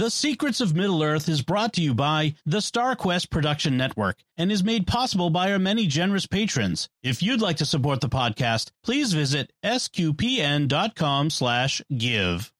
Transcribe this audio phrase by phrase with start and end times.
[0.00, 4.50] The Secrets of Middle Earth is brought to you by the StarQuest Production Network and
[4.50, 6.88] is made possible by our many generous patrons.
[7.02, 12.50] If you'd like to support the podcast, please visit sqpn.com slash give.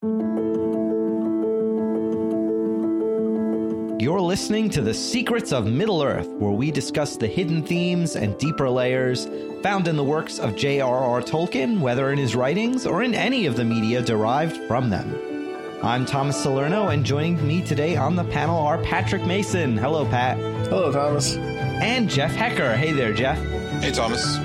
[4.03, 8.37] You're listening to The Secrets of Middle Earth, where we discuss the hidden themes and
[8.37, 9.31] deeper layers
[9.63, 11.23] found in the works of J.R.R.
[11.23, 15.40] Tolkien, whether in his writings or in any of the media derived from them.
[15.83, 19.79] I'm Thomas Salerno, and joining me today on the panel are Patrick Mason.
[19.79, 20.37] Hello, Pat.
[20.69, 21.37] Hello, Thomas.
[21.37, 22.77] And Jeff Haecker.
[22.77, 23.39] Hey there, Jeff.
[23.83, 24.37] Hey, Thomas.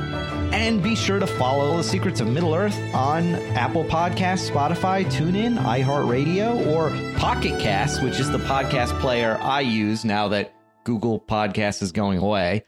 [0.53, 5.57] And be sure to follow The Secrets of Middle Earth on Apple Podcasts, Spotify, TuneIn,
[5.57, 10.53] iHeartRadio, or Pocket Cast, which is the podcast player I use now that
[10.85, 12.63] Google Podcast is going away.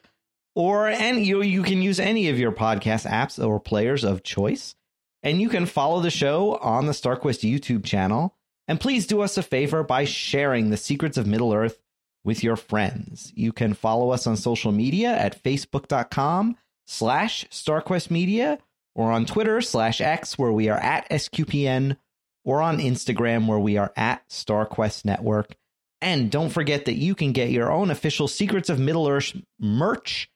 [0.56, 4.76] Or and you you can use any of your podcast apps or players of choice.
[5.24, 8.34] And you can follow the show on the StarQuest YouTube channel.
[8.68, 11.80] And please do us a favor by sharing The Secrets of Middle Earth
[12.24, 13.32] with your friends.
[13.36, 18.60] You can follow us on social media at facebook.com slash StarQuest Media
[18.96, 21.98] or on Twitter slash X where we are at SQPN
[22.44, 25.56] or on Instagram where we are at StarQuest Network.
[26.02, 30.30] And don't forget that you can get your own official Secrets of Middle Earth merch,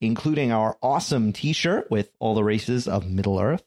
[0.00, 3.64] including our awesome t-shirt with all the races of Middle Earth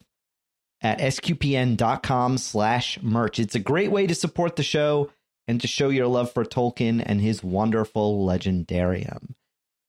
[0.81, 3.39] at sqpn.com slash merch.
[3.39, 5.11] It's a great way to support the show
[5.47, 9.33] and to show your love for Tolkien and his wonderful legendarium.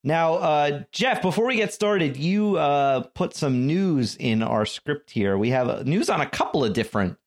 [0.04, 5.12] Now, uh, Jeff, before we get started, you uh, put some news in our script
[5.12, 5.38] here.
[5.38, 7.18] We have uh, news on a couple of different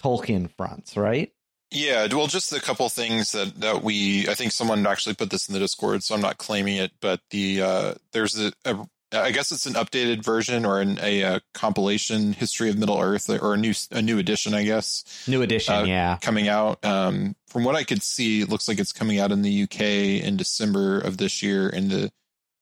[0.00, 1.32] Tolkien fronts, right?
[1.70, 5.48] Yeah, well, just a couple things that, that we, I think someone actually put this
[5.48, 9.30] in the Discord, so I'm not claiming it, but the uh, there's a, a I
[9.30, 13.54] guess it's an updated version or an, a, a, compilation history of Middle Earth or
[13.54, 15.24] a new a new edition, I guess.
[15.28, 16.84] New edition, uh, yeah, coming out.
[16.84, 19.80] Um, from what I could see, it looks like it's coming out in the UK
[20.24, 22.12] in December of this year, and the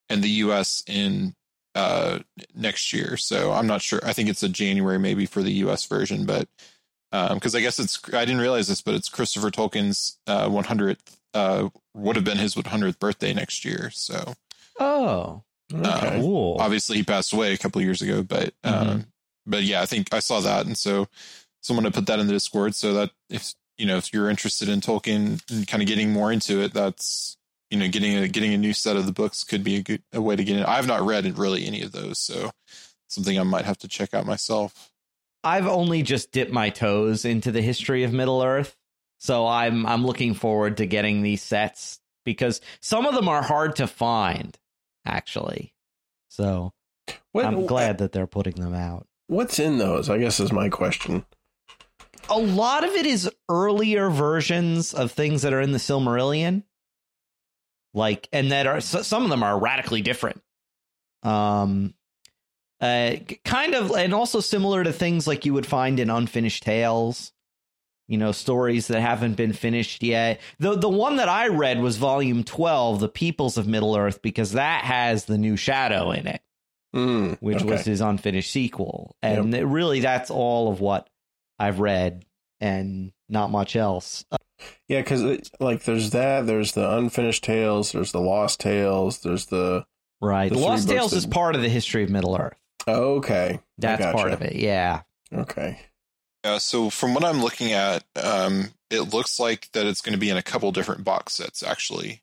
[0.09, 1.35] and the US in
[1.75, 2.19] uh,
[2.55, 3.17] next year.
[3.17, 4.01] So I'm not sure.
[4.05, 6.49] I think it's a January maybe for the US version, but
[7.11, 11.17] because um, I guess it's I didn't realize this, but it's Christopher Tolkien's uh, 100th
[11.35, 13.91] uh, would have been his 100th birthday next year.
[13.91, 14.35] So
[14.79, 15.43] oh
[15.75, 16.21] Okay.
[16.21, 16.57] cool.
[16.61, 18.91] Obviously, he passed away a couple years ago, but mm-hmm.
[18.91, 19.07] um,
[19.47, 21.09] but yeah, I think I saw that, and so
[21.61, 24.69] someone to put that in the Discord so that if you know if you're interested
[24.69, 27.37] in Tolkien and kind of getting more into it, that's
[27.71, 30.03] you know getting a getting a new set of the books could be a good
[30.13, 30.65] a way to get in.
[30.65, 32.51] I've not read really any of those, so
[33.09, 34.91] something I might have to check out myself.
[35.45, 38.77] I've only just dipped my toes into the history of Middle Earth,
[39.19, 43.77] so I'm I'm looking forward to getting these sets because some of them are hard
[43.77, 44.57] to find
[45.05, 45.75] actually.
[46.29, 46.73] So
[47.33, 49.07] what, I'm glad that they're putting them out.
[49.27, 50.11] What's in those?
[50.11, 51.25] I guess is my question.
[52.29, 56.63] A lot of it is earlier versions of things that are in the Silmarillion.
[57.95, 60.41] Like and that are some of them are radically different.
[61.23, 61.95] Um
[62.81, 67.33] uh kind of and also similar to things like you would find in unfinished tales
[68.09, 70.41] you know stories that haven't been finished yet.
[70.59, 74.53] The the one that I read was volume 12, The Peoples of Middle Earth because
[74.53, 76.41] that has the new shadow in it.
[76.95, 77.71] Mm, which okay.
[77.71, 79.17] was his unfinished sequel.
[79.23, 79.65] And yep.
[79.67, 81.09] really that's all of what
[81.59, 82.27] I've read
[82.61, 84.27] and not much else.
[84.89, 89.87] Yeah, cuz like there's that, there's the unfinished tales, there's the lost tales, there's the
[90.23, 90.51] Right.
[90.51, 91.17] The, the Lost Tales that...
[91.17, 92.57] is part of the history of Middle Earth.
[92.87, 93.59] Okay.
[93.77, 94.17] That's gotcha.
[94.17, 94.55] part of it.
[94.55, 95.03] Yeah.
[95.35, 95.81] Okay.
[96.45, 100.19] Yeah, so from what I'm looking at, um, it looks like that it's going to
[100.19, 102.23] be in a couple different box sets, actually.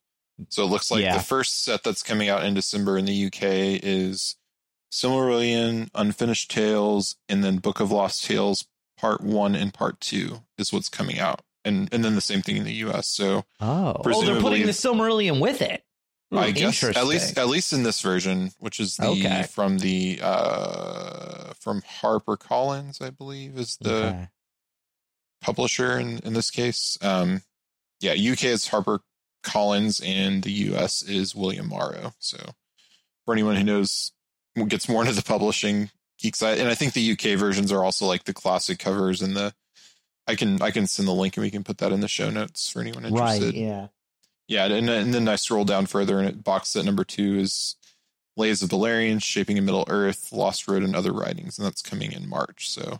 [0.49, 1.17] So it looks like yeah.
[1.17, 3.43] the first set that's coming out in December in the UK
[3.83, 4.35] is
[4.91, 8.65] Silmarillion, Unfinished Tales, and then Book of Lost Tales
[8.97, 12.57] Part One and Part Two is what's coming out, and and then the same thing
[12.57, 13.07] in the US.
[13.07, 15.83] So oh, oh, they're putting the Silmarillion with it.
[16.31, 19.43] I guess at least at least in this version, which is the okay.
[19.43, 24.27] from the uh from Harper Collins, I believe, is the okay.
[25.41, 26.97] publisher in in this case.
[27.01, 27.41] Um,
[27.99, 28.99] yeah, UK is Harper
[29.43, 32.13] Collins, and the US is William Morrow.
[32.19, 32.37] So
[33.25, 34.11] for anyone who knows
[34.67, 35.89] gets more into the publishing
[36.19, 39.35] geek side, and I think the UK versions are also like the classic covers and
[39.35, 39.53] the.
[40.27, 42.29] I can I can send the link and we can put that in the show
[42.29, 43.45] notes for anyone interested.
[43.45, 43.53] Right.
[43.55, 43.87] Yeah.
[44.49, 47.75] Yeah, and, and then I scroll down further, and box set number two is
[48.35, 52.11] Lays of Beleriand, Shaping a Middle Earth, Lost Road, and Other Writings, and that's coming
[52.11, 52.67] in March.
[52.67, 52.99] So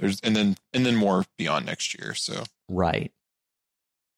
[0.00, 2.14] there's and then and then more beyond next year.
[2.14, 3.12] So right,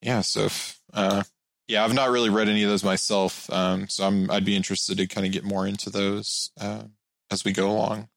[0.01, 0.23] yeah.
[0.23, 1.25] So if, uh,
[1.69, 4.97] yeah, I've not really read any of those myself, um, so I'm I'd be interested
[4.97, 6.85] to kind of get more into those uh,
[7.31, 8.09] as we go along.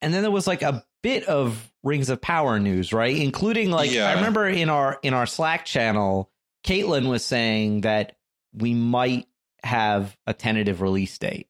[0.00, 3.16] And then there was like a bit of Rings of Power news, right?
[3.16, 4.10] Including like yeah.
[4.10, 6.30] I remember in our in our Slack channel
[6.66, 8.16] Caitlin was saying that
[8.52, 9.26] we might
[9.62, 11.48] have a tentative release date.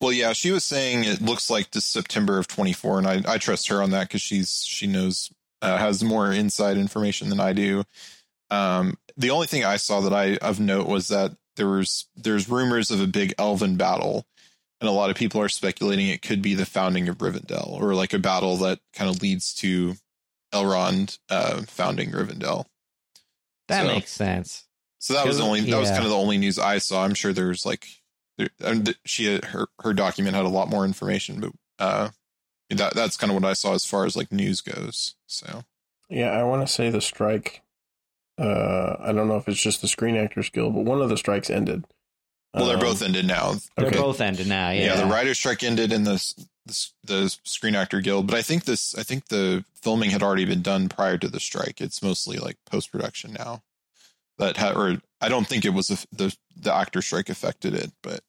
[0.00, 3.38] Well, yeah, she was saying it looks like this September of 24, and I, I
[3.38, 5.30] trust her on that because she's she knows
[5.60, 7.84] uh, has more inside information than I do.
[8.50, 12.48] Um, the only thing I saw that I of note was that there was there's
[12.48, 14.24] rumors of a big elven battle,
[14.80, 17.94] and a lot of people are speculating it could be the founding of Rivendell or
[17.94, 19.96] like a battle that kind of leads to
[20.54, 22.64] Elrond uh, founding Rivendell.
[23.70, 24.64] That so, makes sense.
[24.98, 27.04] So that was the only that was kind of the only news I saw.
[27.04, 27.86] I'm sure there's like
[28.36, 28.50] there,
[29.06, 32.08] she her her document had a lot more information, but uh,
[32.68, 35.14] that that's kind of what I saw as far as like news goes.
[35.26, 35.64] So
[36.10, 37.62] yeah, I want to say the strike.
[38.38, 41.16] Uh, I don't know if it's just the Screen Actors Guild, but one of the
[41.16, 41.84] strikes ended.
[42.54, 43.54] Well, they're um, both ended now.
[43.76, 43.98] They're okay.
[43.98, 44.70] both ended now.
[44.70, 44.86] Yeah.
[44.86, 46.34] yeah, the writer strike ended in the,
[46.70, 50.44] the the Screen Actor Guild, but I think this I think the filming had already
[50.44, 51.80] been done prior to the strike.
[51.80, 53.62] It's mostly like post production now.
[54.38, 57.92] That had, or I don't think it was a, the the actor strike affected it,
[58.02, 58.20] but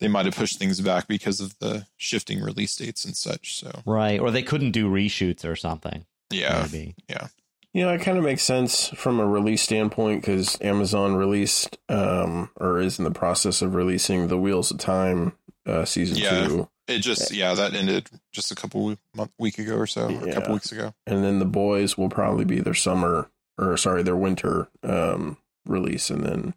[0.00, 3.58] they might have pushed things back because of the shifting release dates and such.
[3.58, 6.04] So right, or they couldn't do reshoots or something.
[6.30, 6.94] Yeah, maybe.
[7.08, 7.28] yeah.
[7.72, 12.50] You know, it kind of makes sense from a release standpoint because Amazon released um,
[12.56, 15.32] or is in the process of releasing the Wheels of Time
[15.66, 16.68] uh, season yeah, two.
[16.86, 20.32] It just yeah that ended just a couple month week ago or so, or a
[20.32, 20.94] couple weeks ago.
[21.06, 26.10] And then the boys will probably be their summer or sorry their winter um, release,
[26.10, 26.54] and then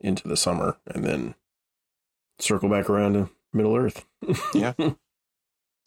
[0.00, 1.34] into the summer, and then
[2.40, 4.04] circle back around to Middle Earth.
[4.54, 4.74] yeah.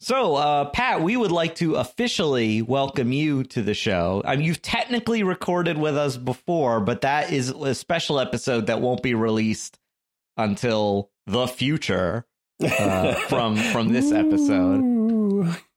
[0.00, 4.20] So, uh, Pat, we would like to officially welcome you to the show.
[4.24, 8.80] I mean, you've technically recorded with us before, but that is a special episode that
[8.80, 9.78] won't be released
[10.36, 12.26] until the future
[12.62, 14.92] uh, from from this episode.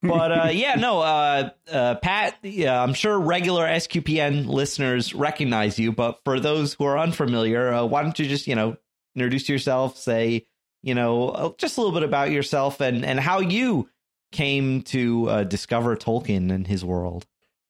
[0.01, 5.92] But uh, yeah, no, uh, uh, Pat, yeah, I'm sure regular SQPN listeners recognize you,
[5.92, 8.77] but for those who are unfamiliar, uh, why don't you just you know
[9.16, 10.45] introduce yourself, say
[10.83, 13.89] you know uh, just a little bit about yourself and and how you
[14.31, 17.25] came to uh, discover Tolkien and his world?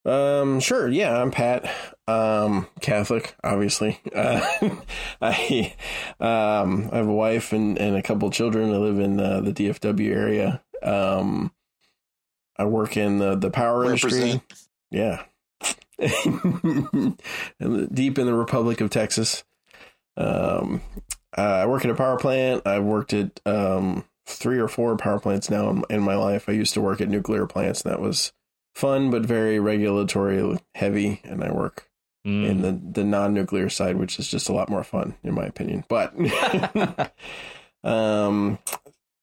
[0.05, 0.87] Um, sure.
[0.87, 1.73] Yeah, I'm Pat.
[2.07, 3.99] Um, Catholic, obviously.
[4.15, 4.41] Uh,
[5.21, 5.73] I,
[6.19, 8.73] um, I have a wife and, and a couple children.
[8.73, 10.61] I live in uh, the DFW area.
[10.83, 11.51] Um,
[12.57, 14.41] I work in the, the power industry.
[14.91, 15.23] Yeah.
[15.99, 19.43] Deep in the Republic of Texas.
[20.17, 20.81] Um,
[21.33, 22.65] I work at a power plant.
[22.65, 26.49] I've worked at, um, three or four power plants now in, in my life.
[26.49, 28.33] I used to work at nuclear plants, and that was
[28.75, 31.21] fun but very regulatory heavy.
[31.23, 31.89] And I work
[32.25, 32.47] mm.
[32.47, 35.45] in the the non nuclear side, which is just a lot more fun, in my
[35.45, 35.85] opinion.
[35.87, 36.13] But
[37.83, 38.59] um,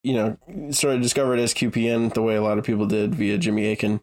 [0.03, 0.37] you know,
[0.71, 4.01] sort of discovered SQPN the way a lot of people did via Jimmy Akin,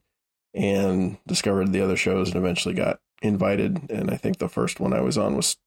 [0.53, 3.89] and discovered the other shows, and eventually got invited.
[3.89, 5.57] And I think the first one I was on was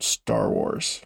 [0.00, 1.02] Star Wars.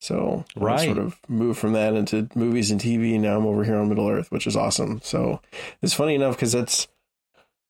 [0.00, 0.80] So right.
[0.80, 3.18] I sort of moved from that into movies and TV.
[3.18, 5.00] Now I'm over here on Middle Earth, which is awesome.
[5.02, 5.40] So
[5.80, 6.88] it's funny enough because it's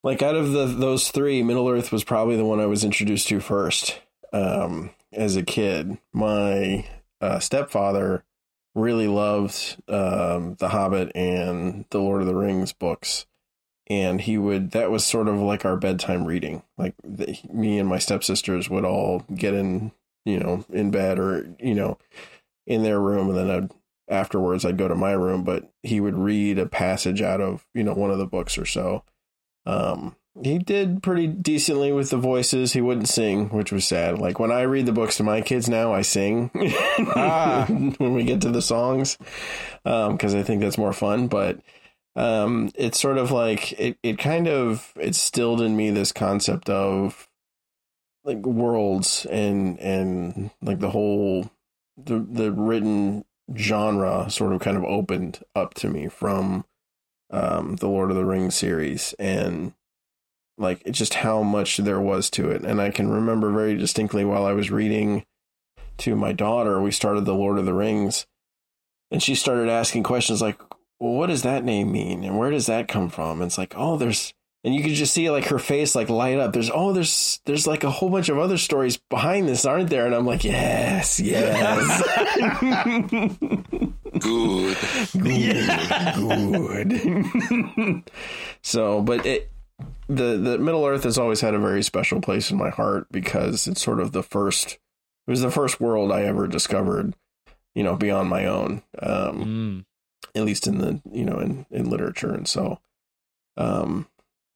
[0.04, 3.26] like out of the those three, Middle Earth was probably the one I was introduced
[3.28, 4.00] to first
[4.32, 5.98] um, as a kid.
[6.12, 6.86] My
[7.20, 8.22] uh, stepfather
[8.76, 13.26] really loved um, The Hobbit and the Lord of the Rings books.
[13.88, 16.62] And he would, that was sort of like our bedtime reading.
[16.78, 19.92] Like the, me and my stepsisters would all get in
[20.24, 21.98] you know, in bed or, you know,
[22.66, 23.28] in their room.
[23.28, 23.70] And then I'd,
[24.08, 27.84] afterwards I'd go to my room, but he would read a passage out of, you
[27.84, 29.04] know, one of the books or so.
[29.66, 32.72] Um, he did pretty decently with the voices.
[32.72, 34.18] He wouldn't sing, which was sad.
[34.18, 36.50] Like when I read the books to my kids now, I sing
[37.14, 37.66] ah.
[37.68, 39.16] when we get to the songs
[39.84, 41.28] um, because um, I think that's more fun.
[41.28, 41.60] But
[42.16, 43.96] um, it's sort of like it.
[44.02, 47.28] It kind of it stilled in me this concept of
[48.24, 51.50] like worlds and and like the whole
[51.96, 53.24] the the written
[53.56, 56.64] genre sort of kind of opened up to me from
[57.30, 59.72] um the Lord of the Rings series and
[60.56, 64.44] like just how much there was to it and I can remember very distinctly while
[64.44, 65.24] I was reading
[65.98, 68.26] to my daughter we started the Lord of the Rings
[69.10, 70.60] and she started asking questions like
[71.00, 73.74] well what does that name mean and where does that come from and it's like
[73.76, 74.32] oh there's
[74.64, 76.54] and you could just see like her face like light up.
[76.54, 80.06] There's oh, there's there's like a whole bunch of other stories behind this, aren't there?
[80.06, 82.02] And I'm like, yes, yes,
[84.18, 84.76] good,
[85.20, 86.88] good,
[87.76, 88.10] good.
[88.62, 89.50] so, but it
[90.08, 93.66] the the Middle Earth has always had a very special place in my heart because
[93.66, 94.78] it's sort of the first.
[95.26, 97.14] It was the first world I ever discovered,
[97.74, 98.82] you know, beyond my own.
[99.00, 99.84] Um, mm.
[100.34, 102.80] At least in the you know in in literature, and so.
[103.56, 104.08] Um,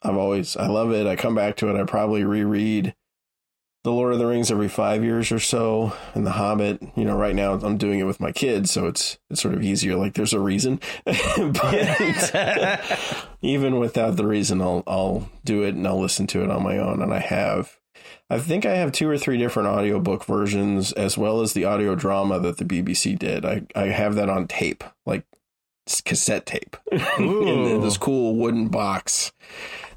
[0.03, 1.07] I've always I love it.
[1.07, 1.81] I come back to it.
[1.81, 2.95] I probably reread
[3.85, 6.83] the Lord of the Rings every five years or so, and The Hobbit.
[6.97, 9.63] You know, right now I'm doing it with my kids, so it's it's sort of
[9.63, 9.97] easier.
[9.97, 12.99] Like there's a reason, but
[13.43, 16.79] even without the reason, I'll I'll do it and I'll listen to it on my
[16.79, 17.79] own, and I have.
[18.31, 21.95] I think I have two or three different audiobook versions as well as the audio
[21.95, 23.47] drama that the BBC did.
[23.47, 25.25] I, I have that on tape, like
[26.05, 26.77] cassette tape
[27.19, 29.33] in this cool wooden box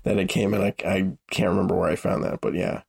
[0.04, 0.62] that it came in.
[0.62, 2.84] I, I can't remember where I found that, but yeah.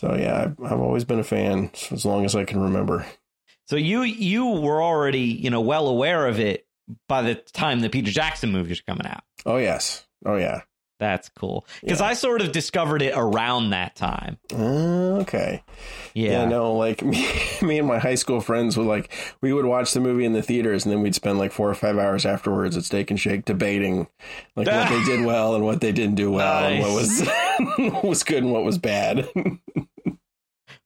[0.00, 3.04] So yeah, I've, always been a fan as long as I can remember.
[3.68, 6.66] So you you were already you know well aware of it
[7.06, 9.22] by the time the Peter Jackson movies are coming out.
[9.44, 10.62] Oh yes, oh yeah.
[11.00, 12.08] That's cool because yeah.
[12.08, 14.36] I sort of discovered it around that time.
[14.52, 15.64] Uh, okay.
[16.12, 16.30] Yeah.
[16.30, 16.44] yeah.
[16.44, 17.26] No, like me,
[17.62, 20.42] me and my high school friends would like we would watch the movie in the
[20.42, 23.46] theaters and then we'd spend like four or five hours afterwards at Steak and Shake
[23.46, 24.08] debating
[24.56, 26.72] like what they did well and what they didn't do well nice.
[26.72, 29.26] and what was what was good and what was bad.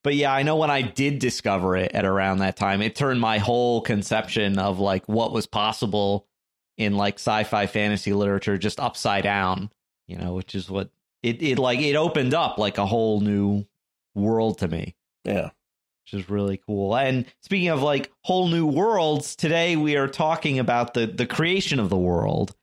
[0.04, 3.20] But yeah, I know when I did discover it at around that time, it turned
[3.20, 6.28] my whole conception of like what was possible
[6.76, 9.70] in like sci-fi fantasy literature just upside down
[10.06, 10.90] you know, which is what
[11.23, 13.64] it, it like it opened up like a whole new
[14.14, 14.94] world to me.
[15.25, 15.50] Yeah.
[16.04, 16.94] Which is really cool.
[16.96, 21.80] And speaking of like whole new worlds, today we are talking about the the creation
[21.80, 22.54] of the world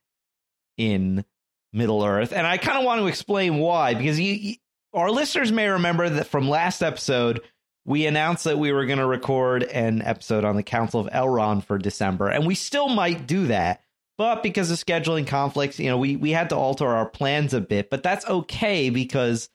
[0.77, 1.25] in
[1.73, 2.33] Middle Earth.
[2.33, 4.55] And I kind of want to explain why because you, you,
[4.93, 7.41] our listeners may remember that from last episode
[7.85, 11.63] we announced that we were going to record an episode on the Council of Elrond
[11.63, 13.81] for December, and we still might do that.
[14.17, 17.61] But because of scheduling conflicts, you know, we we had to alter our plans a
[17.61, 19.49] bit, but that's okay because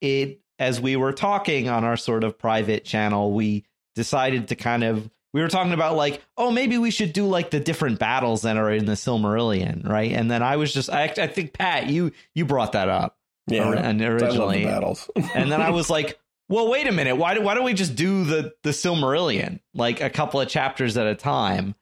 [0.00, 3.64] it as we were talking on our sort of private channel, we
[3.96, 7.50] decided to kind of we were talking about like, oh, maybe we should do like
[7.50, 10.12] the different battles that are in the Silmarillion, right?
[10.12, 13.72] And then I was just, I, I think Pat, you you brought that up, yeah,
[13.72, 16.18] and originally battles, and then I was like,
[16.48, 20.00] well, wait a minute, why do why don't we just do the the Silmarillion like
[20.00, 21.74] a couple of chapters at a time?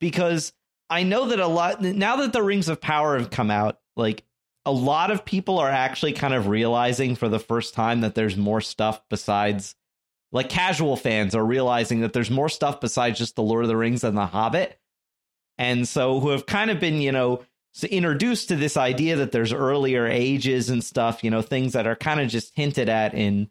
[0.00, 0.52] Because
[0.90, 4.24] I know that a lot now that the Rings of Power have come out, like
[4.66, 8.36] a lot of people are actually kind of realizing for the first time that there's
[8.36, 9.74] more stuff besides
[10.32, 13.76] like casual fans are realizing that there's more stuff besides just the Lord of the
[13.76, 14.78] Rings and the Hobbit.
[15.58, 17.44] And so who have kind of been, you know,
[17.82, 21.96] introduced to this idea that there's earlier ages and stuff, you know, things that are
[21.96, 23.50] kind of just hinted at in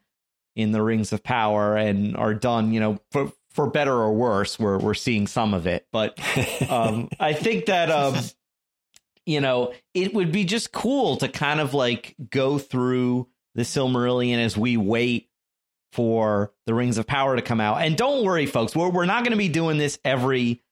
[0.56, 4.58] in the Rings of Power and are done, you know, for for better or worse,
[4.58, 5.88] we're we're seeing some of it.
[5.92, 6.20] But
[6.70, 8.16] um, I think that um,
[9.26, 14.38] you know it would be just cool to kind of like go through the Silmarillion
[14.38, 15.30] as we wait
[15.92, 17.82] for the Rings of Power to come out.
[17.82, 20.64] And don't worry, folks, we're we're not going to be doing this every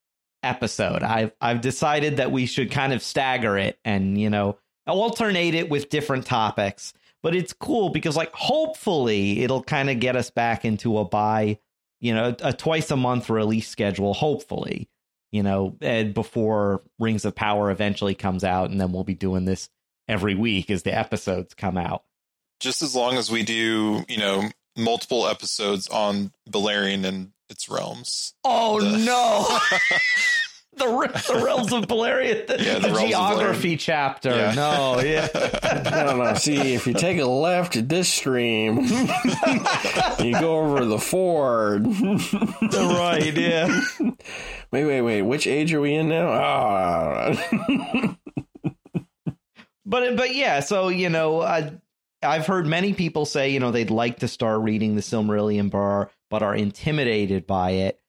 [0.43, 1.03] episode.
[1.03, 4.57] I've I've decided that we should kind of stagger it and you know
[4.87, 6.93] alternate it with different topics.
[7.23, 11.59] But it's cool because like hopefully it'll kind of get us back into a buy
[12.01, 14.89] you know, a twice a month release schedule, hopefully,
[15.31, 15.69] you know,
[16.13, 19.69] before Rings of Power eventually comes out, and then we'll be doing this
[20.07, 22.03] every week as the episodes come out.
[22.59, 28.33] Just as long as we do, you know, multiple episodes on Beleriand and its realms.
[28.43, 29.45] Oh the- no.
[30.77, 30.85] the,
[31.27, 34.29] the realms of Beleriand, the, yeah, the, the geography chapter.
[34.29, 34.53] No, yeah.
[34.53, 35.81] No, yeah.
[36.05, 36.33] no, no.
[36.35, 38.79] See, if you take a left at this stream,
[40.19, 41.83] you go over the ford.
[41.83, 43.81] The right, yeah.
[44.71, 45.21] Wait, wait, wait.
[45.23, 46.29] Which age are we in now?
[46.29, 47.35] Ah.
[49.85, 51.73] but but yeah, so you know, I,
[52.23, 56.09] I've heard many people say you know they'd like to start reading the Silmarillion bar,
[56.31, 57.99] but are intimidated by it.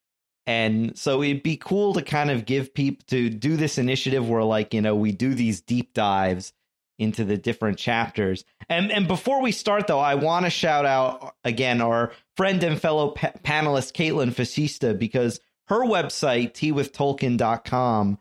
[0.47, 4.43] And so it'd be cool to kind of give people to do this initiative where,
[4.43, 6.52] like, you know, we do these deep dives
[6.99, 8.45] into the different chapters.
[8.69, 12.62] And and before we start, though, I want to shout out uh, again our friend
[12.62, 18.19] and fellow pa- panelist Caitlin Fascista because her website teawithtolkien.com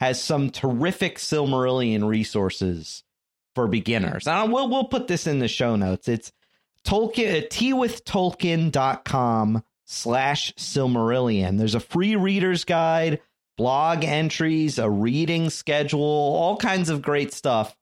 [0.00, 3.04] has some terrific Silmarillion resources
[3.54, 4.26] for beginners.
[4.26, 6.08] And we'll we'll put this in the show notes.
[6.08, 6.32] It's
[6.84, 11.58] Tolkien teawithtolkien.com slash Silmarillion.
[11.58, 13.20] There's a free reader's guide,
[13.56, 17.76] blog entries, a reading schedule, all kinds of great stuff.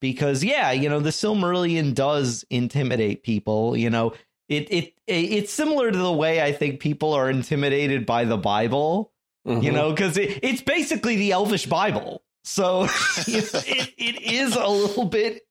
[0.00, 3.76] Because yeah, you know, the Silmarillion does intimidate people.
[3.76, 4.14] You know,
[4.48, 9.12] it it it's similar to the way I think people are intimidated by the Bible.
[9.46, 9.62] Mm-hmm.
[9.62, 12.22] You know, because it, it's basically the Elvish Bible.
[12.44, 12.84] So
[13.26, 15.42] it, it is a little bit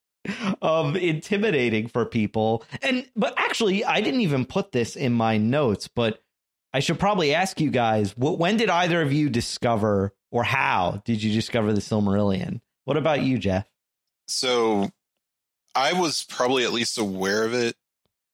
[0.62, 5.88] um intimidating for people and but actually i didn't even put this in my notes
[5.88, 6.22] but
[6.74, 11.01] i should probably ask you guys what, when did either of you discover or how
[11.06, 13.68] did you discover the silmarillion what about you jeff
[14.28, 14.90] so
[15.74, 17.75] i was probably at least aware of it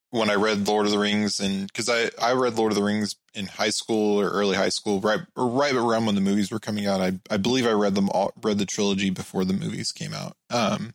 [0.10, 2.84] when I read Lord of the Rings, and because I I read Lord of the
[2.84, 6.60] Rings in high school or early high school, right right around when the movies were
[6.60, 7.02] coming out.
[7.02, 10.36] I I believe I read them all, read the trilogy before the movies came out.
[10.50, 10.94] Um,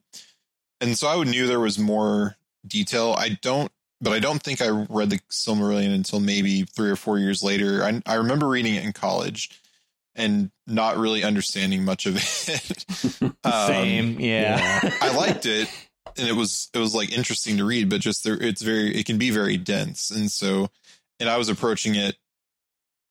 [0.83, 2.37] and so I knew there was more
[2.67, 3.15] detail.
[3.17, 3.71] I don't,
[4.01, 7.85] but I don't think I read the Silmarillion until maybe three or four years later.
[7.85, 9.63] I I remember reading it in college
[10.15, 12.85] and not really understanding much of it.
[13.45, 14.81] um, Same, yeah.
[14.83, 14.95] yeah.
[15.01, 15.69] I liked it,
[16.19, 19.07] and it was it was like interesting to read, but just there, it's very it
[19.07, 20.69] can be very dense, and so
[21.21, 22.17] and I was approaching it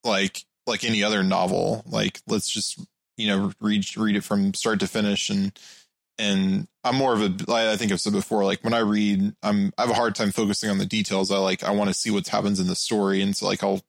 [0.04, 2.80] like like any other novel, like let's just
[3.18, 5.58] you know read read it from start to finish, and
[6.18, 9.74] and I'm more of a I think I've said before, like when I read, I'm
[9.77, 11.32] I have a hard time focusing on the details.
[11.32, 13.82] I like I want to see what happens in the story, and so like I'll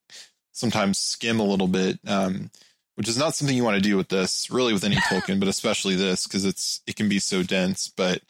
[0.53, 1.99] sometimes skim a little bit.
[2.07, 2.51] Um,
[2.97, 5.49] which is not something you want to do with this, really with any Tolkien, but
[5.49, 7.89] especially this because it's it can be so dense.
[7.89, 8.23] But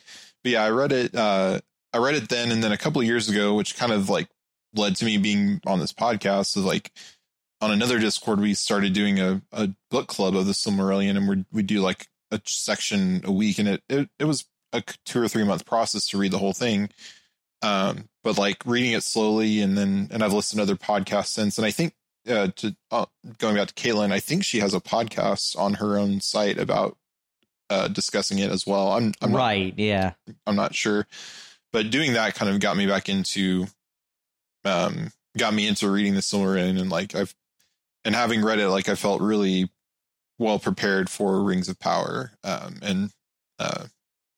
[0.43, 1.15] but yeah, I read it.
[1.15, 1.61] Uh,
[1.93, 4.29] I read it then, and then a couple of years ago, which kind of like
[4.75, 6.47] led to me being on this podcast.
[6.47, 6.93] So like
[7.61, 11.45] on another Discord, we started doing a, a book club of the Silmarillion, and we
[11.53, 15.29] we do like a section a week, and it it, it was a two or
[15.29, 16.91] three month process to read the whole thing.
[17.63, 21.59] Um, but like reading it slowly, and then and I've listened to other podcasts since,
[21.59, 21.95] and I think
[22.29, 23.07] uh, to uh,
[23.39, 26.97] going back to Caitlin, I think she has a podcast on her own site about
[27.71, 28.93] uh, discussing it as well.
[28.93, 29.73] I'm, I'm right.
[29.73, 30.13] Not, yeah.
[30.47, 31.07] I'm not sure,
[31.73, 33.67] but doing that kind of got me back into,
[34.65, 37.35] um, got me into reading the Silmarillion and like I've,
[38.05, 39.71] and having read it, like I felt really
[40.43, 42.33] well prepared for Rings of Power.
[42.45, 43.11] Um, and,
[43.59, 43.85] uh,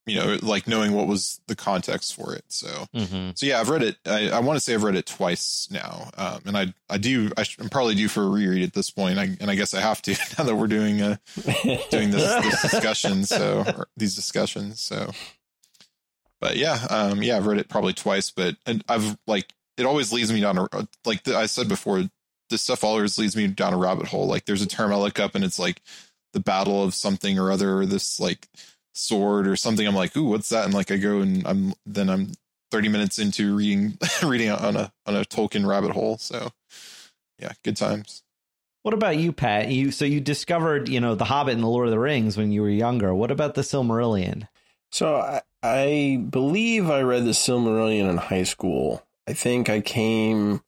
[0.06, 2.44] you know, like knowing what was the context for it.
[2.49, 3.30] So, mm-hmm.
[3.34, 3.96] so yeah, I've read it.
[4.04, 6.11] I, I want to say I've read it twice now.
[6.18, 9.18] Um, and I, I do, I am probably due for a reread at this point.
[9.18, 11.16] I, and I guess I have to now that we're doing, uh,
[11.90, 13.25] doing this, this discussion.
[13.25, 13.64] So
[13.96, 14.80] these discussions.
[14.82, 15.11] So,
[16.40, 20.12] but yeah, um, yeah, I've read it probably twice, but and I've like, it always
[20.12, 22.04] leads me down a, like the, I said before,
[22.54, 24.26] this stuff always leads me down a rabbit hole.
[24.26, 25.82] Like there's a term I look up and it's like
[26.32, 28.49] the battle of something or other, or this like,
[28.95, 29.86] sword or something.
[29.86, 30.64] I'm like, ooh, what's that?
[30.64, 32.32] And like I go and I'm then I'm
[32.71, 36.17] 30 minutes into reading reading on a on a Tolkien rabbit hole.
[36.19, 36.50] So
[37.38, 38.23] yeah, good times.
[38.82, 39.69] What about you, Pat?
[39.69, 42.52] You so you discovered, you know, The Hobbit and The Lord of the Rings when
[42.52, 43.14] you were younger.
[43.14, 44.49] What about the Silmarillion?
[44.93, 49.04] So I, I believe I read the Silmarillion in high school.
[49.26, 50.62] I think I came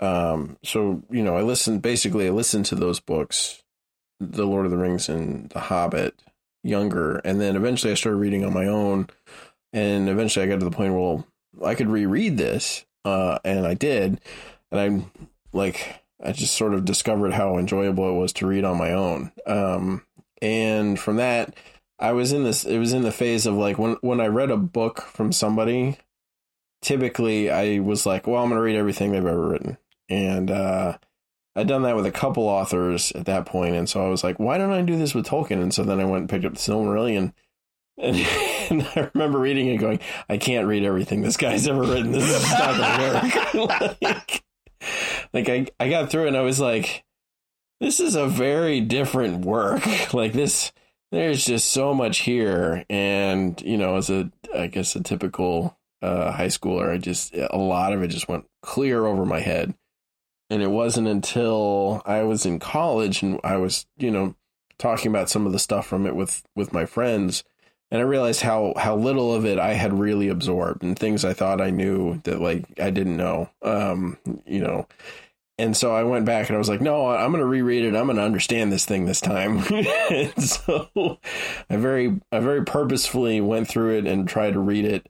[0.00, 3.62] um so you know, I listened basically I listened to those books,
[4.20, 6.14] The Lord of the Rings and The Hobbit
[6.62, 9.08] younger, and then eventually I started reading on my own,
[9.72, 11.24] and eventually I got to the point where
[11.64, 14.20] I could reread this, uh, and I did,
[14.70, 15.10] and I'm
[15.52, 19.32] like I just sort of discovered how enjoyable it was to read on my own,
[19.46, 20.04] um,
[20.42, 21.54] and from that
[21.98, 24.50] I was in this it was in the phase of like when when I read
[24.50, 25.98] a book from somebody,
[26.82, 29.78] typically I was like, well, I'm going to read everything they've ever written,
[30.08, 30.98] and uh,
[31.54, 34.38] I'd done that with a couple authors at that point, and so I was like,
[34.38, 35.62] why don't I do this with Tolkien?
[35.62, 37.32] And so then I went and picked up the Silmarillion,
[37.98, 38.16] and,
[38.70, 42.12] and I remember reading it, going, I can't read everything this guy's ever written.
[42.12, 43.96] This is not gonna work.
[44.02, 44.44] like,
[45.32, 47.04] like I, I got through it and I was like,
[47.80, 49.84] this is a very different work.
[50.14, 50.72] like this,
[51.12, 56.32] there's just so much here, and you know, as a, I guess a typical uh,
[56.32, 59.74] high schooler, I just a lot of it just went clear over my head
[60.50, 64.34] and it wasn't until I was in college and I was, you know,
[64.78, 67.44] talking about some of the stuff from it with with my friends
[67.90, 71.32] and I realized how how little of it I had really absorbed and things I
[71.32, 73.50] thought I knew that like I didn't know.
[73.62, 74.86] Um, you know.
[75.58, 77.96] And so I went back and I was like, no, I'm going to reread it.
[77.96, 79.62] I'm going to understand this thing this time.
[80.38, 81.18] so
[81.70, 85.08] I very I very purposefully went through it and tried to read it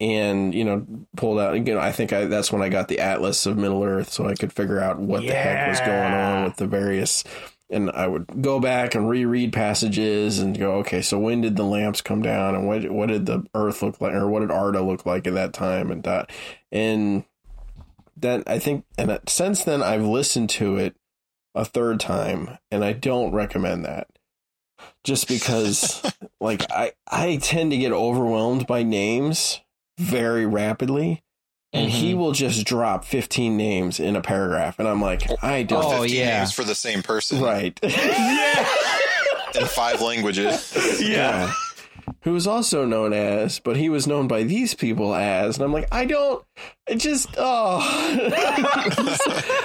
[0.00, 3.00] and you know pulled out you know i think I, that's when i got the
[3.00, 5.32] atlas of middle earth so i could figure out what yeah.
[5.32, 7.24] the heck was going on with the various
[7.68, 11.64] and i would go back and reread passages and go okay so when did the
[11.64, 14.80] lamps come down and what what did the earth look like or what did arda
[14.80, 16.30] look like at that time and that
[16.70, 17.24] and
[18.16, 20.94] then i think and since then i've listened to it
[21.56, 24.06] a third time and i don't recommend that
[25.02, 26.08] just because
[26.40, 29.60] like i i tend to get overwhelmed by names
[29.98, 31.22] very rapidly
[31.72, 31.98] and mm-hmm.
[31.98, 36.02] he will just drop 15 names in a paragraph and i'm like i don't oh
[36.02, 37.40] yeah names for the same person.
[37.40, 37.78] Right.
[37.88, 38.66] Yeah.
[39.62, 41.00] In five languages.
[41.00, 41.08] Yeah.
[41.08, 41.52] yeah.
[42.22, 45.72] Who was also known as but he was known by these people as and i'm
[45.72, 46.44] like i don't
[46.88, 47.80] I just oh.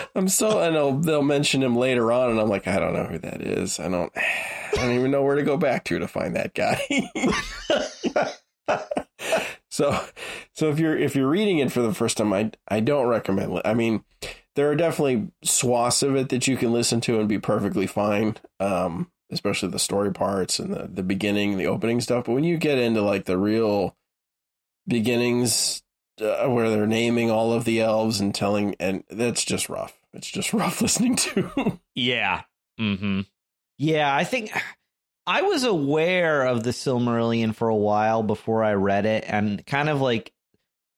[0.16, 3.06] I'm so and they'll, they'll mention him later on and i'm like i don't know
[3.06, 3.80] who that is.
[3.80, 6.82] I don't i don't even know where to go back to to find that guy
[9.74, 10.00] So,
[10.54, 13.58] so if you're if you're reading it for the first time, I I don't recommend.
[13.58, 13.64] It.
[13.66, 14.04] I mean,
[14.54, 18.38] there are definitely swaths of it that you can listen to and be perfectly fine.
[18.60, 22.26] Um, especially the story parts and the the beginning, the opening stuff.
[22.26, 23.96] But when you get into like the real
[24.88, 25.82] beginnings,
[26.22, 29.98] uh, where they're naming all of the elves and telling, and that's just rough.
[30.14, 31.80] It's just rough listening to.
[31.96, 32.44] yeah.
[32.78, 33.22] Hmm.
[33.80, 34.52] Yeah, I think
[35.26, 39.90] I was aware of the Silmarillion for a while before I read it, and kind
[39.90, 40.34] of like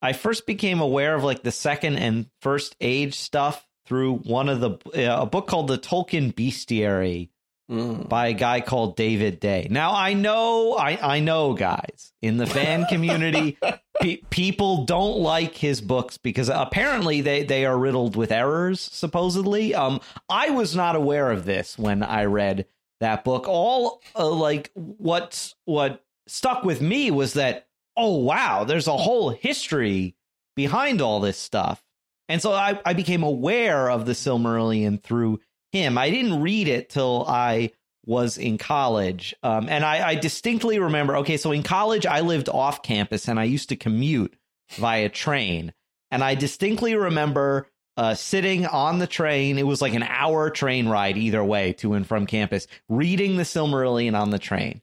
[0.01, 4.59] I first became aware of like the second and first age stuff through one of
[4.59, 7.29] the uh, a book called the Tolkien Bestiary
[7.69, 8.07] mm.
[8.07, 9.67] by a guy called David Day.
[9.69, 13.57] Now I know I I know guys in the fan community
[14.01, 19.75] pe- people don't like his books because apparently they they are riddled with errors supposedly.
[19.75, 22.65] Um I was not aware of this when I read
[22.99, 23.47] that book.
[23.47, 29.29] All uh, like what what stuck with me was that oh wow, there's a whole
[29.29, 30.15] history
[30.55, 31.83] behind all this stuff.
[32.27, 35.39] And so I, I became aware of the Silmarillion through
[35.71, 35.97] him.
[35.97, 37.71] I didn't read it till I
[38.05, 39.35] was in college.
[39.43, 43.39] Um, and I, I distinctly remember okay, so in college, I lived off campus and
[43.39, 44.35] I used to commute
[44.71, 45.73] via train.
[46.11, 49.57] And I distinctly remember uh, sitting on the train.
[49.57, 53.43] It was like an hour train ride either way to and from campus, reading the
[53.43, 54.81] Silmarillion on the train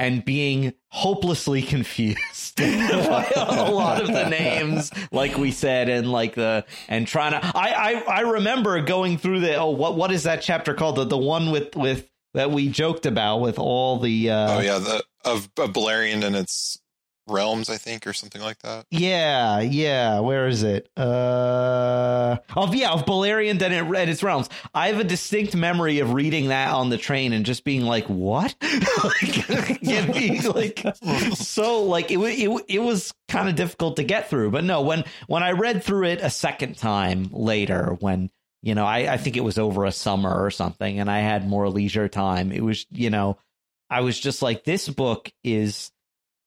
[0.00, 6.34] and being hopelessly confused by a lot of the names, like we said, and like
[6.34, 7.40] the and trying to.
[7.44, 11.04] I I, I remember going through the oh what what is that chapter called the
[11.04, 15.04] the one with with that we joked about with all the uh, oh yeah the
[15.24, 16.79] of, of Beleriand and its
[17.30, 18.86] realms, I think, or something like that.
[18.90, 20.20] Yeah, yeah.
[20.20, 20.88] Where is it?
[20.96, 24.48] Uh, of yeah, of Beleriand and, it, and its realms.
[24.74, 28.06] I have a distinct memory of reading that on the train and just being like,
[28.06, 28.54] "What?"
[29.04, 29.80] like,
[30.12, 30.84] being like
[31.34, 34.50] so like it it it was kind of difficult to get through.
[34.50, 38.30] But no, when when I read through it a second time later, when
[38.62, 41.48] you know, I, I think it was over a summer or something, and I had
[41.48, 42.52] more leisure time.
[42.52, 43.38] It was, you know,
[43.88, 45.90] I was just like, this book is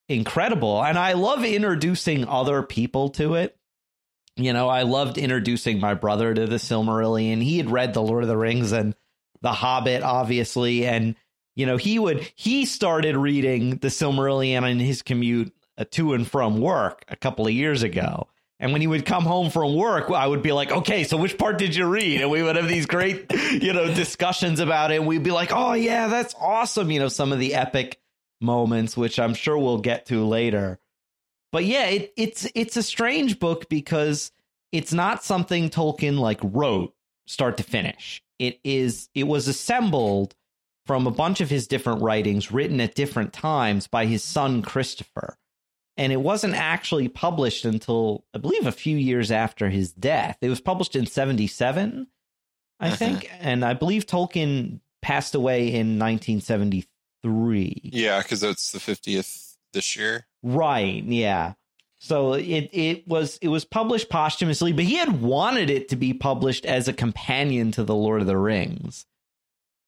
[0.09, 0.83] incredible.
[0.83, 3.57] And I love introducing other people to it.
[4.35, 7.41] You know, I loved introducing my brother to the Silmarillion.
[7.41, 8.95] He had read The Lord of the Rings and
[9.41, 10.85] The Hobbit, obviously.
[10.87, 11.15] And,
[11.55, 16.27] you know, he would, he started reading the Silmarillion in his commute uh, to and
[16.27, 18.27] from work a couple of years ago.
[18.59, 21.37] And when he would come home from work, I would be like, okay, so which
[21.37, 22.21] part did you read?
[22.21, 24.95] And we would have these great, you know, discussions about it.
[24.95, 26.89] And we'd be like, oh, yeah, that's awesome.
[26.89, 27.99] You know, some of the epic
[28.43, 30.79] moments, which I'm sure we'll get to later.
[31.51, 34.31] But yeah, it, it's it's a strange book because
[34.71, 36.93] it's not something Tolkien like wrote
[37.25, 38.21] start to finish.
[38.39, 40.35] It is it was assembled
[40.85, 45.37] from a bunch of his different writings written at different times by his son Christopher
[45.97, 50.37] and it wasn't actually published until I believe a few years after his death.
[50.41, 52.07] It was published in 77,
[52.79, 52.95] I uh-huh.
[52.95, 56.87] think, and I believe Tolkien passed away in 1973.
[57.83, 60.27] Yeah, cuz it's the 50th this year.
[60.41, 61.53] Right, yeah.
[61.99, 66.13] So it it was it was published posthumously, but he had wanted it to be
[66.13, 69.05] published as a companion to the Lord of the Rings.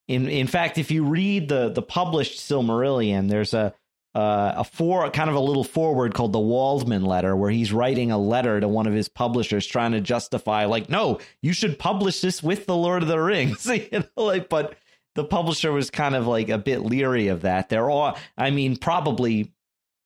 [0.07, 3.73] In in fact, if you read the the published Silmarillion, there's a
[4.15, 8.11] uh, a for kind of a little forward called the Waldman letter, where he's writing
[8.11, 12.21] a letter to one of his publishers trying to justify, like, no, you should publish
[12.21, 14.77] this with the Lord of the Rings, you know, like, but
[15.15, 17.69] the publisher was kind of like a bit leery of that.
[17.69, 19.53] They're all, I mean, probably,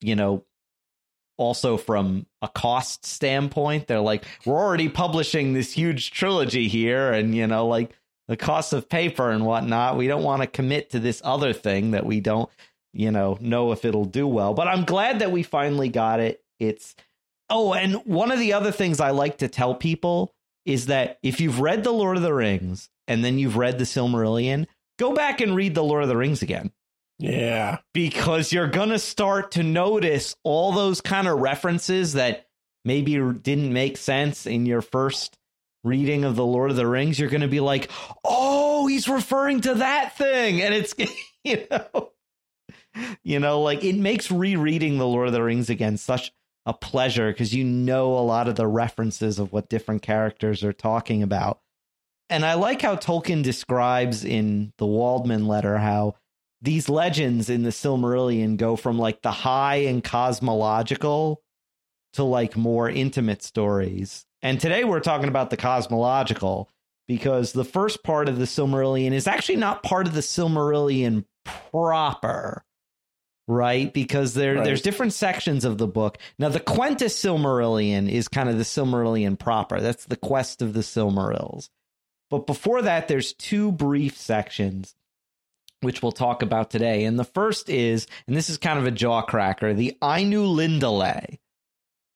[0.02, 0.46] you know,
[1.38, 7.36] also from a cost standpoint, they're like, we're already publishing this huge trilogy here, and
[7.36, 7.92] you know, like
[8.28, 9.98] the cost of paper and whatnot.
[9.98, 12.50] We don't want to commit to this other thing that we don't
[12.94, 14.54] you know, know if it'll do well.
[14.54, 16.44] But I'm glad that we finally got it.
[16.60, 16.96] It's
[17.50, 20.34] oh, and one of the other things I like to tell people
[20.66, 23.86] is that if you've read The Lord of the Rings and then you've read The
[23.86, 24.68] Silmarillion,
[25.00, 26.72] go back and read The Lord of the Rings again.
[27.18, 27.80] Yeah.
[27.94, 32.48] Because you're going to start to notice all those kind of references that
[32.86, 35.38] maybe didn't make sense in your first
[35.84, 37.18] reading of The Lord of the Rings.
[37.18, 37.90] You're going to be like,
[38.24, 40.62] oh, he's referring to that thing.
[40.62, 40.94] And it's,
[41.44, 42.12] you know,
[43.24, 46.32] you know, like it makes rereading The Lord of the Rings again such
[46.66, 50.74] a pleasure because you know a lot of the references of what different characters are
[50.74, 51.62] talking about.
[52.30, 56.16] And I like how Tolkien describes in the Waldman letter how
[56.62, 61.42] these legends in the Silmarillion go from like the high and cosmological
[62.14, 64.26] to like more intimate stories.
[64.42, 66.70] And today we're talking about the cosmological
[67.08, 71.26] because the first part of the Silmarillion is actually not part of the Silmarillion
[71.72, 72.64] proper.
[73.48, 73.92] right?
[73.92, 74.64] Because there right.
[74.64, 76.20] there's different sections of the book.
[76.38, 79.82] Now, the Quenta Silmarillion is kind of the Silmarillion proper.
[79.82, 81.70] That's the quest of the Silmarils.
[82.30, 84.96] But before that, there's two brief sections
[85.82, 87.06] which we'll talk about today.
[87.06, 91.40] And the first is, and this is kind of a jaw cracker, the Ainulindale.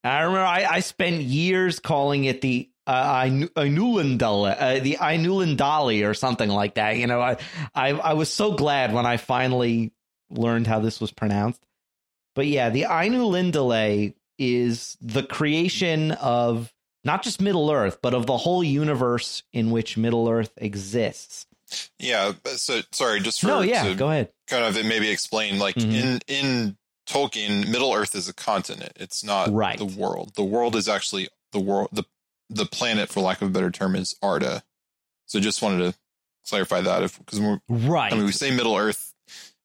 [0.04, 6.13] I remember I, I spent years calling it the uh, Ainulindale, uh, the Ainulindali or
[6.13, 6.97] something like that.
[6.97, 7.38] You know, I,
[7.73, 9.93] I I was so glad when I finally
[10.30, 11.63] learned how this was pronounced.
[12.36, 16.73] But yeah, the Ainulindale is the creation of
[17.04, 21.46] not just Middle Earth, but of the whole universe in which Middle Earth exists.
[22.00, 22.34] Yeah.
[22.46, 24.30] So sorry, just for no, yeah, go ahead.
[24.48, 25.92] Kind of maybe explain like mm-hmm.
[25.92, 28.94] in in Tolkien, Middle Earth is a continent.
[28.96, 29.78] It's not right.
[29.78, 30.34] the world.
[30.36, 31.89] The world is actually the world.
[31.92, 32.04] the
[32.50, 34.63] The planet, for lack of a better term, is Arda.
[35.26, 35.98] So just wanted to
[36.48, 38.13] clarify that if because we're right.
[38.13, 39.12] I mean, we say Middle Earth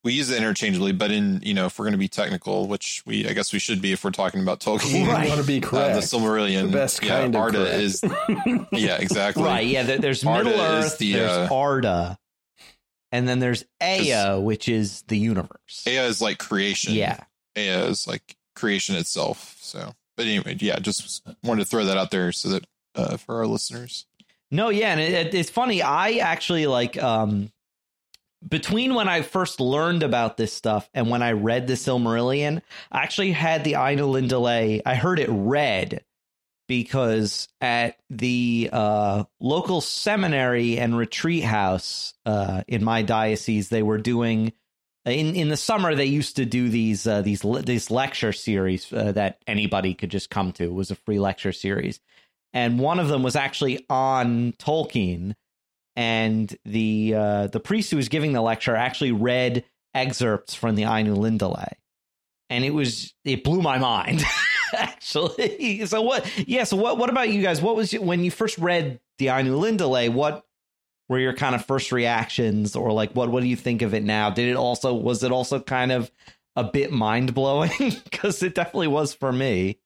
[0.05, 3.03] we use it interchangeably, but in you know, if we're going to be technical, which
[3.05, 5.29] we I guess we should be if we're talking about Tolkien, right.
[5.29, 5.93] want to be correct.
[5.93, 8.03] Uh, the Silmarillion, the best yeah, kind Arda of is,
[8.73, 9.67] yeah, exactly, right.
[9.67, 12.19] Yeah, there's Arda Middle Earth, the, there's uh, Arda,
[13.11, 15.85] and then there's Ea, which is the universe.
[15.87, 16.95] Ea is like creation.
[16.95, 17.25] Yeah,
[17.57, 19.57] Ea is like creation itself.
[19.61, 23.37] So, but anyway, yeah, just wanted to throw that out there so that uh, for
[23.37, 24.07] our listeners.
[24.51, 25.83] No, yeah, and it, it's funny.
[25.83, 27.51] I actually like um
[28.47, 33.03] between when I first learned about this stuff and when I read the Silmarillion, I
[33.03, 34.83] actually had the Ainulindale.
[34.85, 36.05] I heard it read
[36.69, 43.99] because at the uh, local seminary and retreat house uh, in my diocese, they were
[43.99, 44.53] doing
[45.05, 45.95] in in the summer.
[45.95, 50.31] They used to do these uh, these these lecture series uh, that anybody could just
[50.31, 50.65] come to.
[50.65, 52.01] It was a free lecture series,
[52.53, 55.35] and one of them was actually on Tolkien
[55.99, 60.85] and the uh, the priest who was giving the lecture actually read excerpts from the
[60.85, 61.73] Ainulindale,
[62.49, 64.23] and it was it blew my mind
[64.73, 65.85] actually.
[65.87, 66.49] So what?
[66.49, 66.65] Yeah.
[66.65, 66.99] So what?
[66.99, 67.61] What about you guys?
[67.61, 70.13] What was when you first read the Ainulindale?
[70.13, 70.45] What
[71.09, 73.31] were your kind of first reactions, or like what?
[73.31, 74.31] What do you think of it now?
[74.31, 76.13] Did it also was it also kind of
[76.55, 77.97] a bit mind blowing?
[78.05, 79.81] Because it definitely was for me.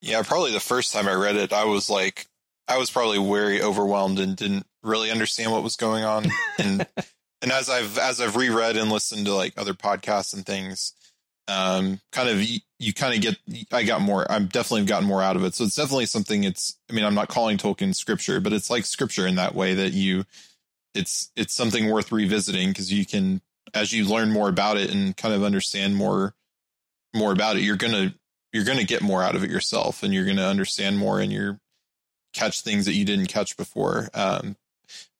[0.00, 2.26] Yeah, probably the first time I read it, I was like,
[2.66, 6.26] I was probably very overwhelmed and didn't really understand what was going on.
[6.58, 6.86] And
[7.40, 10.92] and as I've as I've reread and listened to like other podcasts and things,
[11.46, 13.38] um, kind of you, you kind of get
[13.72, 14.30] I got more.
[14.30, 15.54] I'm definitely gotten more out of it.
[15.54, 16.42] So it's definitely something.
[16.42, 19.74] It's I mean I'm not calling Tolkien scripture, but it's like scripture in that way
[19.74, 20.24] that you
[20.94, 23.40] it's it's something worth revisiting because you can
[23.74, 26.34] as you learn more about it and kind of understand more
[27.14, 28.14] more about it, you're gonna
[28.52, 31.60] you're gonna get more out of it yourself, and you're gonna understand more, and you're
[32.32, 34.08] catch things that you didn't catch before.
[34.14, 34.56] Um,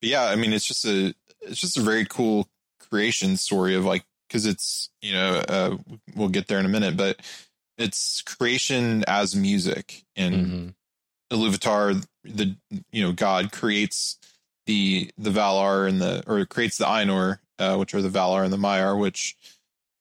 [0.01, 2.49] but yeah, I mean, it's just a it's just a very cool
[2.91, 5.77] creation story of like because it's you know uh,
[6.15, 7.21] we'll get there in a minute, but
[7.77, 10.69] it's creation as music and mm-hmm.
[11.31, 12.57] Iluvatar, the
[12.93, 14.19] you know God creates
[14.67, 18.53] the the Valar and the or creates the Ainur, uh, which are the Valar and
[18.53, 19.37] the Maiar, which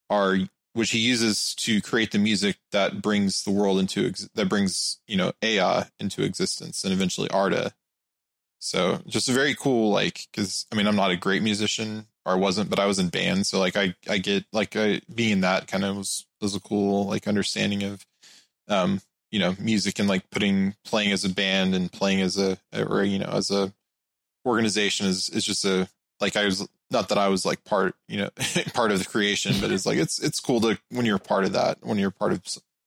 [0.09, 0.37] are
[0.73, 4.99] which he uses to create the music that brings the world into ex- that brings
[5.07, 7.73] you know Ea into existence and eventually Arda
[8.59, 12.33] so just a very cool, like, cause I mean, I'm not a great musician or
[12.33, 13.45] I wasn't, but I was in band.
[13.45, 17.07] So like, I, I get like I, being that kind of was, was a cool,
[17.07, 18.05] like understanding of,
[18.67, 22.57] um, you know, music and like putting, playing as a band and playing as a,
[22.75, 23.71] or, you know, as a
[24.45, 25.87] organization is, is just a,
[26.19, 28.29] like I was, not that I was like part, you know,
[28.73, 31.53] part of the creation, but it's like, it's, it's cool to, when you're part of
[31.53, 32.41] that, when you're part of,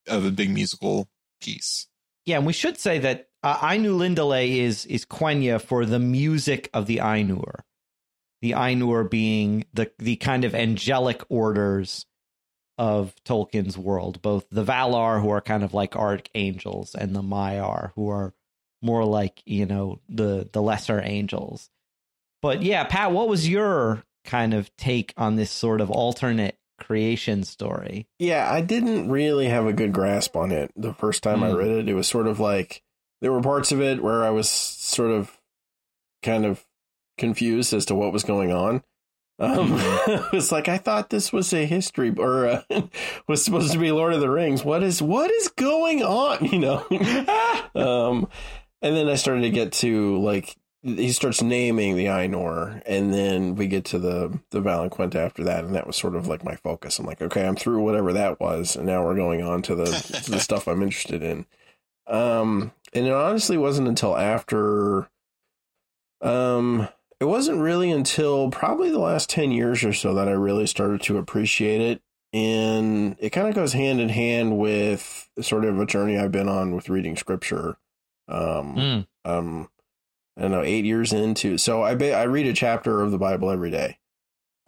[0.09, 1.09] of a big musical
[1.41, 1.87] piece.
[2.27, 2.39] Yeah.
[2.39, 6.99] And we should say that uh, Ainulindale is is Quenya for the music of the
[6.99, 7.61] Ainur.
[8.43, 12.07] The Ainur being the the kind of angelic orders
[12.79, 17.93] of Tolkien's world, both the Valar who are kind of like archangels and the Maiar
[17.95, 18.33] who are
[18.83, 21.71] more like, you know, the the lesser angels.
[22.43, 27.45] But yeah, Pat, what was your kind of take on this sort of alternate creation
[27.45, 28.07] story?
[28.19, 31.45] Yeah, I didn't really have a good grasp on it the first time mm.
[31.45, 31.89] I read it.
[31.89, 32.83] It was sort of like
[33.21, 35.39] there were parts of it where I was sort of
[36.23, 36.65] kind of
[37.19, 38.83] confused as to what was going on.
[39.39, 40.37] Um, mm-hmm.
[40.37, 42.63] it's like I thought this was a history or uh,
[43.27, 44.65] was supposed to be Lord of the Rings.
[44.65, 46.45] What is what is going on?
[46.51, 46.87] You know.
[47.75, 48.29] um,
[48.83, 53.55] and then I started to get to like he starts naming the Ainur, and then
[53.55, 56.57] we get to the the Valaquenta after that, and that was sort of like my
[56.57, 56.99] focus.
[56.99, 59.87] I'm like, okay, I'm through whatever that was, and now we're going on to the
[60.25, 61.47] to the stuff I'm interested in.
[62.11, 65.09] Um, and it honestly wasn't until after,
[66.21, 66.89] um,
[67.21, 71.01] it wasn't really until probably the last 10 years or so that I really started
[71.03, 72.03] to appreciate it.
[72.33, 76.49] and it kind of goes hand in hand with sort of a journey I've been
[76.49, 77.77] on with reading scripture.
[78.29, 79.07] Um, mm.
[79.25, 79.69] um,
[80.37, 81.59] I don't know, eight years into.
[81.59, 83.99] So I ba- I read a chapter of the Bible every day.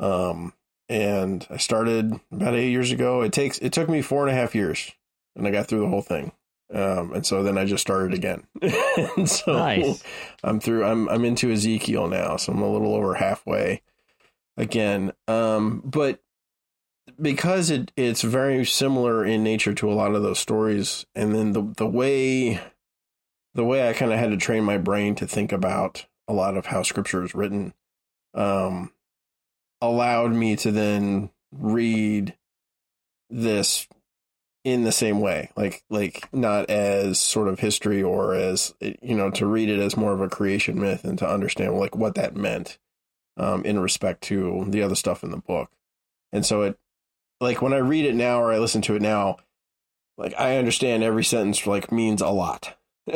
[0.01, 0.53] Um,
[0.89, 3.23] and I started about eight years ago.
[3.23, 4.91] It takes it took me four and a half years,
[5.37, 6.33] and I got through the whole thing.
[6.73, 8.45] Um, and so then I just started again.
[9.17, 10.03] and so nice.
[10.43, 10.85] I'm through.
[10.85, 13.83] I'm I'm into Ezekiel now, so I'm a little over halfway
[14.57, 15.13] again.
[15.29, 16.21] Um, but
[17.21, 21.53] because it it's very similar in nature to a lot of those stories, and then
[21.53, 22.61] the the way
[23.55, 26.57] the way I kind of had to train my brain to think about a lot
[26.57, 27.75] of how scripture is written,
[28.35, 28.93] um,
[29.83, 32.35] allowed me to then read
[33.29, 33.87] this
[34.65, 39.29] in the same way like like not as sort of history or as you know
[39.29, 42.37] to read it as more of a creation myth and to understand like what that
[42.37, 42.79] meant
[43.37, 45.71] um, in respect to the other stuff in the book.
[46.33, 46.79] And so it
[47.41, 49.37] like when i read it now or i listen to it now
[50.17, 52.77] like i understand every sentence like means a lot.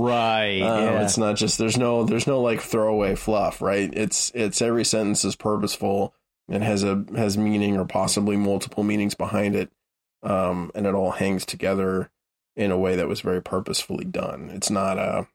[0.00, 1.02] Right um, yeah.
[1.02, 3.88] it's not just there's no there's no like throwaway fluff right?
[3.92, 6.12] It's it's every sentence is purposeful
[6.48, 9.70] and has a has meaning or possibly multiple meanings behind it
[10.22, 12.10] um, and it all hangs together
[12.56, 14.50] in a way that was very purposefully done.
[14.52, 15.28] It's not a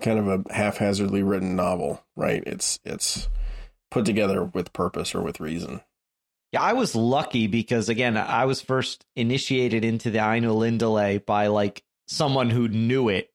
[0.00, 2.42] kind of a haphazardly written novel, right?
[2.46, 3.28] It's it's
[3.90, 5.80] put together with purpose or with reason.
[6.52, 11.82] Yeah, I was lucky because again, I was first initiated into the Ainulindale by like
[12.06, 13.30] someone who knew it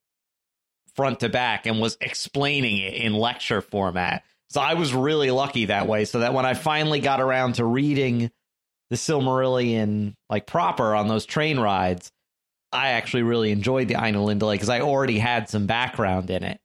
[0.95, 4.23] front to back and was explaining it in lecture format.
[4.49, 6.05] So I was really lucky that way.
[6.05, 8.31] So that when I finally got around to reading
[8.89, 12.11] the Silmarillion like proper on those train rides,
[12.71, 16.59] I actually really enjoyed the Ainulindale because I already had some background in it.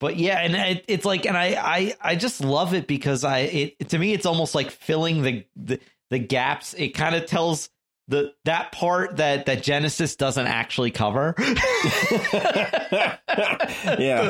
[0.00, 3.40] But yeah, and it, it's like, and I, I, I just love it because I,
[3.40, 6.74] it to me, it's almost like filling the the, the gaps.
[6.74, 7.70] It kind of tells
[8.08, 11.34] the that part that that Genesis doesn't actually cover.
[11.38, 13.18] yeah,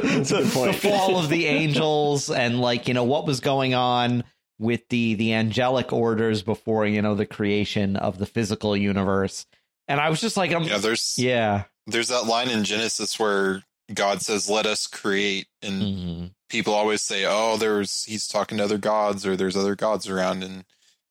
[0.00, 4.22] the, the, fall of the angels and like you know what was going on
[4.58, 9.46] with the the angelic orders before you know the creation of the physical universe.
[9.88, 11.64] And i was just like I'm, yeah there's yeah.
[11.86, 13.62] there's that line in genesis where
[13.92, 16.26] god says let us create and mm-hmm.
[16.48, 20.42] people always say oh there's he's talking to other gods or there's other gods around
[20.42, 20.64] and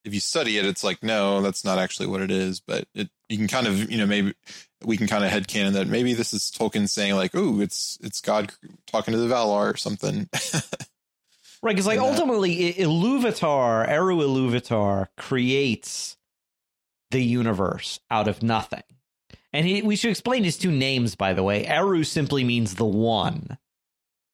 [0.05, 3.09] if you study it it's like no that's not actually what it is but it
[3.29, 4.33] you can kind of you know maybe
[4.83, 8.21] we can kind of headcanon that maybe this is tolkien saying like oh it's it's
[8.21, 8.51] god
[8.87, 10.27] talking to the valar or something
[11.63, 16.17] Right, because like ultimately, Iluvatar, Eru Iluvatar creates
[17.11, 18.83] the universe out of nothing.
[19.53, 21.65] And he, we should explain his two names, by the way.
[21.65, 23.57] Eru simply means the one.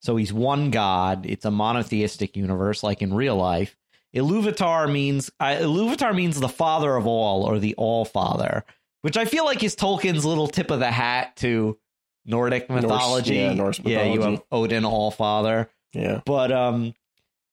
[0.02, 1.26] So he's one god.
[1.26, 3.76] It's a monotheistic universe, like in real life.
[4.15, 8.65] Iluvatar means uh, Iluvatar means the father of all, or the All Father,
[9.04, 11.78] which I feel like is Tolkien's little tip of the hat to
[12.26, 13.38] Nordic mythology.
[13.38, 14.10] Norse, yeah, Norse mythology.
[14.10, 15.70] Yeah, you have Odin, All Father.
[15.94, 16.96] Yeah, but um,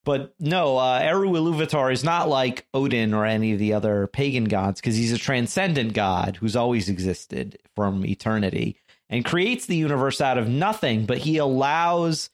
[0.07, 4.45] but no, uh, Eru Iluvatar is not like Odin or any of the other pagan
[4.45, 8.77] gods because he's a transcendent god who's always existed from eternity
[9.11, 12.31] and creates the universe out of nothing, but he allows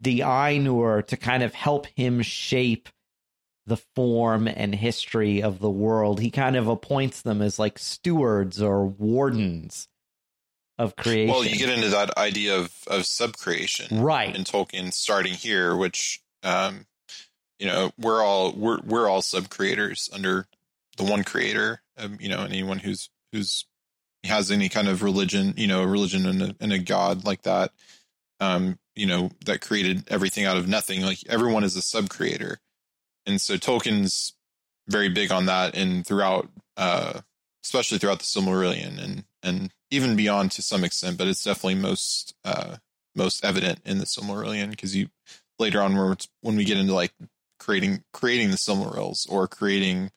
[0.00, 2.88] the Ainur to kind of help him shape
[3.66, 6.20] the form and history of the world.
[6.20, 9.88] He kind of appoints them as like stewards or wardens
[10.78, 11.34] of creation.
[11.34, 14.34] Well, you get into that idea of of subcreation, right?
[14.34, 16.86] In Tolkien, starting here, which um,
[17.60, 20.48] you know we're all we're we're all sub creators under
[20.96, 23.66] the one creator um, you know anyone who's who's
[24.24, 27.42] has any kind of religion you know a religion and a, and a god like
[27.42, 27.70] that
[28.40, 31.00] um you know that created everything out of nothing.
[31.00, 32.58] Like everyone is a sub creator.
[33.24, 34.34] And so tolkien's
[34.88, 37.20] very big on that and throughout uh
[37.64, 42.34] especially throughout the silmarillion and and even beyond to some extent but it's definitely most
[42.44, 42.76] uh
[43.14, 45.08] most evident in the silmarillion because you
[45.58, 47.12] later on when when we get into like
[47.60, 50.10] creating creating the Silmarils or creating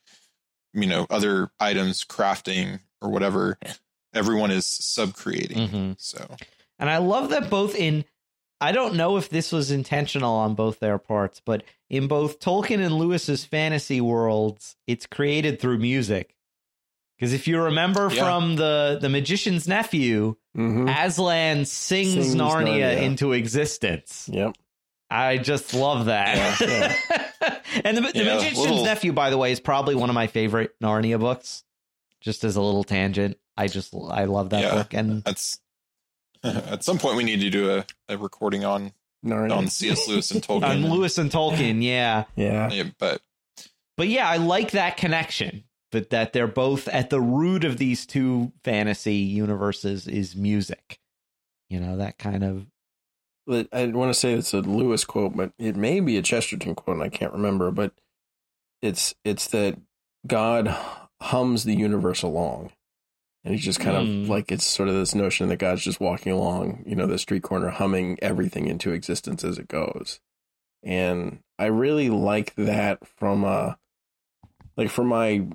[0.74, 3.60] you know other items, crafting or whatever.
[4.16, 5.58] Everyone is sub creating.
[5.58, 5.92] Mm-hmm.
[5.98, 6.36] So,
[6.80, 8.06] and I love that both in.
[8.62, 12.84] I don't know if this was intentional on both their parts, but in both Tolkien
[12.84, 16.36] and Lewis's fantasy worlds, it's created through music.
[17.18, 18.24] Because if you remember yeah.
[18.24, 20.88] from the the magician's nephew, mm-hmm.
[20.88, 24.30] Aslan sings, sings Narnia, Narnia, into existence.
[24.32, 24.56] Yep.
[25.10, 26.60] I just love that.
[26.60, 27.23] Yeah, yeah.
[27.84, 28.84] And the, the yeah, Magician's little...
[28.84, 31.64] Nephew, by the way, is probably one of my favorite Narnia books.
[32.22, 34.94] Just as a little tangent, I just I love that book.
[34.94, 35.60] And that's
[36.44, 38.94] at some point we need to do a, a recording on
[39.26, 39.56] Narnia.
[39.56, 40.08] on C.S.
[40.08, 40.64] Lewis and Tolkien.
[40.64, 42.70] on Lewis and Tolkien, yeah, yeah.
[42.70, 42.84] yeah.
[42.98, 43.22] But
[43.98, 45.64] but yeah, I like that connection.
[45.92, 51.00] But that they're both at the root of these two fantasy universes is music.
[51.70, 52.66] You know, that kind of
[53.48, 56.98] I want to say it's a Lewis quote, but it may be a Chesterton quote,
[56.98, 57.72] and I can't remember.
[57.72, 57.94] But
[58.82, 59.80] it's it's that
[60.26, 60.76] God
[61.22, 62.72] hums the universe along,
[63.44, 64.00] and he's just kind mm.
[64.00, 64.32] of hmm.
[64.32, 67.44] like it's sort of this notion that God's just walking along, you know, the street
[67.44, 70.20] corner, humming everything into existence as it goes.
[70.82, 73.78] And I really like that from a
[74.78, 75.46] like from my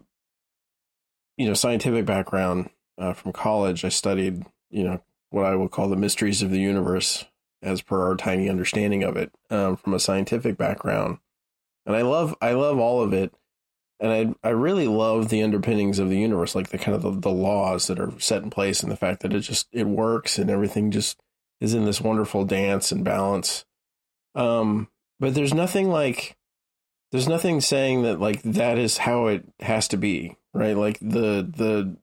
[1.36, 2.68] you know scientific background
[2.98, 3.84] uh, from college.
[3.84, 7.24] I studied you know what I would call the mysteries of the universe
[7.62, 11.18] as per our tiny understanding of it um, from a scientific background.
[11.86, 13.32] And I love I love all of it,
[14.00, 17.10] and I I really love the underpinnings of the universe, like the kind of the,
[17.10, 20.38] the laws that are set in place, and the fact that it just it works
[20.38, 21.18] and everything just
[21.60, 23.64] is in this wonderful dance and balance.
[24.34, 24.88] Um,
[25.18, 26.36] but there's nothing like
[27.10, 30.76] there's nothing saying that like that is how it has to be, right?
[30.76, 31.96] Like the the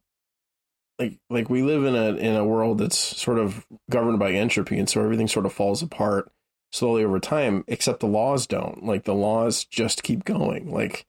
[1.00, 4.78] like like we live in a in a world that's sort of governed by entropy
[4.78, 6.32] and so everything sort of falls apart
[6.72, 8.84] slowly over time except the laws don't.
[8.86, 10.72] Like the laws just keep going.
[10.72, 11.06] Like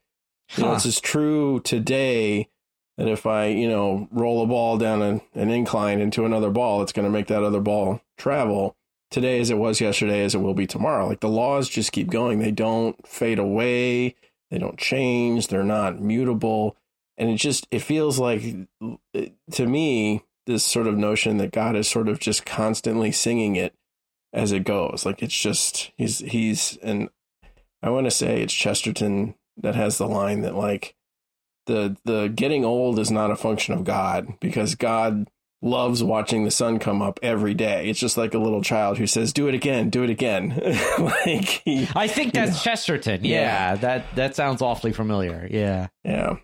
[0.57, 0.71] you huh.
[0.71, 2.49] know it's as true today
[2.97, 6.83] that if i you know roll a ball down an, an incline into another ball
[6.83, 8.77] it's going to make that other ball travel.
[9.09, 11.07] Today as it was yesterday as it will be tomorrow.
[11.07, 12.41] Like the laws just keep going.
[12.41, 14.17] They don't fade away.
[14.51, 15.47] They don't change.
[15.47, 16.77] They're not mutable
[17.19, 18.43] and it just it feels like
[19.53, 23.75] to me this sort of notion that God is sort of just constantly singing it
[24.33, 25.05] as it goes.
[25.05, 27.09] Like it's just he's he's and
[27.83, 30.95] I want to say it's Chesterton that has the line that like
[31.67, 35.29] the the getting old is not a function of God because God
[35.63, 37.89] loves watching the sun come up every day.
[37.89, 40.51] It's just like a little child who says, "Do it again, do it again."
[40.99, 42.59] like he, I think that's know.
[42.59, 43.25] Chesterton.
[43.25, 45.49] Yeah, yeah, that that sounds awfully familiar.
[45.51, 46.37] Yeah, yeah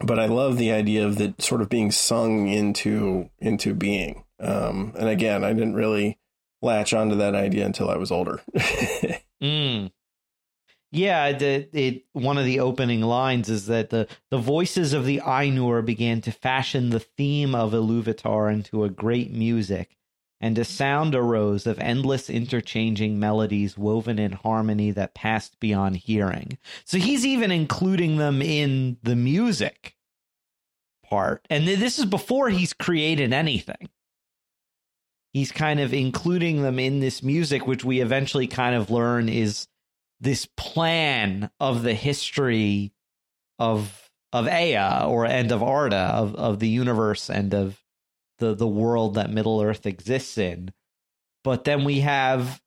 [0.00, 4.24] but I love the idea of that sort of being sung into into being.
[4.40, 6.18] Um, and again, I didn't really
[6.62, 8.40] latch onto that idea until I was older.
[9.42, 9.90] mm.
[10.90, 15.20] Yeah, the, it one of the opening lines is that the the voices of the
[15.24, 19.96] Ainur began to fashion the theme of Iluvatar into a great music
[20.44, 26.58] and a sound arose of endless interchanging melodies woven in harmony that passed beyond hearing.
[26.84, 29.96] So he's even including them in the music
[31.02, 31.46] part.
[31.48, 33.88] And this is before he's created anything.
[35.32, 39.66] He's kind of including them in this music, which we eventually kind of learn is
[40.20, 42.92] this plan of the history
[43.58, 47.80] of of Ea or and of Arda of, of the universe and of
[48.38, 50.72] the the world that Middle Earth exists in.
[51.42, 52.60] But then we have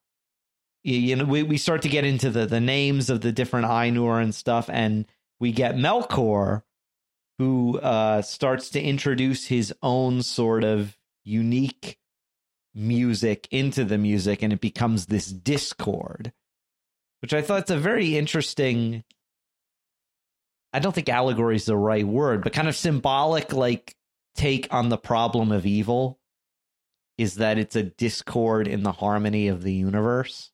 [0.83, 4.21] you know we, we start to get into the the names of the different Ainur
[4.21, 5.05] and stuff, and
[5.39, 6.63] we get Melkor,
[7.37, 11.97] who uh, starts to introduce his own sort of unique
[12.73, 16.31] music into the music, and it becomes this discord,
[17.21, 19.03] which I thought it's a very interesting.
[20.73, 23.96] I don't think allegory is the right word, but kind of symbolic, like
[24.37, 26.19] take on the problem of evil
[27.17, 30.51] is that it's a discord in the harmony of the universe.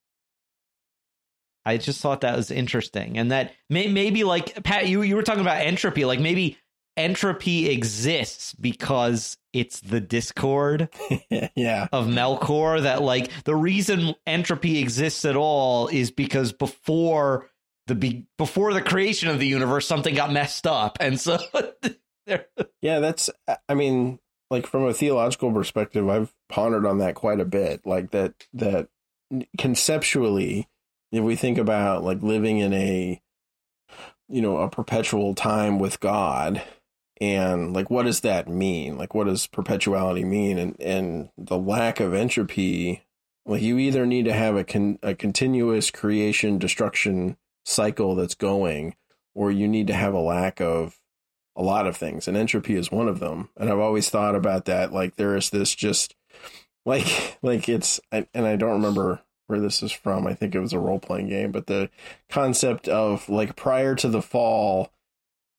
[1.66, 5.24] I just thought that was interesting, and that may, maybe like Pat, you you were
[5.24, 6.58] talking about entropy, like maybe
[6.98, 10.90] entropy exists because it's the discord
[11.56, 17.50] yeah of melkor that like the reason entropy exists at all is because before
[17.88, 21.40] the be- before the creation of the universe something got messed up and so
[22.82, 23.30] yeah, that's,
[23.68, 24.20] I mean,
[24.50, 27.86] like from a theological perspective, I've pondered on that quite a bit.
[27.86, 28.88] Like that, that
[29.58, 30.68] conceptually,
[31.12, 33.22] if we think about like living in a,
[34.30, 36.64] you know, a perpetual time with God,
[37.22, 38.98] and like what does that mean?
[38.98, 40.58] Like what does perpetuality mean?
[40.58, 43.04] And and the lack of entropy,
[43.46, 48.96] like you either need to have a con- a continuous creation destruction cycle that's going,
[49.36, 51.00] or you need to have a lack of
[51.56, 53.50] a lot of things, and entropy is one of them.
[53.58, 54.92] And I've always thought about that.
[54.92, 56.16] Like there is this just
[56.86, 60.26] like like it's and I don't remember where this is from.
[60.26, 61.90] I think it was a role playing game, but the
[62.30, 64.92] concept of like prior to the fall,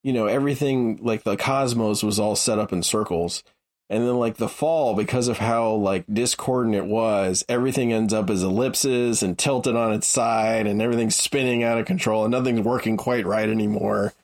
[0.02, 3.42] you know, everything like the cosmos was all set up in circles.
[3.90, 8.30] And then like the fall, because of how like discordant it was, everything ends up
[8.30, 12.62] as ellipses and tilted on its side and everything's spinning out of control and nothing's
[12.62, 14.14] working quite right anymore.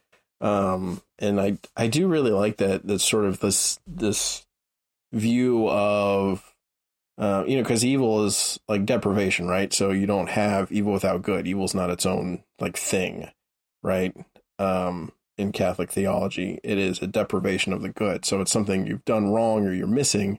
[0.41, 4.47] Um, and I I do really like that that sort of this this
[5.13, 6.55] view of
[7.19, 9.73] uh, you know because evil is like deprivation, right?
[9.73, 11.47] So you don't have evil without good.
[11.47, 13.31] Evil's not its own like thing,
[13.83, 14.15] right?
[14.61, 16.61] um, in Catholic theology.
[16.63, 18.25] It is a deprivation of the good.
[18.25, 20.39] So it's something you've done wrong or you're missing.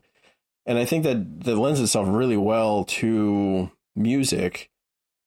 [0.64, 4.70] And I think that that lends itself really well to music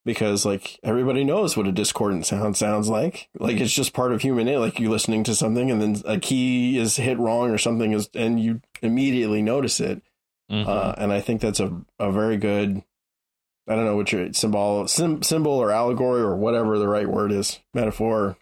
[0.05, 3.27] because like everybody knows what a discordant sound sounds like.
[3.37, 6.19] Like it's just part of human it like you're listening to something and then a
[6.19, 10.01] key is hit wrong or something is and you immediately notice it.
[10.51, 10.69] Mm-hmm.
[10.69, 12.83] Uh, and I think that's a, a very good
[13.67, 17.31] I don't know what your symbol sim, symbol or allegory or whatever the right word
[17.31, 18.37] is, metaphor,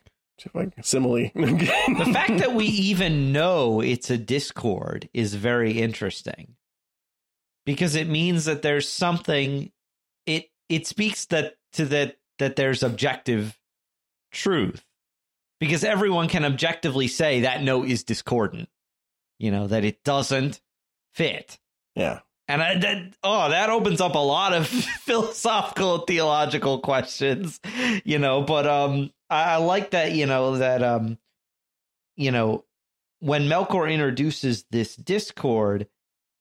[0.54, 1.32] like simile.
[1.36, 6.56] the fact that we even know it's a discord is very interesting
[7.66, 9.73] because it means that there's something it
[10.70, 13.58] it speaks that to that that there's objective
[14.32, 14.84] truth
[15.60, 18.70] because everyone can objectively say that note is discordant
[19.40, 20.62] you know that it doesn't
[21.14, 21.60] fit
[21.96, 27.60] yeah and I, that, oh, that opens up a lot of philosophical, theological questions,
[28.04, 28.42] you know.
[28.42, 31.18] But um, I, I like that, you know, that um,
[32.16, 32.66] you know,
[33.20, 35.88] when Melkor introduces this discord,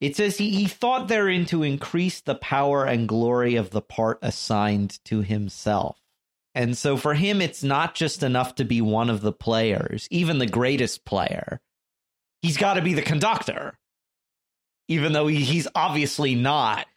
[0.03, 4.19] it says he, he thought therein to increase the power and glory of the part
[4.21, 5.99] assigned to himself.
[6.55, 10.37] And so for him, it's not just enough to be one of the players, even
[10.37, 11.61] the greatest player.
[12.41, 13.77] He's got to be the conductor
[14.87, 16.87] even though he, he's obviously not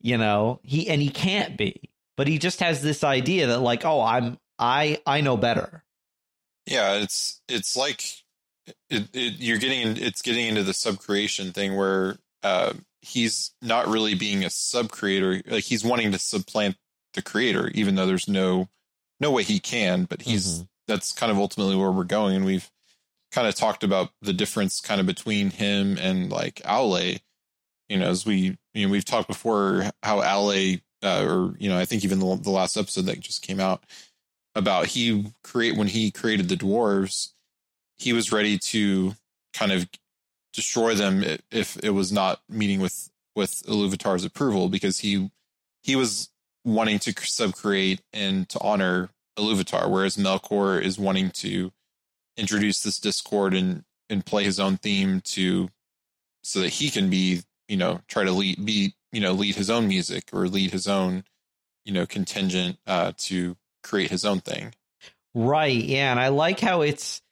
[0.00, 3.84] you know he and he can't be but he just has this idea that like
[3.84, 5.84] oh i'm i i know better
[6.66, 8.02] yeah it's it's like
[8.90, 14.14] it, it, you're getting it's getting into the subcreation thing where uh, he's not really
[14.14, 16.76] being a sub creator like he's wanting to supplant
[17.14, 18.68] the creator even though there's no
[19.20, 20.62] no way he can but he's mm-hmm.
[20.86, 22.70] that's kind of ultimately where we're going and we've
[23.30, 27.20] kind of talked about the difference kind of between him and like Aule.
[27.88, 31.78] You know, as we you know we've talked before how Aule uh, or you know
[31.78, 33.84] I think even the, the last episode that just came out
[34.54, 37.32] about he create when he created the dwarves,
[37.96, 39.14] he was ready to
[39.54, 39.88] kind of
[40.52, 45.30] destroy them if it was not meeting with with Iluvatar's approval because he
[45.82, 46.30] he was
[46.64, 51.72] wanting to subcreate and to honor Iluvatar, whereas Melkor is wanting to
[52.36, 55.68] introduce this discord and and play his own theme to
[56.42, 59.70] so that he can be you know try to lead be you know lead his
[59.70, 61.24] own music or lead his own
[61.84, 64.74] you know contingent uh to create his own thing.
[65.34, 67.22] Right yeah and i like how it's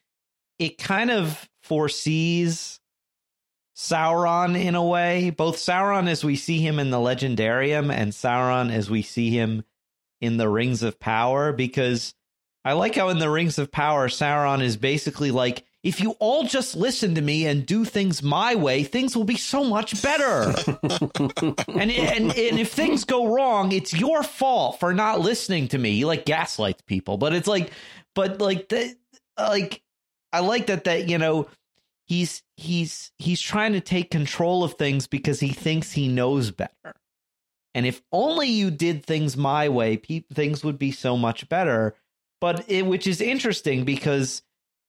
[0.59, 2.79] it kind of foresees
[3.77, 8.73] Sauron in a way, both Sauron as we see him in the Legendarium and Sauron
[8.73, 9.65] as we see him
[10.21, 12.15] in the Rings of Power, because
[12.65, 16.45] I like how in the Rings of Power, Sauron is basically like, if you all
[16.45, 20.55] just listen to me and do things my way, things will be so much better.
[21.69, 25.93] and, and and if things go wrong, it's your fault for not listening to me.
[25.93, 27.71] He like gaslights people, but it's like,
[28.17, 28.97] but like the
[29.39, 29.81] like,
[30.33, 31.47] I like that that you know
[32.07, 36.95] he's he's he's trying to take control of things because he thinks he knows better.
[37.75, 41.95] And if only you did things my way, pe- things would be so much better
[42.41, 44.43] but it, which is interesting because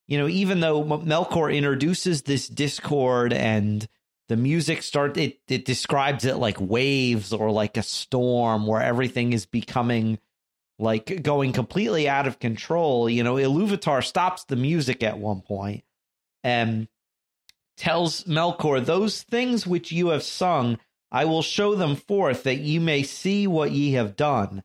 [0.08, 3.88] you know even though Melkor introduces this discord and
[4.30, 9.34] the music start it it describes it like waves or like a storm where everything
[9.34, 10.20] is becoming
[10.80, 13.10] like going completely out of control.
[13.10, 15.84] You know, Iluvatar stops the music at one point
[16.44, 16.88] and
[17.78, 20.80] tells Melkor, Those things which you have sung,
[21.12, 24.64] I will show them forth that ye may see what ye have done.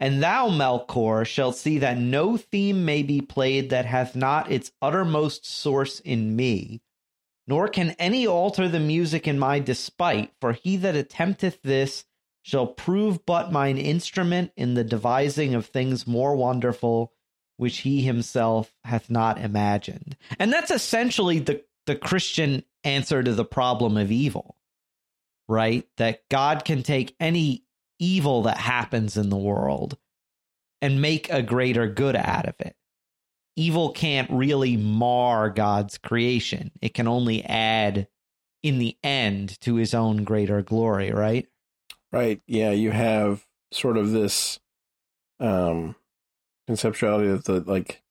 [0.00, 4.70] And thou, Melkor, shalt see that no theme may be played that hath not its
[4.80, 6.82] uttermost source in me,
[7.46, 12.04] nor can any alter the music in my despite, for he that attempteth this
[12.42, 17.12] shall prove but mine instrument in the devising of things more wonderful,
[17.56, 20.16] which he himself hath not imagined.
[20.38, 24.56] And that's essentially the, the Christian answer to the problem of evil,
[25.48, 25.88] right?
[25.96, 27.64] That God can take any
[27.98, 29.96] evil that happens in the world
[30.82, 32.76] and make a greater good out of it.
[33.56, 36.70] Evil can't really mar God's creation.
[36.82, 38.06] It can only add
[38.62, 41.48] in the end to his own greater glory, right?
[42.12, 42.42] Right.
[42.46, 44.60] Yeah, you have sort of this
[45.40, 45.96] um
[46.68, 48.02] conceptuality of the like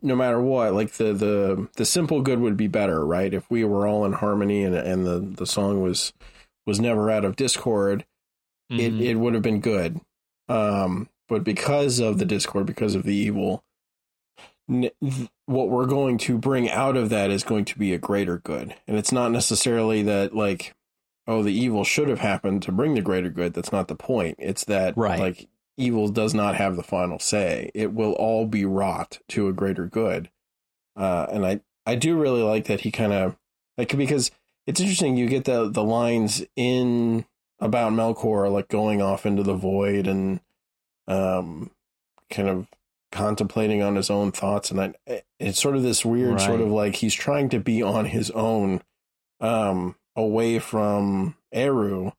[0.00, 3.32] no matter what, like the the the simple good would be better, right?
[3.32, 6.12] If we were all in harmony and and the the song was
[6.66, 8.06] was never out of discord,
[8.70, 8.80] mm-hmm.
[8.80, 10.00] it, it would have been good.
[10.48, 13.64] Um, but because of the discord, because of the evil,
[14.66, 18.74] what we're going to bring out of that is going to be a greater good.
[18.86, 20.74] And it's not necessarily that like,
[21.26, 23.54] oh, the evil should have happened to bring the greater good.
[23.54, 24.36] That's not the point.
[24.38, 25.18] It's that right.
[25.18, 27.70] like evil does not have the final say.
[27.74, 30.30] It will all be wrought to a greater good.
[30.96, 33.36] Uh, and I, I do really like that he kind of
[33.78, 34.30] like because
[34.66, 35.16] it's interesting.
[35.16, 37.24] You get the the lines in
[37.58, 40.40] about Melkor like going off into the void and
[41.08, 41.70] um
[42.30, 42.66] kind of
[43.10, 46.40] contemplating on his own thoughts and I, it's sort of this weird right.
[46.40, 48.82] sort of like he's trying to be on his own
[49.40, 52.12] um away from Eru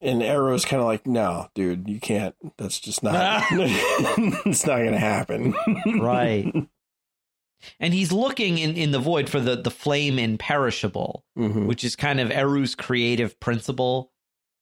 [0.00, 2.34] and Eru's kind of like, no, dude, you can't.
[2.56, 3.44] That's just not.
[3.50, 5.54] it's not going to happen.
[6.00, 6.52] right.
[7.80, 11.66] And he's looking in, in the void for the, the flame imperishable, mm-hmm.
[11.66, 14.12] which is kind of Eru's creative principle.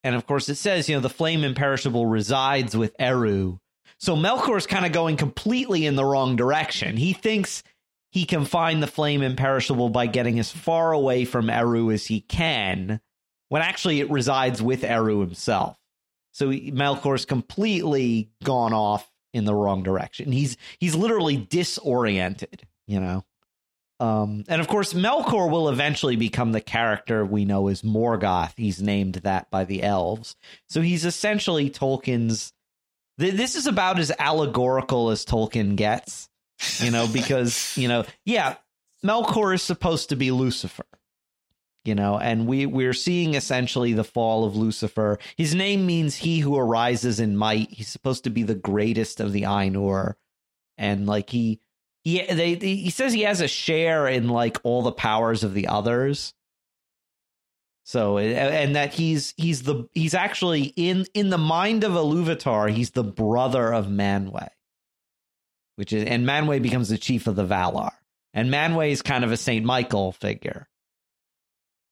[0.03, 3.59] And of course, it says, you know, the flame imperishable resides with Eru.
[3.99, 6.97] So Melkor is kind of going completely in the wrong direction.
[6.97, 7.63] He thinks
[8.11, 12.23] he can find the flame imperishable by getting as far away from Eru as he
[12.23, 13.01] can
[13.49, 15.77] when actually it resides with Eru himself.
[16.33, 20.33] So Melkor's completely gone off in the wrong direction.
[20.33, 23.25] He's he's literally disoriented, you know.
[23.99, 28.53] Um, and of course, Melkor will eventually become the character we know as Morgoth.
[28.57, 30.37] He's named that by the elves.
[30.69, 32.53] So he's essentially Tolkien's.
[33.19, 36.29] Th- this is about as allegorical as Tolkien gets,
[36.81, 38.57] you know, because, you know, yeah,
[39.03, 40.85] Melkor is supposed to be Lucifer
[41.87, 45.19] you know and we we're seeing essentially the fall of lucifer.
[45.37, 47.71] His name means he who arises in might.
[47.71, 50.15] He's supposed to be the greatest of the ainur.
[50.79, 51.61] And like he
[52.03, 55.55] he they, they, he says he has a share in like all the powers of
[55.55, 56.35] the others.
[57.85, 62.91] So and that he's he's the he's actually in in the mind of Iluvatar he's
[62.91, 64.49] the brother of Manwë
[65.77, 67.93] which is and Manwë becomes the chief of the Valar.
[68.35, 70.69] And Manwë is kind of a Saint Michael figure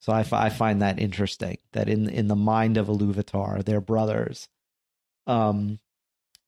[0.04, 3.80] so I, f- I find that interesting that in in the mind of Iluvatar, they're
[3.80, 4.50] brothers.
[5.26, 5.78] Um,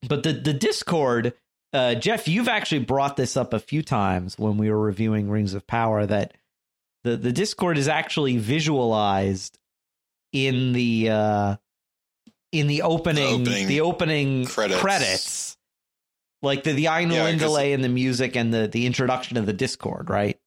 [0.06, 1.32] but the the Discord,
[1.72, 5.54] uh, Jeff, you've actually brought this up a few times when we were reviewing Rings
[5.54, 6.34] of Power that
[7.02, 9.58] the the Discord is actually visualized
[10.34, 11.56] in the uh,
[12.52, 14.80] in the opening the opening, the opening credits.
[14.82, 15.56] credits.
[16.42, 20.10] Like the the Ainulindale yeah, and the music and the the introduction of the Discord,
[20.10, 20.38] right?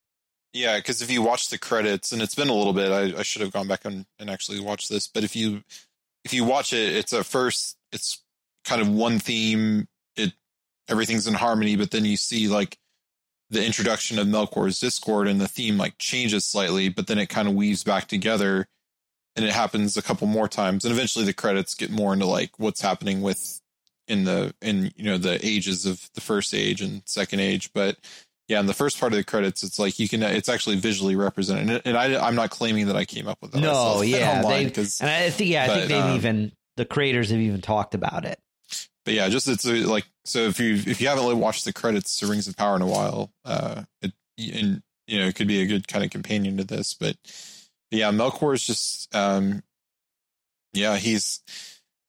[0.54, 3.24] Yeah, because if you watch the credits, and it's been a little bit, I, I
[3.24, 5.08] should have gone back and, and actually watched this.
[5.08, 5.64] But if you
[6.26, 8.24] if you watch it, it's a first, it's
[8.66, 9.88] kind of one theme.
[10.16, 10.34] It
[10.88, 12.78] everything's in harmony, but then you see like
[13.52, 17.48] the introduction of Melkor's Discord, and the theme like changes slightly, but then it kind
[17.48, 18.68] of weaves back together,
[19.36, 22.52] and it happens a couple more times, and eventually the credits get more into like
[22.58, 23.62] what's happening with
[24.08, 27.98] in the in you know the ages of the first age and second age, but
[28.50, 30.24] yeah, in the first part of the credits, it's like you can.
[30.24, 33.60] It's actually visually represented, and I, am not claiming that I came up with that.
[33.60, 37.30] No, yeah, they, and I think yeah, I but, think they've um, even the creators
[37.30, 38.40] have even talked about it.
[39.06, 42.18] But yeah, just it's a, like so if you if you haven't watched the credits
[42.20, 45.62] to Rings of Power in a while, uh, it and you know it could be
[45.62, 46.96] a good kind of companion to this.
[46.96, 47.18] But
[47.92, 49.62] yeah, Melkor is just um,
[50.74, 51.42] yeah, he's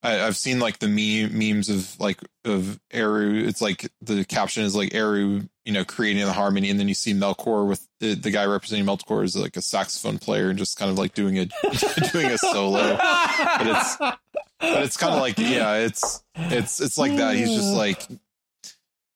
[0.03, 3.44] I, have seen like the meme, memes of like of Eru.
[3.46, 6.94] It's like the caption is like Eru, you know, creating the harmony, and then you
[6.94, 10.78] see Melkor with the, the guy representing Melkor is like a saxophone player and just
[10.78, 11.44] kind of like doing a
[12.12, 12.96] doing a solo.
[12.96, 17.36] But it's but it's kind of like yeah, it's it's it's like that.
[17.36, 18.07] He's just like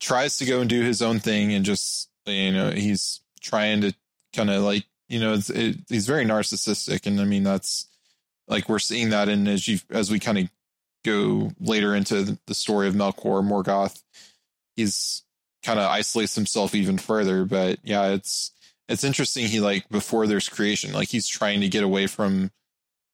[0.01, 3.95] tries to go and do his own thing and just you know he's trying to
[4.35, 7.87] kind of like you know it's it, he's very narcissistic and I mean that's
[8.49, 10.49] like we're seeing that in as you as we kind of
[11.05, 14.03] go later into the story of Melkor Morgoth,
[14.77, 15.23] he's
[15.63, 17.45] kind of isolates himself even further.
[17.45, 18.53] But yeah, it's
[18.89, 19.47] it's interesting.
[19.47, 22.51] He like before there's creation, like he's trying to get away from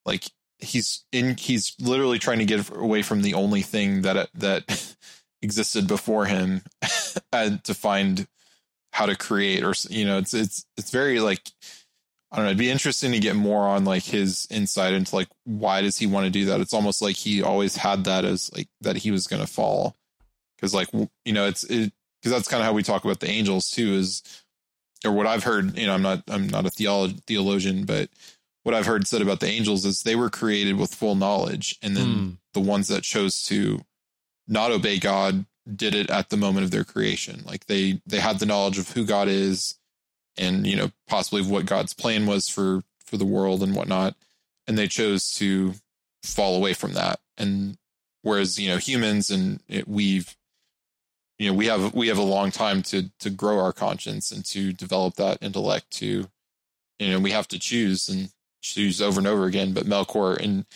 [0.04, 0.24] like
[0.58, 4.96] he's in he's literally trying to get away from the only thing that that
[5.42, 6.62] existed before him
[7.32, 8.26] and to find
[8.92, 11.50] how to create or you know it's it's it's very like
[12.32, 12.50] I don't know.
[12.50, 16.06] It'd be interesting to get more on like his insight into like why does he
[16.06, 16.60] want to do that?
[16.60, 19.96] It's almost like he always had that as like that he was going to fall
[20.56, 23.30] because like you know it's it because that's kind of how we talk about the
[23.30, 24.22] angels too is
[25.04, 25.76] or what I've heard.
[25.76, 28.10] You know, I'm not I'm not a theolo- theologian, but
[28.62, 31.96] what I've heard said about the angels is they were created with full knowledge, and
[31.96, 32.36] then mm.
[32.54, 33.80] the ones that chose to
[34.46, 37.42] not obey God did it at the moment of their creation.
[37.46, 39.76] Like they they had the knowledge of who God is
[40.36, 44.14] and you know possibly what God's plan was for for the world and whatnot,
[44.66, 45.74] and they chose to
[46.22, 47.20] fall away from that.
[47.38, 47.76] And
[48.22, 50.36] whereas you know humans and it, we've
[51.38, 54.44] you know we have we have a long time to to grow our conscience and
[54.46, 56.28] to develop that intellect to
[56.98, 58.30] you know we have to choose and
[58.62, 59.72] choose over and over again.
[59.72, 60.66] But Melkor and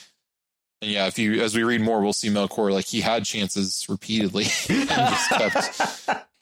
[0.81, 3.87] And yeah, if you as we read more, we'll see Melkor like he had chances
[3.89, 6.27] repeatedly and just kept.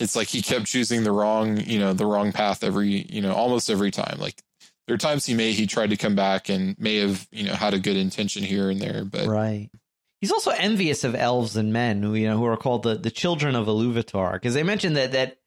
[0.00, 3.34] it's like he kept choosing the wrong, you know, the wrong path every, you know,
[3.34, 4.18] almost every time.
[4.18, 4.42] Like
[4.86, 7.54] there are times he may he tried to come back and may have, you know,
[7.54, 9.70] had a good intention here and there, but right.
[10.20, 13.10] He's also envious of elves and men, who you know, who are called the the
[13.10, 15.38] children of Iluvatar, because they mentioned that that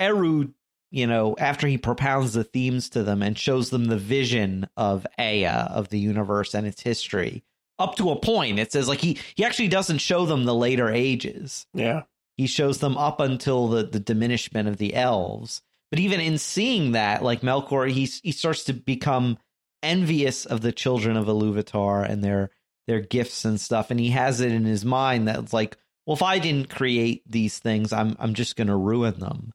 [0.00, 0.48] Eru
[0.90, 5.06] you know, after he propounds the themes to them and shows them the vision of
[5.20, 7.44] Ea, of the universe and its history,
[7.78, 10.88] up to a point, it says like he he actually doesn't show them the later
[10.90, 11.66] ages.
[11.74, 12.02] Yeah.
[12.38, 15.60] He shows them up until the, the diminishment of the elves.
[15.90, 19.36] But even in seeing that, like Melkor, he he starts to become
[19.82, 22.50] envious of the children of Iluvatar and their
[22.86, 23.90] their gifts and stuff.
[23.90, 25.76] And he has it in his mind that it's like,
[26.06, 29.52] well, if I didn't create these things, I'm I'm just gonna ruin them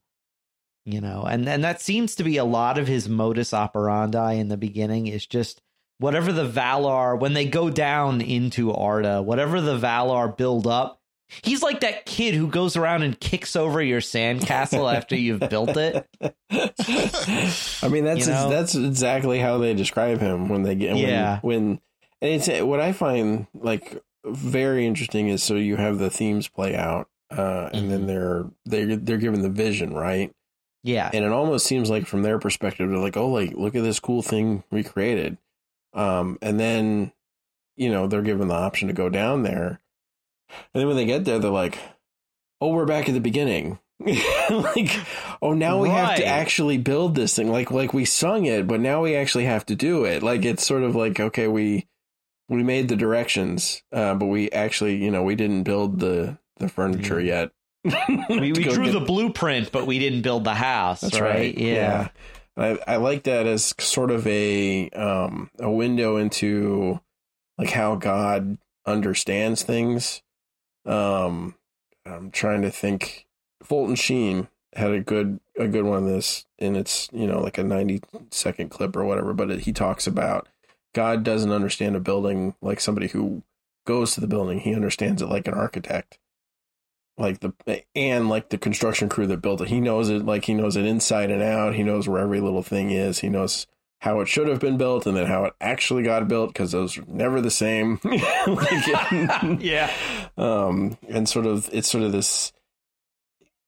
[0.85, 4.49] you know and and that seems to be a lot of his modus operandi in
[4.49, 5.61] the beginning is just
[5.99, 10.99] whatever the valar when they go down into arda whatever the valar build up
[11.41, 15.75] he's like that kid who goes around and kicks over your sandcastle after you've built
[15.77, 16.07] it
[17.81, 18.49] i mean that's you know?
[18.49, 21.79] that's exactly how they describe him when they get yeah when, when
[22.21, 26.75] and it's what i find like very interesting is so you have the themes play
[26.75, 27.89] out uh, and mm-hmm.
[27.89, 30.33] then they're they're they're given the vision right
[30.83, 31.09] yeah.
[31.13, 33.99] And it almost seems like from their perspective, they're like, oh, like, look at this
[33.99, 35.37] cool thing we created.
[35.93, 37.13] Um, and then,
[37.77, 39.79] you know, they're given the option to go down there.
[40.73, 41.79] And then when they get there, they're like,
[42.61, 43.79] oh, we're back at the beginning.
[43.99, 44.99] like,
[45.41, 45.97] oh, now we right.
[45.97, 47.51] have to actually build this thing.
[47.51, 50.23] Like, like we sung it, but now we actually have to do it.
[50.23, 51.87] Like, it's sort of like, okay, we,
[52.49, 56.69] we made the directions, uh, but we actually, you know, we didn't build the, the
[56.69, 57.27] furniture mm-hmm.
[57.27, 57.51] yet
[58.29, 58.93] we, we drew get...
[58.93, 61.01] the blueprint, but we didn't build the house.
[61.01, 61.35] That's right.
[61.35, 61.57] right.
[61.57, 61.73] Yeah.
[61.75, 62.07] yeah.
[62.55, 66.99] I, I like that as sort of a um, a window into
[67.57, 70.21] like how God understands things.
[70.85, 71.55] Um,
[72.05, 73.25] I'm trying to think.
[73.63, 77.63] Fulton Sheen had a good a good one this, and it's you know like a
[77.63, 79.33] 90 second clip or whatever.
[79.33, 80.47] But it, he talks about
[80.93, 83.43] God doesn't understand a building like somebody who
[83.85, 84.59] goes to the building.
[84.59, 86.19] He understands it like an architect
[87.17, 89.69] like the and like the construction crew that built it.
[89.69, 91.75] He knows it like he knows it inside and out.
[91.75, 93.19] He knows where every little thing is.
[93.19, 93.67] He knows
[94.03, 96.97] how it should have been built and then how it actually got built because those
[96.97, 98.01] are never the same.
[98.03, 99.89] like, yeah.
[100.37, 102.51] Um, and sort of it's sort of this.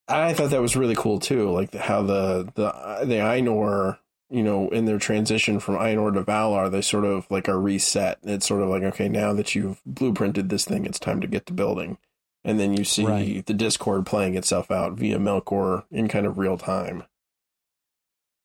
[0.08, 2.70] I thought that was really cool too, like how the the
[3.06, 3.96] the Ainur,
[4.28, 8.18] you know, in their transition from Ainur to Valar, they sort of like are reset.
[8.22, 11.46] It's sort of like okay, now that you've blueprinted this thing, it's time to get
[11.46, 11.96] to building
[12.44, 13.46] and then you see right.
[13.46, 17.04] the Discord playing itself out via Melkor in kind of real time.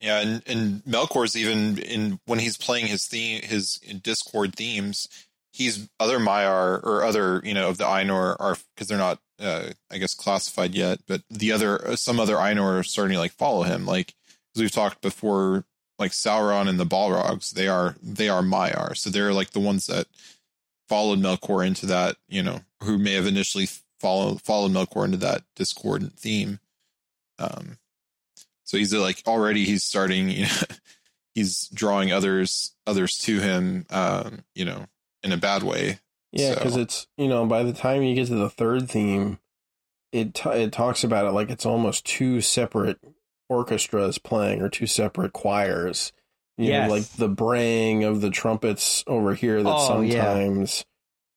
[0.02, 5.08] Yeah, and and Melkor's even in when he's playing his theme, his Discord themes,
[5.52, 9.70] he's other Maiar or other you know of the Ainur are because they're not uh,
[9.92, 13.62] I guess classified yet, but the other some other Ainur are starting to like follow
[13.62, 13.86] him.
[13.86, 14.16] Like
[14.56, 15.66] as we've talked before,
[16.00, 19.86] like Sauron and the Balrogs, they are they are Maiar, so they're like the ones
[19.86, 20.08] that
[20.90, 23.68] followed Melkor into that you know who may have initially
[24.00, 26.60] follow followed Melkor into that discordant theme.
[27.38, 27.78] Um,
[28.72, 30.62] so he's like already he's starting, you know,
[31.36, 34.86] he's drawing others others to him, um, you know,
[35.24, 36.00] in a bad way.
[36.32, 36.80] Yeah, because so.
[36.80, 39.40] it's you know by the time you get to the third theme,
[40.14, 42.98] it t- it talks about it like it's almost two separate
[43.50, 46.14] orchestras playing or two separate choirs.
[46.58, 46.88] You yes.
[46.88, 50.86] know, like the braying of the trumpets over here that oh, sometimes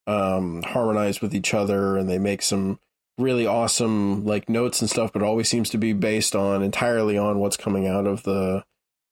[0.07, 2.79] um, harmonize with each other and they make some
[3.19, 7.39] really awesome like notes and stuff, but always seems to be based on entirely on
[7.39, 8.65] what's coming out of the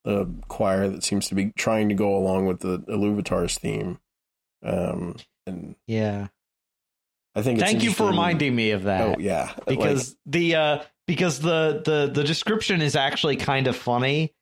[0.05, 3.99] the choir that seems to be trying to go along with the Iluvatar's theme.
[4.65, 6.29] Um, and yeah,
[7.35, 7.61] I think.
[7.61, 9.01] Thank you for reminding me of that.
[9.01, 13.77] Oh yeah, because like, the uh, because the the the description is actually kind of
[13.77, 14.35] funny.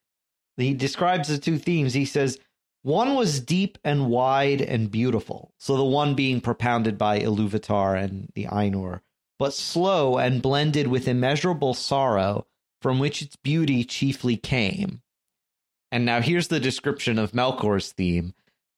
[0.57, 1.95] He describes the two themes.
[1.95, 2.39] He says
[2.83, 8.31] one was deep and wide and beautiful, so the one being propounded by Iluvatar and
[8.35, 9.01] the Ainur,
[9.41, 12.47] but slow and blended with immeasurable sorrow,
[12.83, 15.01] from which its beauty chiefly came.
[15.91, 18.35] And now here's the description of Melkor's theme.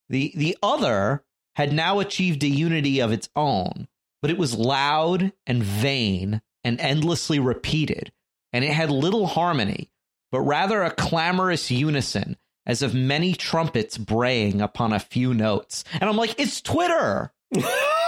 [0.08, 1.24] The the other
[1.56, 3.88] had now achieved a unity of its own,
[4.22, 8.12] but it was loud and vain and endlessly repeated,
[8.52, 9.90] and it had little harmony,
[10.30, 12.36] but rather a clamorous unison
[12.66, 15.82] as of many trumpets braying upon a few notes.
[16.00, 17.32] And I'm like, it's Twitter.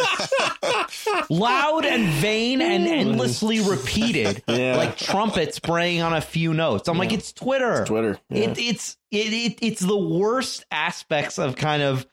[1.30, 2.90] Loud and vain and mm.
[2.90, 4.76] endlessly repeated, yeah.
[4.76, 6.88] like trumpets braying on a few notes.
[6.88, 7.00] I'm yeah.
[7.00, 7.80] like, it's Twitter.
[7.80, 8.18] It's Twitter.
[8.30, 8.50] Yeah.
[8.50, 12.06] It, it's it, it it's the worst aspects of kind of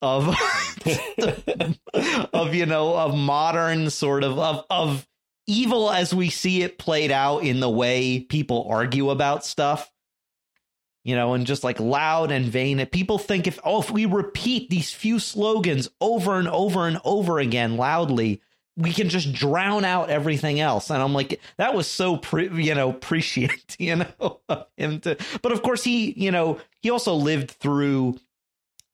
[0.00, 0.28] of
[2.32, 5.08] of you know of modern sort of of of
[5.46, 9.91] evil as we see it played out in the way people argue about stuff
[11.04, 12.84] you know and just like loud and vain.
[12.86, 17.38] People think if oh if we repeat these few slogans over and over and over
[17.38, 18.40] again loudly
[18.76, 20.90] we can just drown out everything else.
[20.90, 24.40] And i'm like that was so pre- you know prescient you know
[24.76, 28.18] him to but of course he you know he also lived through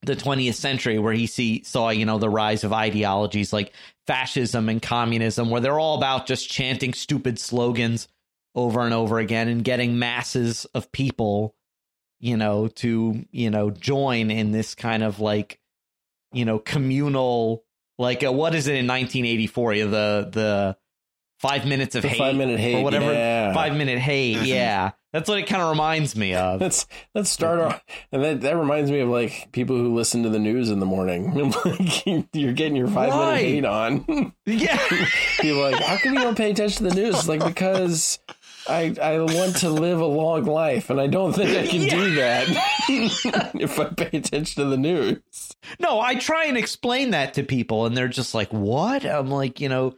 [0.03, 3.73] the 20th century where he see saw you know the rise of ideologies like
[4.07, 8.09] fascism and communism where they're all about just chanting stupid slogans
[8.55, 11.55] over and over again and getting masses of people
[12.21, 15.61] you know to you know join in this kind of like
[16.33, 17.65] you know communal
[17.99, 20.77] like uh, what is it in 1984 the the
[21.39, 23.53] five minutes of the hate five minute hate or whatever yeah.
[23.55, 24.47] five minute hate mm-hmm.
[24.47, 26.61] yeah that's what it kind of reminds me of.
[26.61, 30.29] Let's let's start off, and that that reminds me of like people who listen to
[30.29, 31.33] the news in the morning.
[31.65, 33.37] like you're getting your five right.
[33.37, 34.33] minute hate on.
[34.45, 34.79] Yeah,
[35.41, 37.15] people like, how come you don't pay attention to the news?
[37.17, 38.19] It's like because
[38.69, 41.91] I I want to live a long life, and I don't think I can yeah.
[41.91, 42.47] do that
[43.55, 45.19] if I pay attention to the news.
[45.81, 49.61] No, I try and explain that to people, and they're just like, "What?" I'm like,
[49.61, 49.95] you know,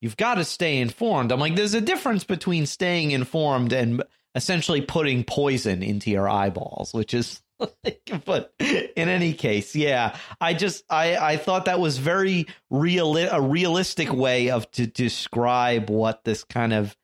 [0.00, 1.32] you've got to stay informed.
[1.32, 4.02] I'm like, there's a difference between staying informed and
[4.34, 7.42] essentially putting poison into your eyeballs, which is
[7.84, 13.16] like, but in any case, yeah, I just I I thought that was very real
[13.16, 16.96] a realistic way of to describe what this kind of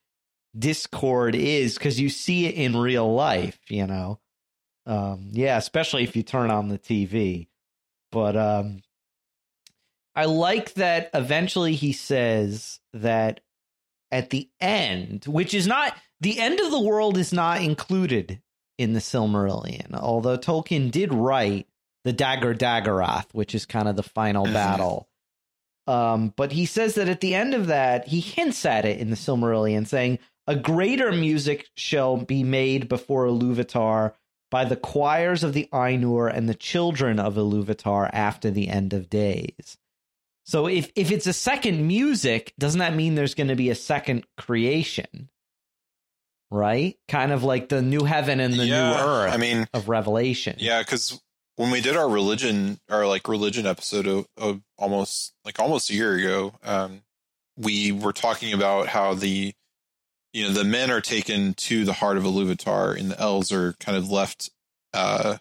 [0.57, 4.19] discord is because you see it in real life, you know.
[4.85, 7.47] Um, yeah, especially if you turn on the TV.
[8.11, 8.81] But um,
[10.15, 13.41] I like that eventually he says that
[14.11, 18.41] at the end, which is not the end of the world is not included
[18.77, 21.67] in the Silmarillion, although Tolkien did write
[22.03, 24.53] the Dagor Dagorath, which is kind of the final mm-hmm.
[24.53, 25.07] battle.
[25.87, 29.09] Um, but he says that at the end of that, he hints at it in
[29.09, 30.19] the Silmarillion, saying,
[30.51, 34.15] A greater music shall be made before Iluvatar
[34.49, 39.09] by the choirs of the Ainur and the children of Iluvatar after the end of
[39.09, 39.77] days.
[40.43, 43.75] So if, if it's a second music, doesn't that mean there's going to be a
[43.75, 45.29] second creation?
[46.49, 46.97] right?
[47.07, 49.33] Kind of like the new heaven and the yeah, new earth.
[49.33, 50.57] I mean, of Revelation.
[50.59, 51.17] Yeah, because
[51.55, 55.93] when we did our religion, our like religion episode of, of almost like almost a
[55.93, 57.03] year ago, um,
[57.55, 59.53] we were talking about how the
[60.33, 63.73] you know the men are taken to the heart of Iluvatar, and the elves are
[63.73, 64.49] kind of left.
[64.93, 65.37] Uh,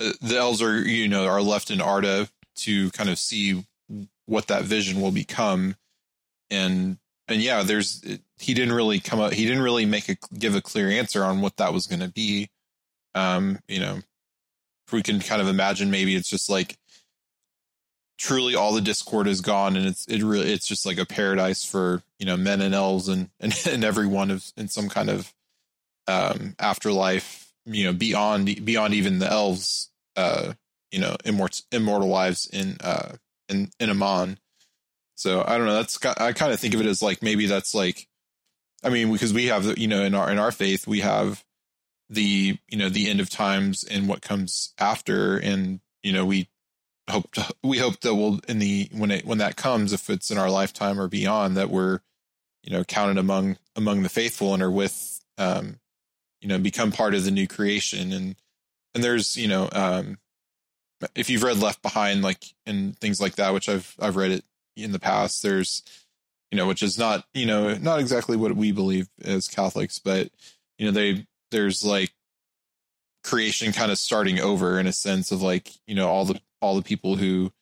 [0.00, 3.64] uh, the elves are you know are left in Arda to kind of see
[4.26, 5.76] what that vision will become,
[6.50, 8.02] and and yeah, there's
[8.38, 9.32] he didn't really come up.
[9.32, 12.08] He didn't really make a give a clear answer on what that was going to
[12.08, 12.50] be.
[13.14, 14.00] Um, you know,
[14.92, 16.76] we can kind of imagine maybe it's just like
[18.22, 21.64] truly all the discord is gone and it's it really it's just like a paradise
[21.64, 25.34] for you know men and elves and and, and everyone of in some kind of
[26.06, 30.52] um afterlife you know beyond beyond even the elves uh
[30.92, 33.12] you know immortal immortal lives in uh
[33.48, 34.38] in in Aman
[35.22, 35.74] so I don't know.
[35.74, 38.08] That's I kind of think of it as like maybe that's like,
[38.82, 41.44] I mean, because we have you know in our in our faith we have
[42.10, 46.48] the you know the end of times and what comes after, and you know we
[47.10, 50.30] hope to, we hope that we'll in the when it when that comes, if it's
[50.30, 52.00] in our lifetime or beyond, that we're
[52.62, 55.80] you know counted among among the faithful and are with um
[56.40, 58.36] you know become part of the new creation and
[58.94, 60.18] and there's you know um
[61.14, 64.44] if you've read Left Behind like and things like that, which I've I've read it
[64.76, 65.42] in the past.
[65.42, 65.82] There's,
[66.50, 70.30] you know, which is not, you know, not exactly what we believe as Catholics, but
[70.78, 72.12] you know, they there's like
[73.24, 76.76] creation kind of starting over in a sense of like, you know, all the all
[76.76, 77.52] the people who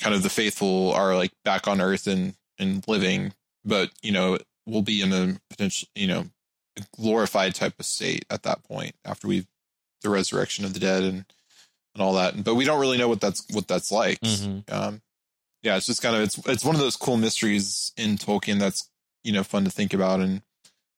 [0.00, 3.34] kind of the faithful are like back on earth and and living,
[3.64, 6.24] but you know, we'll be in a potential, you know,
[6.96, 9.46] glorified type of state at that point after we
[10.02, 11.24] the resurrection of the dead and
[11.94, 12.42] and all that.
[12.42, 14.20] But we don't really know what that's what that's like.
[14.20, 14.72] Mm-hmm.
[14.72, 15.02] Um,
[15.62, 18.88] yeah, it's just kind of it's it's one of those cool mysteries in Tolkien that's
[19.22, 20.42] you know fun to think about, and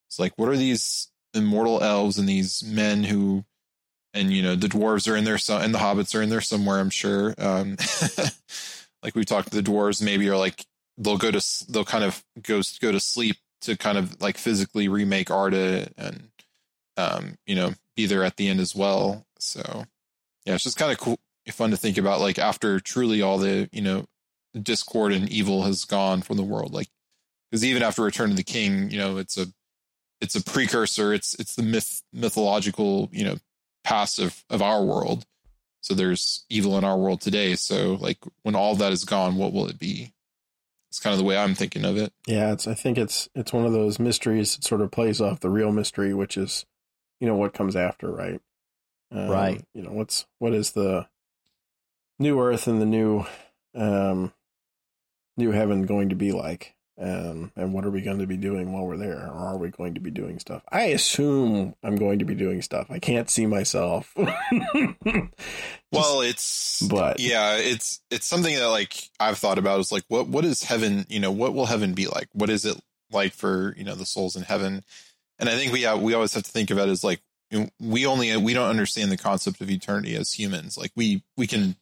[0.09, 3.45] it's like what are these immortal elves and these men who,
[4.17, 6.41] and you know the dwarves are in there, so and the hobbits are in there
[6.41, 7.35] somewhere, I'm sure.
[7.39, 7.77] Um,
[9.03, 10.65] like we talked, the dwarves maybe are like
[10.99, 14.89] they'll go to they'll kind of go go to sleep to kind of like physically
[14.89, 16.29] remake Arda and
[16.97, 19.27] um, you know be there at the end as well.
[19.39, 19.85] So
[20.45, 21.19] yeah, it's just kind of cool,
[21.51, 22.21] fun to think about.
[22.21, 24.07] Like after truly all the you know
[24.61, 26.73] discord and evil has gone from the world.
[26.73, 26.89] Like,
[27.51, 29.47] because even after Return of the King, you know, it's a
[30.21, 31.13] it's a precursor.
[31.13, 33.37] It's it's the myth mythological you know
[33.87, 35.25] past of of our world.
[35.81, 37.55] So there's evil in our world today.
[37.55, 40.13] So like when all that is gone, what will it be?
[40.91, 42.13] It's kind of the way I'm thinking of it.
[42.27, 45.41] Yeah, it's I think it's it's one of those mysteries that sort of plays off
[45.41, 46.67] the real mystery, which is,
[47.21, 48.41] you know, what comes after, right?
[49.13, 49.65] Um, right.
[49.73, 51.07] You know, what's what is the
[52.19, 53.25] new earth and the new
[53.75, 54.33] um
[55.37, 56.75] new heaven going to be like?
[56.99, 59.27] Um, and what are we going to be doing while we're there?
[59.27, 60.63] Or are we going to be doing stuff?
[60.71, 62.91] I assume I'm going to be doing stuff.
[62.91, 64.15] I can't see myself.
[64.17, 65.29] well,
[66.23, 70.47] it's but yeah, it's it's something that like I've thought about is like what what
[70.47, 71.05] is heaven?
[71.09, 72.29] You know, what will heaven be like?
[72.33, 72.81] What is it
[73.11, 74.83] like for you know the souls in heaven?
[75.39, 77.21] And I think we have, we always have to think of it as like
[77.79, 80.79] we only we don't understand the concept of eternity as humans.
[80.79, 81.77] Like we we can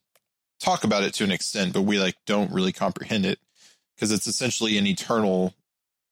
[0.60, 3.38] talk about it to an extent, but we like don't really comprehend it
[3.94, 5.54] because it's essentially an eternal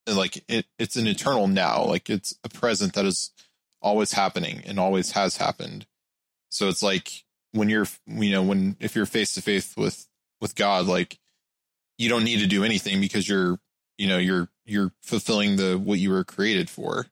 [0.07, 3.30] like it, it's an eternal now like it's a present that is
[3.80, 5.87] always happening and always has happened.
[6.49, 10.07] So it's like when you're you know when if you're face to face with
[10.41, 11.18] with god like
[11.99, 13.59] you don't need to do anything because you're
[13.99, 17.07] you know you're you're fulfilling the what you were created for.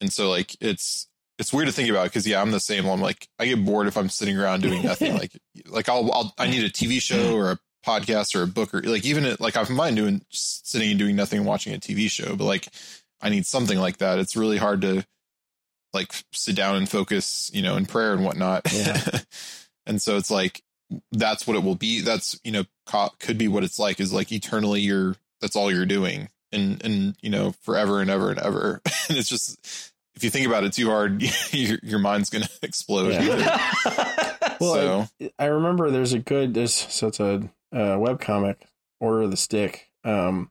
[0.00, 1.08] And so like it's
[1.38, 2.86] it's weird to think about because yeah i'm the same.
[2.86, 5.14] I'm like i get bored if i'm sitting around doing nothing.
[5.18, 5.32] Like
[5.66, 8.82] like I'll, I'll i need a tv show or a podcast or a book or
[8.82, 11.78] like even it, like I am mind doing sitting and doing nothing and watching a
[11.78, 12.68] TV show, but like
[13.20, 14.18] I need something like that.
[14.18, 15.04] It's really hard to
[15.92, 18.70] like sit down and focus, you know, in prayer and whatnot.
[18.72, 19.20] Yeah.
[19.86, 20.62] and so it's like
[21.12, 22.00] that's what it will be.
[22.00, 25.72] That's you know co- could be what it's like is like eternally you're that's all
[25.72, 28.80] you're doing and and you know forever and ever and ever.
[29.08, 31.22] and it's just if you think about it too hard,
[31.52, 33.12] your, your mind's gonna explode.
[33.12, 33.72] Yeah.
[34.60, 35.08] well, so.
[35.20, 38.66] I, I, remember there's a good there's such a uh, web comic,
[39.00, 39.90] Order of the Stick.
[40.04, 40.50] Um,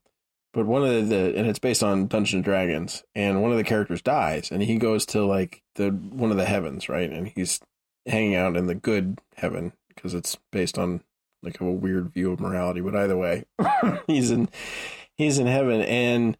[0.53, 3.57] but one of the, the and it's based on Dungeons and Dragons, and one of
[3.57, 7.09] the characters dies, and he goes to like the one of the heavens, right?
[7.09, 7.59] And he's
[8.05, 11.01] hanging out in the good heaven because it's based on
[11.43, 12.81] like a weird view of morality.
[12.81, 13.45] But either way,
[14.07, 14.47] he's in
[15.17, 16.37] he's in heaven, and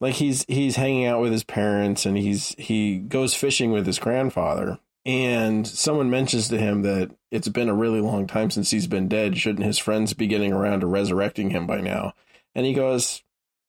[0.00, 3.98] like he's he's hanging out with his parents, and he's he goes fishing with his
[3.98, 8.86] grandfather, and someone mentions to him that it's been a really long time since he's
[8.86, 9.38] been dead.
[9.38, 12.12] Shouldn't his friends be getting around to resurrecting him by now?
[12.54, 13.22] And he goes,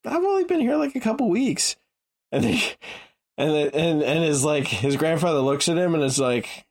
[0.05, 1.75] "I've only been here like a couple weeks."
[2.33, 2.63] And he,
[3.37, 6.65] and and and is like his grandfather looks at him and is like,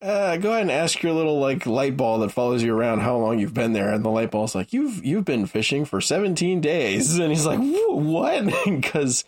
[0.00, 3.16] uh, "Go ahead and ask your little like light ball that follows you around how
[3.16, 6.60] long you've been there." And the light ball's like, "You've you've been fishing for 17
[6.60, 9.24] days." And he's like, "What?" Because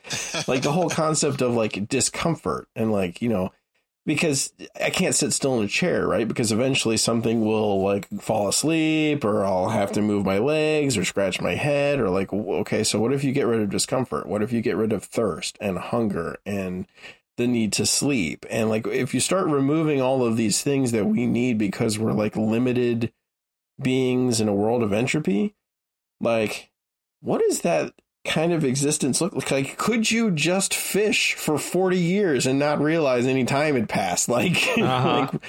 [0.46, 3.50] like the whole concept of like discomfort and like you know
[4.06, 6.28] because I can't sit still in a chair, right?
[6.28, 11.04] Because eventually something will like fall asleep or I'll have to move my legs or
[11.04, 14.26] scratch my head or like, okay, so what if you get rid of discomfort?
[14.26, 16.86] What if you get rid of thirst and hunger and
[17.38, 18.44] the need to sleep?
[18.50, 22.12] And like, if you start removing all of these things that we need because we're
[22.12, 23.10] like limited
[23.80, 25.54] beings in a world of entropy,
[26.20, 26.70] like,
[27.20, 27.94] what is that
[28.24, 29.76] kind of existence look like?
[29.76, 34.28] Could you just fish for 40 years and not realize any time had passed?
[34.34, 35.28] Like, uh-huh.
[35.32, 35.44] like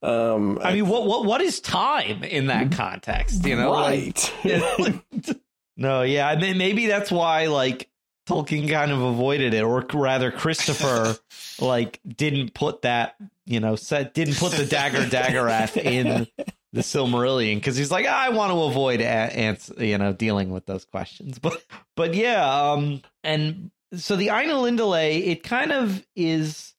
[0.00, 3.44] um, I mean, what, what, what is time in that context?
[3.44, 4.32] You know, right.
[4.78, 4.94] Like,
[5.76, 6.28] no, yeah.
[6.28, 7.88] I mean, Maybe that's why like
[8.28, 11.16] Tolkien kind of avoided it, or rather Christopher
[11.60, 16.28] like didn't put that, you know, set, didn't put the Dagor Dagorath in
[16.72, 20.84] the Silmarillion because he's like, I want to avoid ants, you know, dealing with those
[20.84, 21.38] questions.
[21.42, 21.64] But
[21.96, 26.74] but yeah, um, and so the Ainulindalë, it kind of is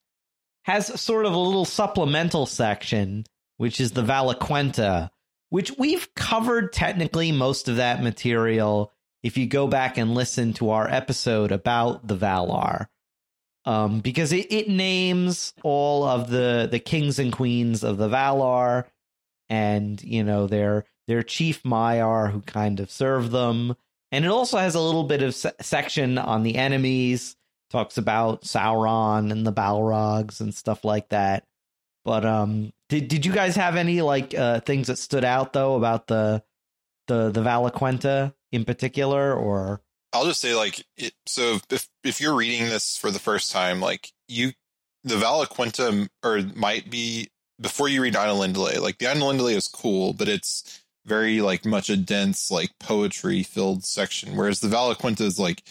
[0.64, 3.26] has sort of a little supplemental section,
[3.58, 5.10] which is the Valaquenta,
[5.50, 8.92] which we've covered technically most of that material.
[9.24, 12.88] If you go back and listen to our episode about the Valar,
[13.66, 18.86] um, because it, it names all of the the kings and queens of the Valar
[19.50, 23.76] and you know their their chief Maiar who kind of serve them.
[24.12, 27.36] And it also has a little bit of se- section on the enemies,
[27.72, 31.45] talks about Sauron and the Balrogs and stuff like that.
[32.06, 35.76] But um did did you guys have any like uh things that stood out though
[35.76, 36.43] about the
[37.08, 39.82] the the Valaquenta in particular or
[40.14, 43.80] I'll just say like it, so if if you're reading this for the first time
[43.80, 44.54] like you
[45.04, 47.30] the Valaquenta or might be
[47.62, 51.97] before you read Ainulindalë, like the Ainulindalë is cool, but it's very like much a
[51.97, 55.64] dense like poetry filled section, whereas the Valaquenta is like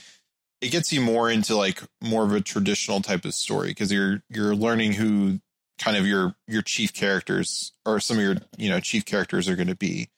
[0.60, 4.22] it gets you more into like more of a traditional type of story because you're
[4.28, 5.40] you're learning who
[5.78, 9.56] kind of your your chief characters or some of your you know chief characters are
[9.56, 10.08] going to be.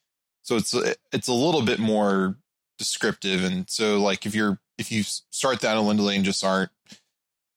[0.42, 0.74] So it's
[1.12, 2.36] it's a little bit more
[2.78, 6.70] descriptive, and so like if you're if you start Ainulindalë and just aren't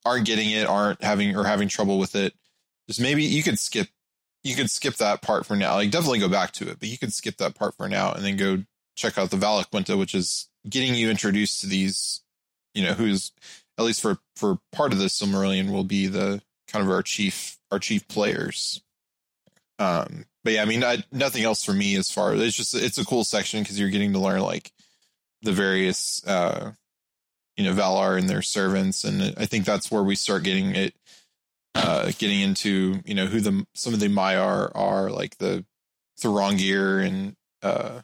[0.05, 2.33] aren't getting it, aren't having or having trouble with it,
[2.87, 3.87] just maybe you could skip
[4.43, 5.75] you could skip that part for now.
[5.75, 8.23] Like definitely go back to it, but you could skip that part for now and
[8.23, 8.63] then go
[8.95, 12.21] check out the Valaquenta, which is getting you introduced to these,
[12.73, 13.31] you know, who's
[13.77, 17.57] at least for for part of this Silmarillion will be the kind of our chief
[17.71, 18.81] our chief players.
[19.79, 22.75] Um, but yeah, I mean, I, nothing else for me as far as it's just
[22.75, 24.71] it's a cool section because you're getting to learn like
[25.41, 26.71] the various uh
[27.57, 30.95] you know Valar and their servants, and I think that's where we start getting it
[31.75, 35.65] uh getting into you know who the some of the Maiar are like the
[36.19, 38.01] Thorongir and uh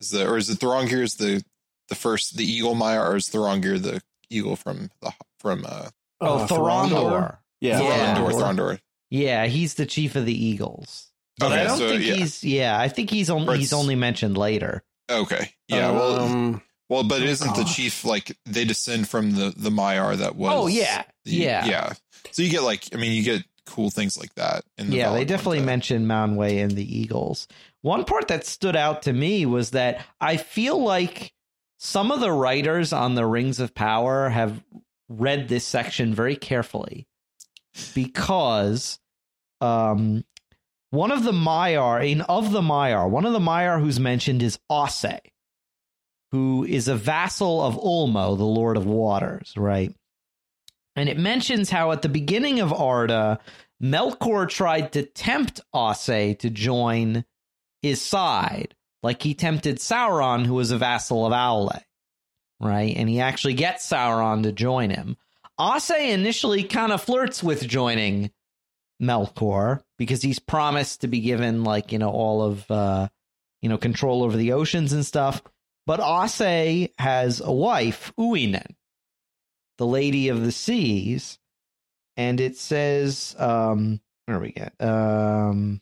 [0.00, 1.42] is the or is it Thorongir is the
[1.88, 4.00] the first the eagle Maiar or is Thorongir the
[4.30, 5.90] eagle from the from uh
[6.20, 7.80] oh uh, Thorondor yeah.
[7.80, 8.16] Yeah.
[8.16, 11.06] Thorondor, Thorondor yeah he's the chief of the eagles.
[11.38, 12.14] But okay, I don't so, think yeah.
[12.14, 14.82] he's yeah I think he's only he's only mentioned later.
[15.10, 15.52] Okay.
[15.68, 20.16] Yeah well um, well, but isn't the chief like they descend from the the Maiar
[20.16, 20.52] that was?
[20.52, 21.92] Oh yeah, the, yeah, yeah.
[22.30, 24.64] So you get like, I mean, you get cool things like that.
[24.76, 27.46] The yeah, they definitely mentioned Manwë and the Eagles.
[27.82, 31.32] One part that stood out to me was that I feel like
[31.78, 34.62] some of the writers on the Rings of Power have
[35.08, 37.06] read this section very carefully
[37.94, 38.98] because
[39.60, 40.24] um,
[40.90, 44.58] one of the Maiar, in of the Maiar, one of the Maiar who's mentioned is
[44.70, 45.20] Ossë
[46.32, 49.94] who is a vassal of Ulmo, the Lord of Waters, right?
[50.96, 53.38] And it mentions how at the beginning of Arda,
[53.82, 57.24] Melkor tried to tempt Ossë to join
[57.80, 61.80] his side, like he tempted Sauron, who was a vassal of Aule,
[62.60, 62.94] right?
[62.94, 65.16] And he actually gets Sauron to join him.
[65.58, 68.30] Ossë initially kind of flirts with joining
[69.00, 73.08] Melkor because he's promised to be given, like, you know, all of, uh,
[73.62, 75.42] you know, control over the oceans and stuff.
[75.86, 78.74] But Ossë has a wife, Uinen,
[79.80, 81.38] the Lady of the Seas,
[82.14, 84.74] and it says, um, where we get?
[84.78, 85.80] Um,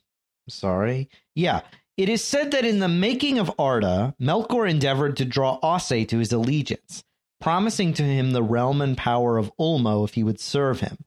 [0.48, 1.62] sorry, yeah.
[1.96, 6.18] It is said that in the making of Arda, Melkor endeavored to draw Ossë to
[6.18, 7.02] his allegiance,
[7.40, 10.98] promising to him the realm and power of Ulmo if he would serve him.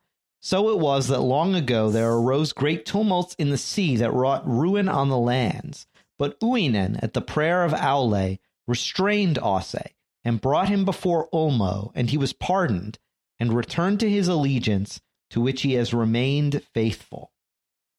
[0.41, 4.45] So it was that long ago there arose great tumults in the sea that wrought
[4.45, 5.87] ruin on the lands.
[6.19, 9.91] But Uinen, at the prayer of Aule, restrained Ossë
[10.23, 12.99] and brought him before Ulmo, and he was pardoned
[13.39, 15.01] and returned to his allegiance
[15.31, 17.31] to which he has remained faithful.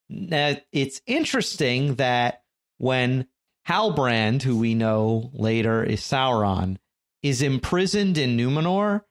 [0.09, 2.43] Now, it's interesting that
[2.79, 3.27] when
[3.69, 6.77] Halbrand, who we know later is Sauron,
[7.23, 9.03] is imprisoned in Numenor,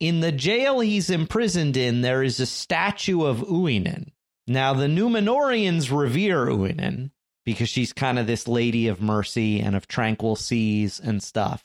[0.00, 4.12] in the jail he's imprisoned in, there is a statue of Uinen.
[4.46, 7.10] Now, the Numenorians revere Uinen,
[7.44, 11.64] because she's kind of this lady of mercy and of tranquil seas and stuff.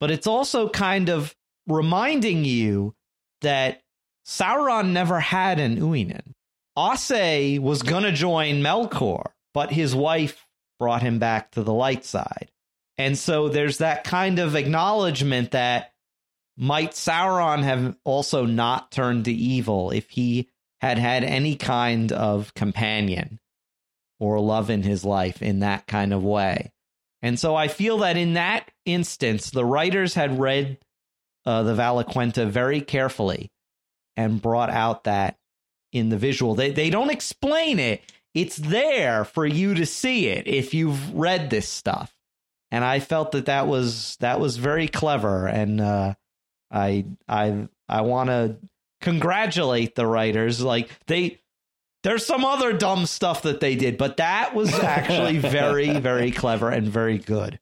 [0.00, 1.36] But it's also kind of
[1.66, 2.94] reminding you
[3.42, 3.82] that
[4.26, 6.32] Sauron never had an Uinen.
[6.76, 10.46] Ossë was going to join Melkor, but his wife
[10.78, 12.50] brought him back to the light side.
[12.96, 15.92] And so there's that kind of acknowledgement that
[16.56, 20.48] might Sauron have also not turned to evil if he
[20.80, 23.40] had had any kind of companion
[24.18, 26.72] or love in his life in that kind of way.
[27.22, 30.78] And so I feel that in that instance, the writers had read
[31.44, 33.50] uh, the Valaquenta very carefully
[34.16, 35.36] and brought out that
[35.92, 36.54] in the visual.
[36.54, 38.02] They they don't explain it.
[38.34, 42.14] It's there for you to see it if you've read this stuff.
[42.70, 46.14] And I felt that that was that was very clever, and uh,
[46.70, 48.56] I I I want to
[49.00, 50.60] congratulate the writers.
[50.60, 51.40] Like they
[52.02, 56.70] there's some other dumb stuff that they did, but that was actually very, very clever
[56.70, 57.58] and very good.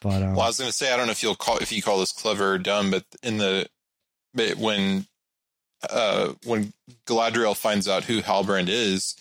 [0.00, 1.72] But um, well, I was going to say I don't know if you'll call if
[1.72, 3.66] you call this clever or dumb, but in the
[4.34, 5.06] but when
[5.88, 6.72] uh when
[7.06, 9.16] Galadriel finds out who Halbrand is,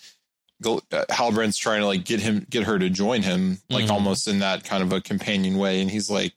[0.61, 3.94] Gal- uh, Halbrand's trying to like get him get her to join him, like mm-hmm.
[3.94, 6.34] almost in that kind of a companion way, and he's like,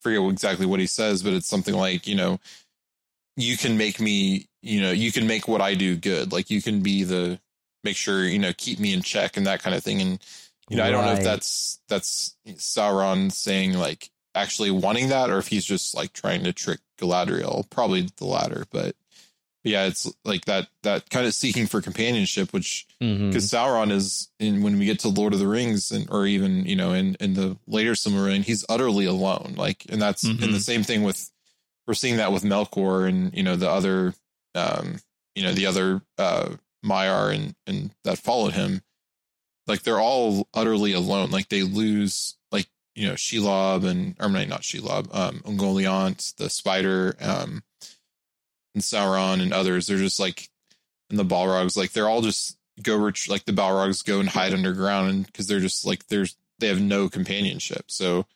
[0.00, 2.38] forget exactly what he says, but it's something like you know,
[3.36, 6.32] you can make me you know, you can make what I do good.
[6.32, 7.38] Like you can be the
[7.84, 10.00] make sure, you know, keep me in check and that kind of thing.
[10.00, 10.24] And,
[10.70, 10.88] you know, right.
[10.88, 15.64] I don't know if that's that's Sauron saying like actually wanting that or if he's
[15.64, 17.68] just like trying to trick Galadriel.
[17.68, 18.94] Probably the latter, but
[19.64, 23.36] yeah, it's like that that kind of seeking for companionship, which because mm-hmm.
[23.36, 26.74] Sauron is in when we get to Lord of the Rings and or even you
[26.74, 29.54] know in in the later Silmarillion, he's utterly alone.
[29.56, 30.42] Like, and that's mm-hmm.
[30.42, 31.30] and the same thing with
[31.86, 34.14] we're seeing that with Melkor and you know the other
[34.54, 34.98] um,
[35.34, 36.50] you know, the other uh,
[36.84, 38.82] Maiar and and that followed him,
[39.66, 41.30] like they're all utterly alone.
[41.30, 47.16] Like they lose, like you know, Shelob and or not Shelob, um, Ungoliant, the Spider,
[47.20, 47.62] um,
[48.74, 49.86] and Sauron and others.
[49.86, 50.48] They're just like,
[51.10, 54.52] and the Balrogs, like they're all just go ret- like the Balrogs go and hide
[54.52, 57.84] underground, and because they're just like there's they have no companionship.
[57.88, 58.26] So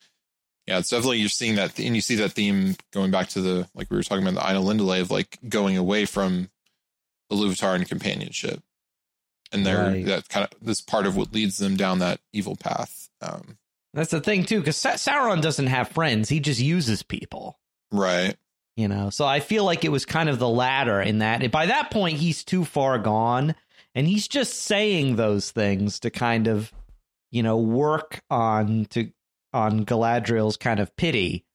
[0.67, 3.69] yeah, it's definitely you're seeing that, and you see that theme going back to the
[3.75, 6.51] like we were talking about the Ainulindalë of like going away from
[7.31, 8.61] the Iluvatar and companionship,
[9.53, 10.07] and they're right.
[10.07, 13.09] that kind of this part of what leads them down that evil path.
[13.23, 13.59] Um,
[13.95, 17.61] That's the thing too, because Sa- Sauron doesn't have friends; he just uses people.
[17.93, 18.37] Right.
[18.77, 21.67] You know, so I feel like it was kind of the latter in that by
[21.67, 23.55] that point he's too far gone,
[23.95, 26.73] and he's just saying those things to kind of,
[27.31, 29.13] you know, work on to
[29.57, 31.47] on Galadriel's kind of pity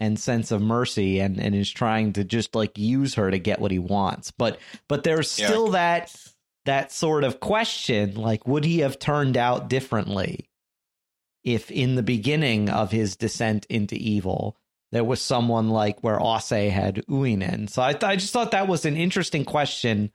[0.00, 3.60] and sense of mercy and and is trying to just like use her to get
[3.60, 4.58] what he wants but
[4.88, 5.72] but there's still yeah.
[5.72, 6.16] that
[6.64, 10.48] that sort of question like would he have turned out differently
[11.44, 14.56] if in the beginning of his descent into evil
[14.92, 18.68] there was someone like where Ossë had Uinen so I th- I just thought that
[18.68, 20.10] was an interesting question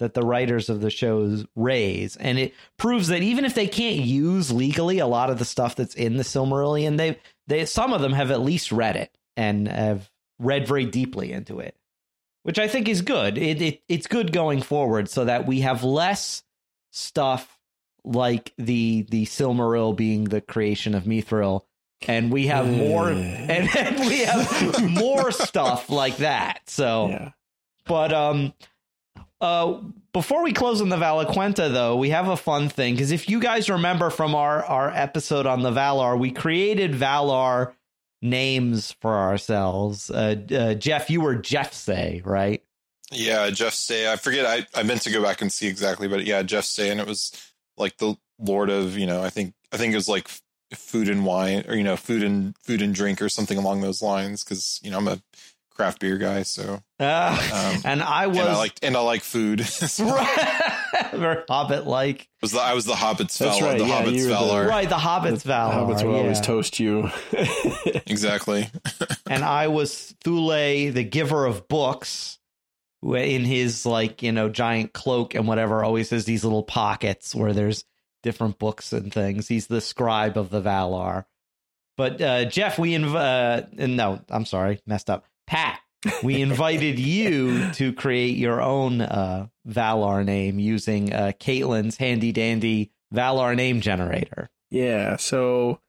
[0.00, 2.16] that the writers of the shows raise.
[2.16, 5.76] And it proves that even if they can't use legally a lot of the stuff
[5.76, 9.68] that's in the Silmarillion, they they some of them have at least read it and
[9.68, 11.76] have read very deeply into it.
[12.42, 13.38] Which I think is good.
[13.38, 16.42] It, it it's good going forward so that we have less
[16.90, 17.58] stuff
[18.02, 21.62] like the the Silmaril being the creation of Mithril
[22.08, 26.62] and we have more and, and we have more stuff like that.
[26.66, 27.30] So yeah.
[27.86, 28.54] but um
[29.40, 29.80] uh,
[30.12, 33.40] before we close on the Valaquenta, though, we have a fun thing because if you
[33.40, 37.72] guys remember from our our episode on the Valar, we created Valar
[38.22, 40.10] names for ourselves.
[40.10, 42.62] Uh, uh, Jeff, you were Jeff Say, right?
[43.12, 44.10] Yeah, Jeff Say.
[44.10, 44.46] I forget.
[44.46, 47.06] I I meant to go back and see exactly, but yeah, Jeff Say, and it
[47.06, 47.32] was
[47.76, 49.22] like the Lord of you know.
[49.22, 50.28] I think I think it was like
[50.74, 54.02] food and wine, or you know, food and food and drink, or something along those
[54.02, 54.44] lines.
[54.44, 55.20] Because you know, I'm a
[55.80, 59.22] craft beer guy, so uh, um, and I was and I like and I like
[59.22, 59.60] food.
[61.12, 62.28] Very Hobbit like.
[62.42, 64.68] Was the I was the Hobbit's That's right, the yeah, Hobbit's Valar.
[64.68, 65.86] Right, the Hobbit's Valar.
[65.86, 66.18] The Hobbits will yeah.
[66.18, 67.10] always toast you.
[68.06, 68.68] exactly.
[69.30, 72.38] and I was Thule, the giver of books,
[73.02, 75.82] in his like you know giant cloak and whatever.
[75.82, 77.84] Always has these little pockets where there's
[78.22, 79.48] different books and things.
[79.48, 81.24] He's the scribe of the Valar.
[81.96, 85.24] But uh, Jeff, we inv- uh, no, I'm sorry, messed up.
[85.50, 85.80] Pat,
[86.22, 92.92] we invited you to create your own uh, Valar name using uh, Caitlin's handy dandy
[93.12, 94.48] Valar name generator.
[94.70, 95.16] Yeah.
[95.16, 95.80] So,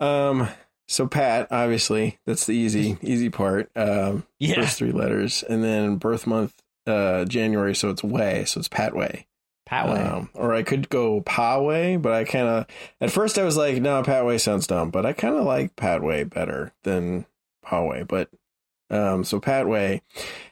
[0.00, 0.48] um,
[0.88, 3.70] so Pat, obviously, that's the easy easy part.
[3.76, 4.56] Um, yeah.
[4.56, 7.76] First three letters, and then birth month, uh, January.
[7.76, 8.46] So it's Way.
[8.46, 9.28] So it's Pat Way.
[9.70, 10.12] Patway.
[10.12, 12.66] Um, or I could go Pa Way, but I kind of
[13.00, 15.76] at first I was like, no, Pat Way sounds dumb, but I kind of like
[15.76, 17.26] Pat Way better than
[17.62, 18.28] Pa Way, But
[18.92, 20.00] um, so Patway.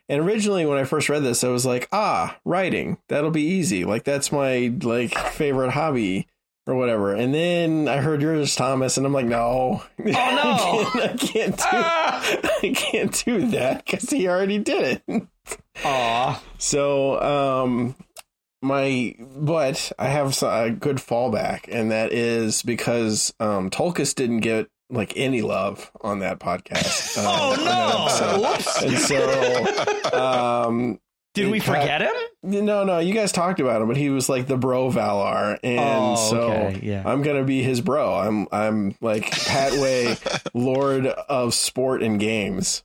[0.08, 2.98] And originally when I first read this, I was like, ah, writing.
[3.08, 3.84] That'll be easy.
[3.84, 6.26] Like that's my like favorite hobby
[6.66, 7.14] or whatever.
[7.14, 11.16] And then I heard yours, Thomas, and I'm like, no, oh no, I, can't, I
[11.16, 12.38] can't do, ah!
[12.62, 15.26] I can't do that because he already did it.
[15.84, 16.42] Aw.
[16.58, 17.94] So, um,
[18.62, 24.68] my, but I have a good fallback, and that is because um, Tulkas didn't get
[24.90, 27.08] like any love on that podcast.
[27.20, 28.86] Uh, oh no!
[28.86, 31.00] and so, um,
[31.34, 32.12] did we forget him?
[32.42, 32.98] No, no.
[32.98, 36.40] You guys talked about him, but he was like the bro Valar, and oh, so
[36.52, 36.80] okay.
[36.82, 37.02] yeah.
[37.04, 38.14] I'm gonna be his bro.
[38.14, 42.82] I'm I'm like Patway, Lord of Sport and Games.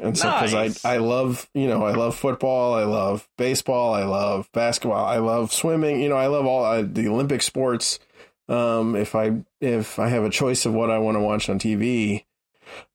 [0.00, 0.84] And so, because nice.
[0.84, 5.18] I I love you know I love football, I love baseball, I love basketball, I
[5.18, 6.00] love swimming.
[6.00, 8.00] You know, I love all uh, the Olympic sports
[8.48, 11.58] um, if I if I have a choice of what I want to watch on
[11.58, 12.24] TV.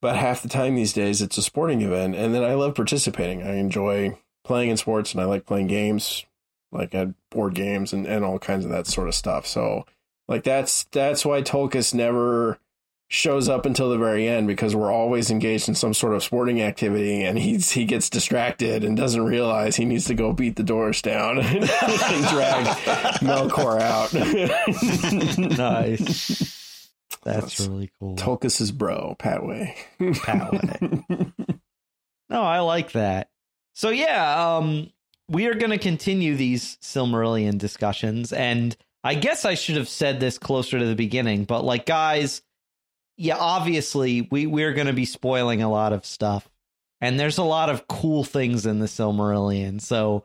[0.01, 3.43] But half the time these days, it's a sporting event, and then I love participating.
[3.43, 6.25] I enjoy playing in sports, and I like playing games,
[6.71, 9.45] like at board games and, and all kinds of that sort of stuff.
[9.45, 9.85] So,
[10.27, 12.59] like that's that's why Tulkas never
[13.11, 16.61] shows up until the very end because we're always engaged in some sort of sporting
[16.61, 20.63] activity and he's he gets distracted and doesn't realize he needs to go beat the
[20.63, 22.65] doors down and drag
[23.17, 24.13] Melkor out.
[25.57, 26.87] nice.
[27.23, 28.15] That's, That's really cool.
[28.15, 29.75] Tulkas's bro, Patway.
[29.99, 31.33] Patway.
[32.29, 33.29] no, I like that.
[33.73, 34.91] So yeah, um
[35.27, 40.19] we are going to continue these Silmarillion discussions and I guess I should have said
[40.19, 42.43] this closer to the beginning, but like guys,
[43.19, 46.49] yeah, obviously we we're going to be spoiling a lot of stuff,
[47.01, 49.81] and there's a lot of cool things in the Silmarillion.
[49.81, 50.23] So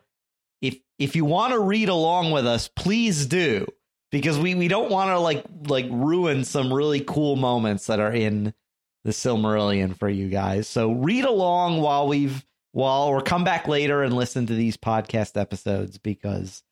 [0.62, 3.66] if if you want to read along with us, please do
[4.12, 8.12] because we we don't want to like like ruin some really cool moments that are
[8.12, 8.54] in
[9.02, 10.68] the Silmarillion for you guys.
[10.68, 15.38] So read along while we've while or come back later and listen to these podcast
[15.38, 16.62] episodes because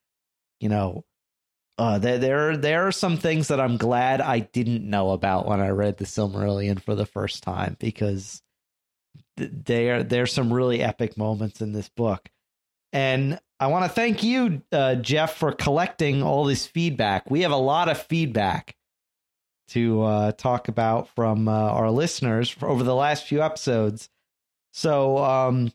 [0.61, 1.03] you know,
[1.77, 5.59] uh, there there there are some things that I'm glad I didn't know about when
[5.59, 8.41] I read the Silmarillion for the first time because
[9.37, 12.29] there there's some really epic moments in this book,
[12.91, 17.31] and I want to thank you, uh, Jeff, for collecting all this feedback.
[17.31, 18.75] We have a lot of feedback
[19.69, 24.09] to uh, talk about from uh, our listeners over the last few episodes.
[24.73, 25.71] So, um,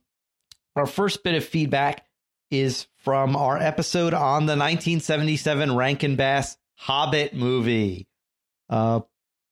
[0.77, 2.07] our first bit of feedback
[2.51, 8.07] is from our episode on the 1977 Rankin Bass Hobbit movie.
[8.69, 9.01] Uh,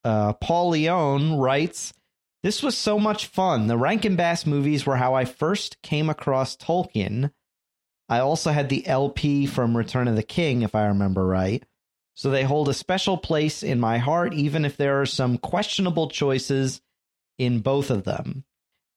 [0.05, 1.95] uh, Paul Leone writes,
[2.43, 3.66] This was so much fun.
[3.66, 7.31] The Rankin Bass movies were how I first came across Tolkien.
[8.11, 11.65] I also had the LP from Return of the King, if I remember right.
[12.12, 16.11] So they hold a special place in my heart, even if there are some questionable
[16.11, 16.83] choices
[17.39, 18.45] in both of them.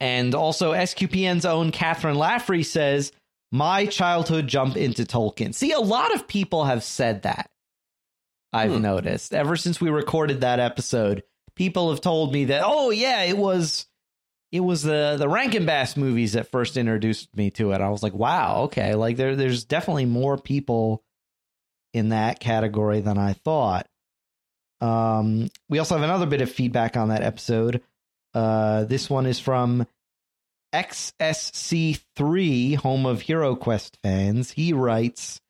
[0.01, 3.13] And also, SQPN's own Catherine Laffrey says,
[3.51, 5.55] My childhood jump into Tolkien.
[5.55, 7.49] See, a lot of people have said that.
[8.53, 8.81] I've hmm.
[8.81, 11.23] noticed ever since we recorded that episode.
[11.55, 13.85] People have told me that, oh, yeah, it was.
[14.51, 17.81] It was the the Rankin Bass movies that first introduced me to it.
[17.81, 21.03] I was like, "Wow, okay!" Like there, there's definitely more people
[21.93, 23.87] in that category than I thought.
[24.81, 27.83] Um, we also have another bit of feedback on that episode.
[28.33, 29.85] Uh, this one is from
[30.73, 34.51] XSC3, home of Hero Quest fans.
[34.51, 35.41] He writes,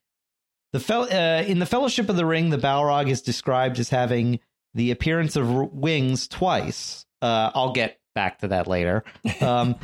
[0.74, 4.40] the fel- uh, in the Fellowship of the Ring, the Balrog is described as having
[4.74, 7.06] the appearance of r- wings twice.
[7.22, 9.04] Uh, I'll get back to that later.
[9.42, 9.76] Um,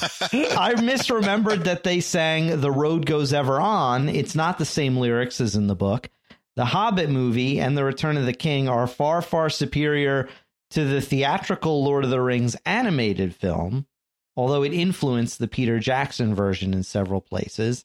[0.00, 5.40] I misremembered that they sang "The Road Goes Ever On." It's not the same lyrics
[5.40, 6.10] as in the book.
[6.56, 10.28] The Hobbit movie and The Return of the King are far, far superior
[10.70, 13.86] to the theatrical Lord of the Rings animated film,
[14.38, 17.84] although it influenced the Peter Jackson version in several places.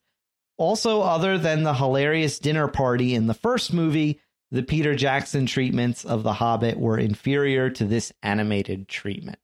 [0.55, 4.21] Also, other than the hilarious dinner party in the first movie,
[4.51, 9.39] the Peter Jackson treatments of The Hobbit were inferior to this animated treatment.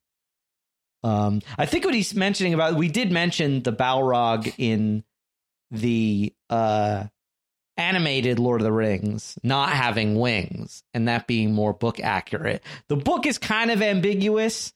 [1.02, 5.04] Um, I think what he's mentioning about we did mention the Balrog in
[5.72, 7.06] the uh,
[7.76, 12.64] animated Lord of the Rings not having wings and that being more book accurate.
[12.88, 14.74] The book is kind of ambiguous.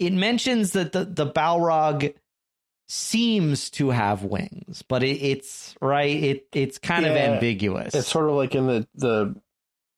[0.00, 2.14] It mentions that the, the Balrog
[2.88, 6.22] seems to have wings, but it, it's right.
[6.22, 7.94] It it's kind yeah, of ambiguous.
[7.94, 9.34] It's sort of like in the the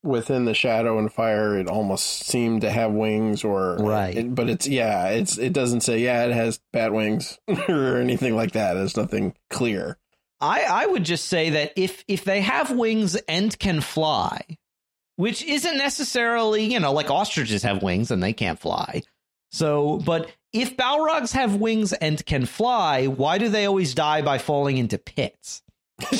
[0.03, 1.57] within the shadow and fire.
[1.57, 4.17] It almost seemed to have wings, or right.
[4.17, 5.09] It, but it's yeah.
[5.11, 6.27] It's it doesn't say yeah.
[6.27, 7.39] It has bat wings
[7.69, 8.75] or anything like that.
[8.75, 9.99] There's nothing clear.
[10.41, 14.43] I, I would just say that if if they have wings and can fly,
[15.17, 19.03] which isn't necessarily, you know, like ostriches have wings and they can't fly.
[19.53, 24.39] So, but if Balrogs have wings and can fly, why do they always die by
[24.39, 25.63] falling into pits?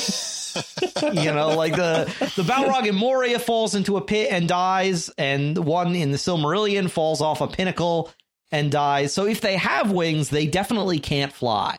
[1.01, 2.05] you know, like the
[2.35, 6.89] the Balrog in Moria falls into a pit and dies, and one in the Silmarillion
[6.89, 8.11] falls off a pinnacle
[8.51, 9.13] and dies.
[9.13, 11.77] So if they have wings, they definitely can't fly.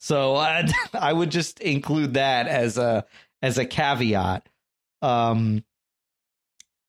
[0.00, 3.06] So uh, I would just include that as a
[3.40, 4.48] as a caveat.
[5.02, 5.64] Um,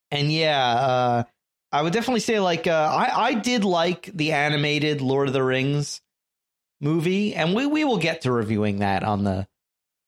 [0.09, 1.23] and yeah, uh,
[1.71, 5.43] I would definitely say like uh, I I did like the animated Lord of the
[5.43, 6.01] Rings
[6.79, 9.47] movie, and we we will get to reviewing that on the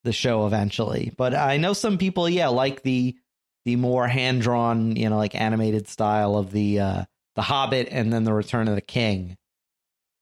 [0.03, 1.13] the show eventually.
[1.15, 3.15] But I know some people, yeah, like the
[3.65, 7.03] the more hand drawn, you know, like animated style of the uh,
[7.35, 9.37] the Hobbit and then the Return of the King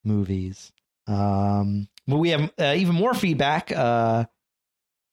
[0.04, 0.72] movies.
[1.06, 3.72] Um, but we have uh, even more feedback.
[3.72, 4.26] Uh,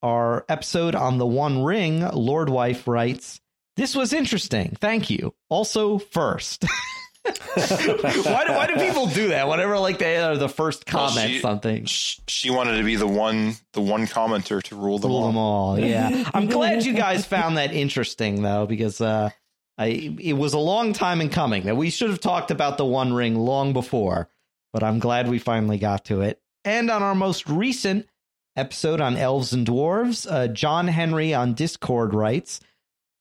[0.02, 3.42] our episode on the One Ring, Lord Wife writes,
[3.80, 4.76] This was interesting.
[4.82, 5.34] Thank you.
[5.48, 6.66] Also, first.
[7.24, 9.48] why, do, why do people do that?
[9.48, 11.86] Whenever like they are the first comment well, she, something.
[11.86, 15.28] She wanted to be the one the one commenter to rule them rule all.
[15.28, 15.80] them all.
[15.80, 16.30] Yeah.
[16.34, 19.30] I'm glad you guys found that interesting though, because uh
[19.78, 22.86] I it was a long time in coming that we should have talked about the
[22.86, 24.30] one ring long before,
[24.74, 26.42] but I'm glad we finally got to it.
[26.66, 28.10] And on our most recent
[28.58, 32.60] episode on elves and dwarves, uh, John Henry on Discord writes,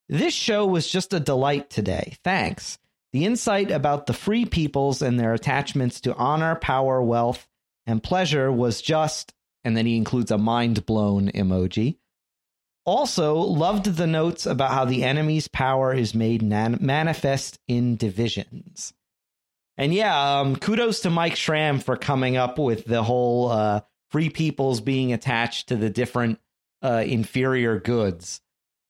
[0.09, 2.17] This show was just a delight today.
[2.23, 2.79] Thanks.
[3.13, 7.47] The insight about the free peoples and their attachments to honor, power, wealth,
[7.85, 9.33] and pleasure was just,
[9.63, 11.97] and then he includes a mind blown emoji.
[12.85, 18.93] Also, loved the notes about how the enemy's power is made nan- manifest in divisions.
[19.77, 24.29] And yeah, um, kudos to Mike Schramm for coming up with the whole uh, free
[24.31, 26.39] peoples being attached to the different
[26.81, 28.41] uh, inferior goods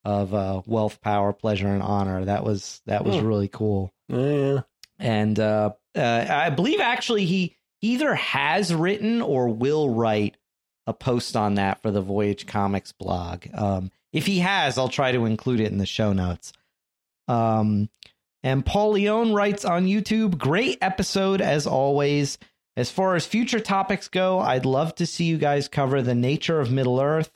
[0.04, 2.24] of uh, wealth, power, pleasure, and honor.
[2.24, 3.26] That was that was hmm.
[3.26, 3.92] really cool.
[4.08, 4.62] Yeah,
[4.98, 10.36] and uh, uh, I believe actually he either has written or will write
[10.86, 13.46] a post on that for the Voyage Comics blog.
[13.54, 16.52] Um, if he has, I'll try to include it in the show notes.
[17.28, 17.88] Um,
[18.42, 22.38] and Paul Leone writes on YouTube, great episode as always.
[22.76, 26.60] As far as future topics go, I'd love to see you guys cover the nature
[26.60, 27.30] of Middle Earth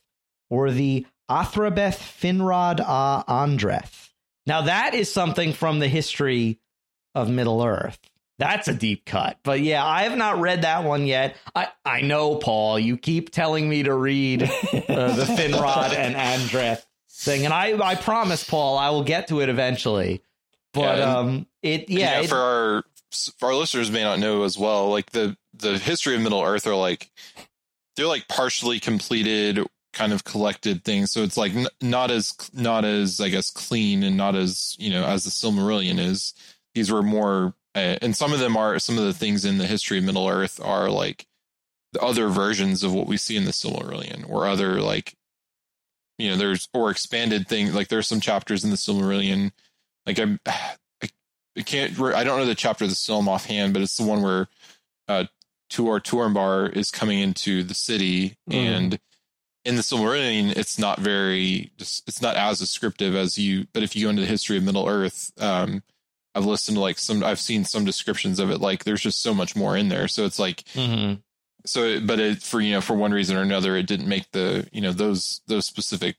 [0.49, 4.11] or the Athrabeth Finrod A Andreth.
[4.47, 6.61] Now, that is something from the history
[7.15, 7.99] of Middle Earth.
[8.39, 9.39] That's a deep cut.
[9.45, 11.37] But yeah, I have not read that one yet.
[11.55, 16.85] I, I know, Paul, you keep telling me to read uh, the Finrod and Andreth
[17.11, 17.45] thing.
[17.45, 20.23] And I, I promise, Paul, I will get to it eventually.
[20.73, 22.85] But yeah, um, it yeah, it, for our
[23.39, 26.67] for our listeners may not know as well, like the the history of Middle Earth
[26.67, 27.11] are like
[27.95, 29.65] they're like partially completed
[29.95, 31.11] kind of collected things.
[31.11, 34.91] So it's like n- not as not as i guess clean and not as you
[34.91, 36.35] know as the silmarillion is.
[36.75, 39.67] These were more uh, and some of them are some of the things in the
[39.67, 41.27] history of middle earth are like
[41.93, 45.17] the other versions of what we see in the silmarillion or other like
[46.19, 49.53] you know there's or expanded things like there's some chapters in the silmarillion.
[50.07, 51.09] Like I'm, I,
[51.57, 54.23] I can't, I don't know the chapter of the film offhand, but it's the one
[54.23, 54.49] where
[55.09, 55.25] uh,
[55.71, 58.55] Tuor Turambar is coming into the city, mm.
[58.55, 58.99] and
[59.65, 63.67] in the Silmarillion, it's not very, it's not as descriptive as you.
[63.73, 65.83] But if you go into the history of Middle Earth, um,
[66.35, 68.61] I've listened to like some, I've seen some descriptions of it.
[68.61, 70.09] Like there's just so much more in there.
[70.09, 71.21] So it's like, mm-hmm.
[71.65, 74.69] so, but it, for you know, for one reason or another, it didn't make the,
[74.73, 76.17] you know, those those specific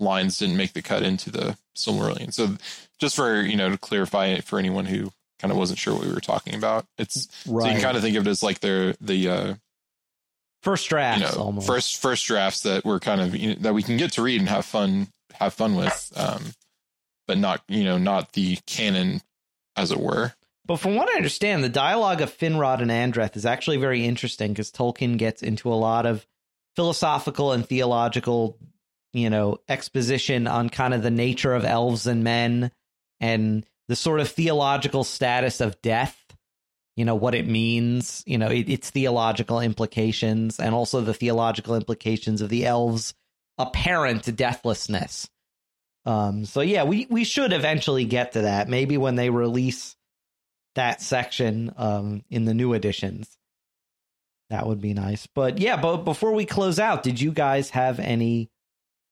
[0.00, 2.32] lines didn't make the cut into the Silmarillion.
[2.32, 2.56] So
[2.98, 6.04] just for you know to clarify it for anyone who kind of wasn't sure what
[6.04, 7.62] we were talking about, it's right.
[7.62, 9.54] so you can kind of think of it as like their the uh,
[10.62, 11.66] first drafts, you know, almost.
[11.66, 14.40] first first drafts that we're kind of you know, that we can get to read
[14.40, 16.52] and have fun have fun with, um,
[17.26, 19.20] but not you know not the canon
[19.76, 20.32] as it were.
[20.66, 24.52] But from what I understand, the dialogue of Finrod and Andreth is actually very interesting
[24.52, 26.24] because Tolkien gets into a lot of
[26.76, 28.56] philosophical and theological
[29.12, 32.70] you know, exposition on kind of the nature of elves and men
[33.18, 36.19] and the sort of theological status of death,
[37.00, 41.74] you know, what it means, you know, it, its theological implications, and also the theological
[41.74, 43.14] implications of the elves'
[43.56, 45.26] apparent deathlessness.
[46.04, 48.68] Um, so yeah, we, we should eventually get to that.
[48.68, 49.96] Maybe when they release
[50.74, 53.34] that section um, in the new editions.
[54.50, 55.26] That would be nice.
[55.34, 58.50] But yeah, but before we close out, did you guys have any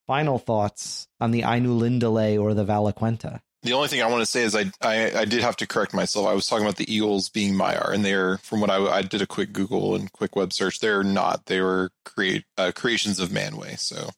[0.05, 3.41] final thoughts on the Ainulindale or the Valaquenta?
[3.61, 5.93] The only thing I want to say is I, I, I did have to correct
[5.93, 6.27] myself.
[6.27, 9.21] I was talking about the eagles being Maiar, and they're from what I, I did
[9.21, 10.79] a quick Google and quick web search.
[10.79, 11.47] They're not.
[11.47, 13.77] They were create uh, creations of Manwë.
[13.77, 14.11] So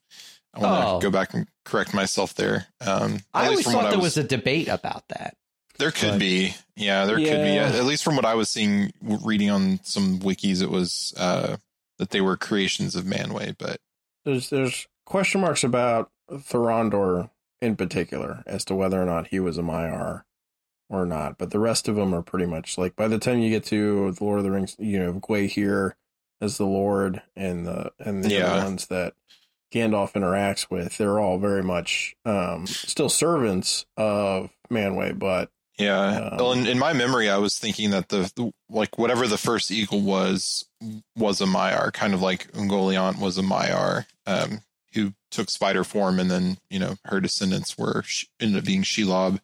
[0.54, 1.00] I want oh.
[1.00, 2.68] to go back and correct myself there.
[2.86, 5.36] Um, I always thought there was, was, a debate about that.
[5.80, 7.32] There could but, be, yeah, there yeah.
[7.32, 7.58] could be.
[7.80, 11.58] At least from what I was seeing, reading on some wikis, it was uh,
[11.98, 13.56] that they were creations of Manwë.
[13.58, 13.80] But
[14.24, 17.32] there's there's question marks about Thorondor
[17.62, 20.24] in particular as to whether or not he was a Maiar
[20.90, 21.38] or not.
[21.38, 24.12] But the rest of them are pretty much like by the time you get to
[24.12, 25.94] the Lord of the Rings, you know, Gwaihir
[26.42, 28.48] as the Lord and the and the yeah.
[28.48, 29.14] other ones that
[29.74, 36.30] Gandalf interacts with, they're all very much um, still servants of Manwë, but yeah.
[36.32, 39.38] Um, well, in, in, my memory, I was thinking that the, the, like whatever the
[39.38, 40.66] first eagle was
[41.16, 44.06] was a Maiar, kind of like Ungoliant was a Maiar.
[44.28, 44.62] Um,
[44.94, 48.04] who took spider form, and then you know her descendants were
[48.40, 49.40] ended up being Shelob,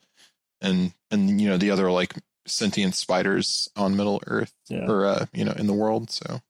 [0.62, 2.14] and and you know the other like
[2.46, 4.90] sentient spiders on Middle Earth yeah.
[4.90, 6.10] or uh, you know in the world.
[6.10, 6.42] So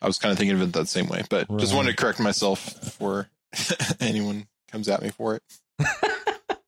[0.00, 1.60] I was kind of thinking of it that same way, but right.
[1.60, 3.28] just wanted to correct myself before
[4.00, 5.42] anyone comes at me for it.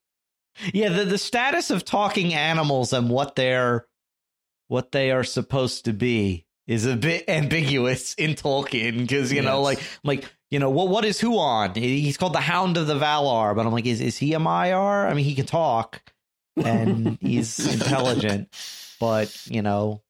[0.73, 3.87] yeah, the the status of talking animals and what they're
[4.69, 9.45] what they are supposed to be is a bit ambiguous in Tolkien because you yes.
[9.45, 11.74] know like like you know, what what is Huan?
[11.74, 15.11] He's called the Hound of the Valar, but I'm like, is is he a Maiar?
[15.11, 16.01] I mean, he can talk
[16.57, 18.49] and he's intelligent,
[18.99, 20.03] but you know,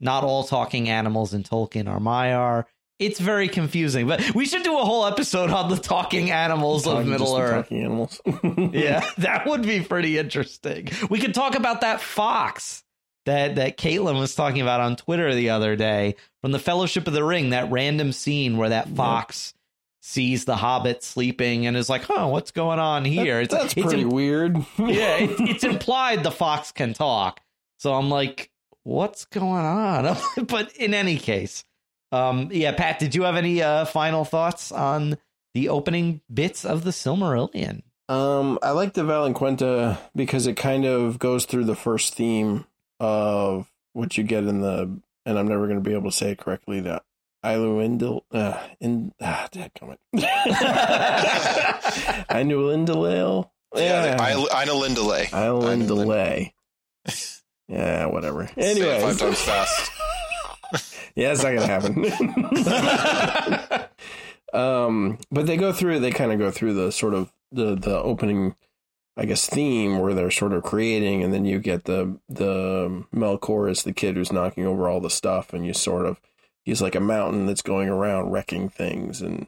[0.00, 2.64] not all talking animals in Tolkien are Maiar.
[2.98, 7.00] It's very confusing, but we should do a whole episode on the talking animals talking,
[7.00, 7.66] of Middle Earth.
[7.66, 8.20] Talking animals.
[8.72, 10.88] yeah, that would be pretty interesting.
[11.10, 12.82] We could talk about that fox
[13.26, 17.12] that that Caitlin was talking about on Twitter the other day from the Fellowship of
[17.12, 17.50] the Ring.
[17.50, 19.52] That random scene where that fox
[20.00, 23.86] sees the hobbit sleeping and is like, "Huh, what's going on here?" That, that's it's,
[23.86, 24.56] pretty it's, weird.
[24.78, 27.40] yeah, it, it's implied the fox can talk.
[27.78, 28.50] So I'm like,
[28.84, 30.16] "What's going on?"
[30.46, 31.64] but in any case,
[32.12, 35.18] um, yeah, Pat, did you have any uh, final thoughts on
[35.54, 37.82] the opening bits of the Silmarillion?
[38.08, 42.64] Um, I like the Valaquenta because it kind of goes through the first theme
[43.00, 46.30] of what you get in the, and I'm never going to be able to say
[46.32, 46.80] it correctly.
[46.80, 47.02] That
[47.44, 49.98] Iluindal, uh, in, ah, dadgummit.
[52.30, 53.50] Inulindalale?
[53.74, 55.26] Yeah, Inulindale.
[55.26, 56.52] Inulindale.
[57.68, 58.48] Yeah, whatever.
[58.56, 59.90] Anyway, five times fast.
[61.16, 62.06] yeah, it's not gonna happen.
[64.52, 65.98] um, but they go through.
[65.98, 68.54] They kind of go through the sort of the the opening,
[69.16, 73.70] I guess, theme where they're sort of creating, and then you get the the Melkor
[73.70, 76.20] is the kid who's knocking over all the stuff, and you sort of
[76.64, 79.46] he's like a mountain that's going around wrecking things, and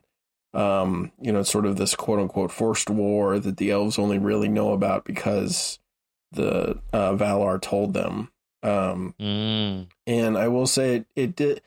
[0.54, 4.18] um, you know, it's sort of this quote unquote forced war that the elves only
[4.18, 5.78] really know about because
[6.32, 8.30] the uh, Valar told them.
[8.62, 9.86] Um, mm.
[10.06, 11.60] And I will say it, it did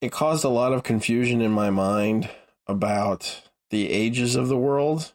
[0.00, 2.30] it caused a lot of confusion in my mind
[2.66, 5.12] about the ages of the world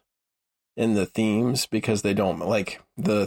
[0.76, 3.26] and the themes because they don't like the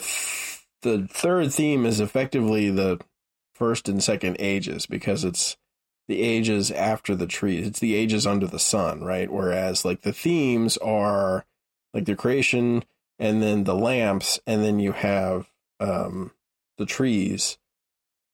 [0.82, 3.00] the third theme is effectively the
[3.54, 5.58] first and second ages because it's
[6.08, 7.68] the ages after the trees.
[7.68, 9.32] It's the ages under the sun, right?
[9.32, 11.46] Whereas like the themes are
[11.94, 12.84] like the creation
[13.20, 16.32] and then the lamps, and then you have um,
[16.78, 17.58] the trees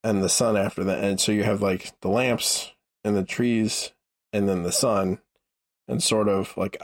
[0.03, 1.03] and the sun after that.
[1.03, 2.71] And so you have like the lamps
[3.03, 3.91] and the trees
[4.31, 5.19] and then the sun,
[5.87, 6.77] and sort of like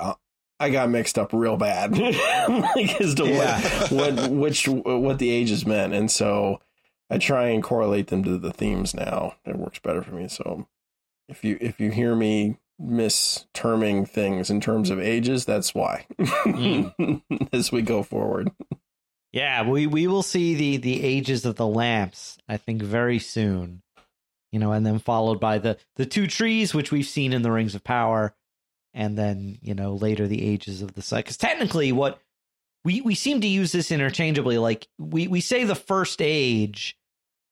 [0.62, 3.60] I got mixed up real bad like as to yeah.
[3.90, 6.62] what, what which what the ages meant, and so
[7.10, 9.36] I try and correlate them to the themes now.
[9.44, 10.28] It works better for me.
[10.28, 10.68] So
[11.28, 16.06] if you if you hear me misterming things in terms of ages, that's why.
[16.20, 17.22] Mm.
[17.54, 18.52] As we go forward.
[19.34, 22.38] Yeah, we we will see the the ages of the lamps.
[22.48, 23.82] I think very soon.
[24.52, 27.52] You know, and then followed by the the two trees, which we've seen in the
[27.52, 28.36] Rings of Power,
[28.94, 31.20] and then you know later the ages of the sun.
[31.20, 32.20] Because technically, what
[32.84, 34.58] we we seem to use this interchangeably.
[34.58, 36.98] Like we we say the first age,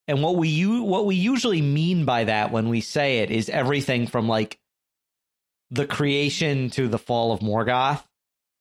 [0.08, 4.06] and what we what we usually mean by that when we say it is everything
[4.06, 4.58] from like
[5.70, 8.02] the creation to the fall of Morgoth.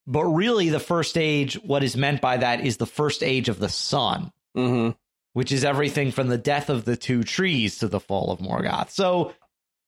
[0.06, 3.60] But really, the first age, what is meant by that is the first age of
[3.60, 4.92] the sun, mm-hmm.
[5.34, 8.90] which is everything from the death of the two trees to the fall of Morgoth.
[8.90, 9.34] So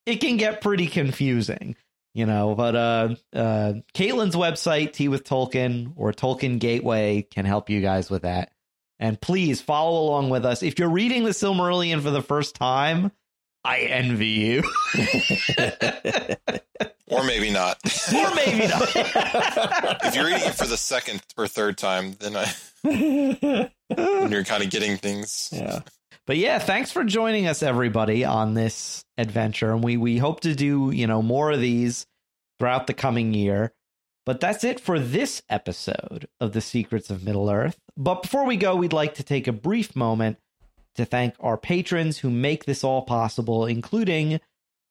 [0.05, 1.76] it can get pretty confusing,
[2.13, 2.55] you know.
[2.55, 8.09] But uh, uh, Caitlin's website, Tea with Tolkien or Tolkien Gateway, can help you guys
[8.09, 8.51] with that.
[8.99, 10.61] And please follow along with us.
[10.61, 13.11] If you're reading the Silmarillion for the first time,
[13.63, 14.63] I envy you.
[17.07, 17.79] or maybe not.
[18.13, 18.91] or maybe not.
[20.03, 24.63] if you're reading it for the second or third time, then I when you're kind
[24.63, 25.49] of getting things.
[25.51, 25.81] Yeah.
[26.32, 29.74] But yeah, thanks for joining us everybody on this adventure.
[29.74, 32.06] And we we hope to do, you know, more of these
[32.58, 33.74] throughout the coming year.
[34.26, 37.78] But that's it for this episode of The Secrets of Middle Earth.
[37.98, 40.38] But before we go, we'd like to take a brief moment
[40.95, 44.40] to thank our patrons who make this all possible, including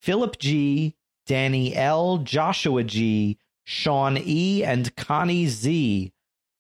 [0.03, 0.95] Philip G,
[1.25, 6.13] Danny L, Joshua G, Sean E, and Connie Z.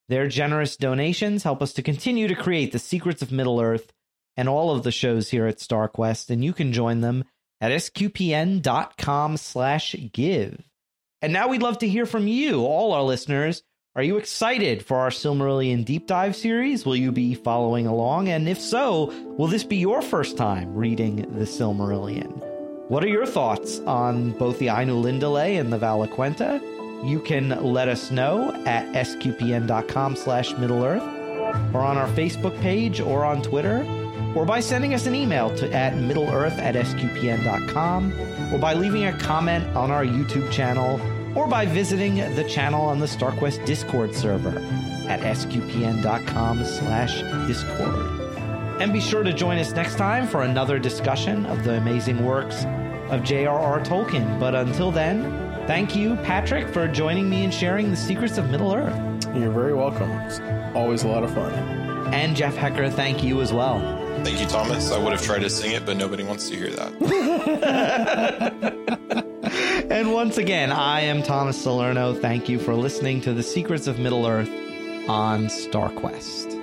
[0.08, 3.92] Their generous donations help us to continue to create the secrets of Middle Earth
[4.36, 7.24] and all of the shows here at StarQuest, and you can join them
[7.60, 10.62] at sqpn.com slash give.
[11.22, 13.62] And now we'd love to hear from you, all our listeners.
[13.96, 16.86] Are you excited for our Silmarillion deep dive series?
[16.86, 18.28] Will you be following along?
[18.28, 22.30] And if so, will this be your first time reading the Silmarillion?
[22.88, 26.60] What are your thoughts on both the Ainu Ainulindale and the Valaquenta?
[27.08, 31.02] You can let us know at sqpn.com slash Middle Earth,
[31.74, 33.84] or on our Facebook page, or on Twitter,
[34.34, 38.12] or by sending us an email to at middleearth at sqpn.com,
[38.52, 41.00] or by leaving a comment on our YouTube channel
[41.34, 44.58] or by visiting the channel on the StarQuest Discord server
[45.08, 48.20] at sqpn.com slash discord.
[48.80, 52.64] And be sure to join us next time for another discussion of the amazing works
[53.10, 53.80] of J.R.R.
[53.80, 54.40] Tolkien.
[54.40, 55.24] But until then,
[55.66, 59.26] thank you, Patrick, for joining me and sharing the secrets of Middle Earth.
[59.34, 60.10] You're very welcome.
[60.10, 60.40] It's
[60.74, 61.52] always a lot of fun.
[62.14, 63.99] And Jeff Haecker, thank you as well.
[64.24, 64.92] Thank you, Thomas.
[64.92, 66.92] I would have tried to sing it, but nobody wants to hear that.
[69.90, 72.14] and once again, I am Thomas Salerno.
[72.14, 74.50] Thank you for listening to The Secrets of Middle Earth
[75.08, 76.60] on StarQuest.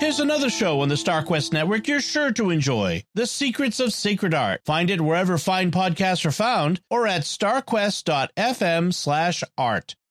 [0.00, 4.32] Here's another show on the StarQuest network you're sure to enjoy The Secrets of Sacred
[4.32, 4.62] Art.
[4.64, 9.96] Find it wherever fine podcasts are found or at starquest.fm slash art.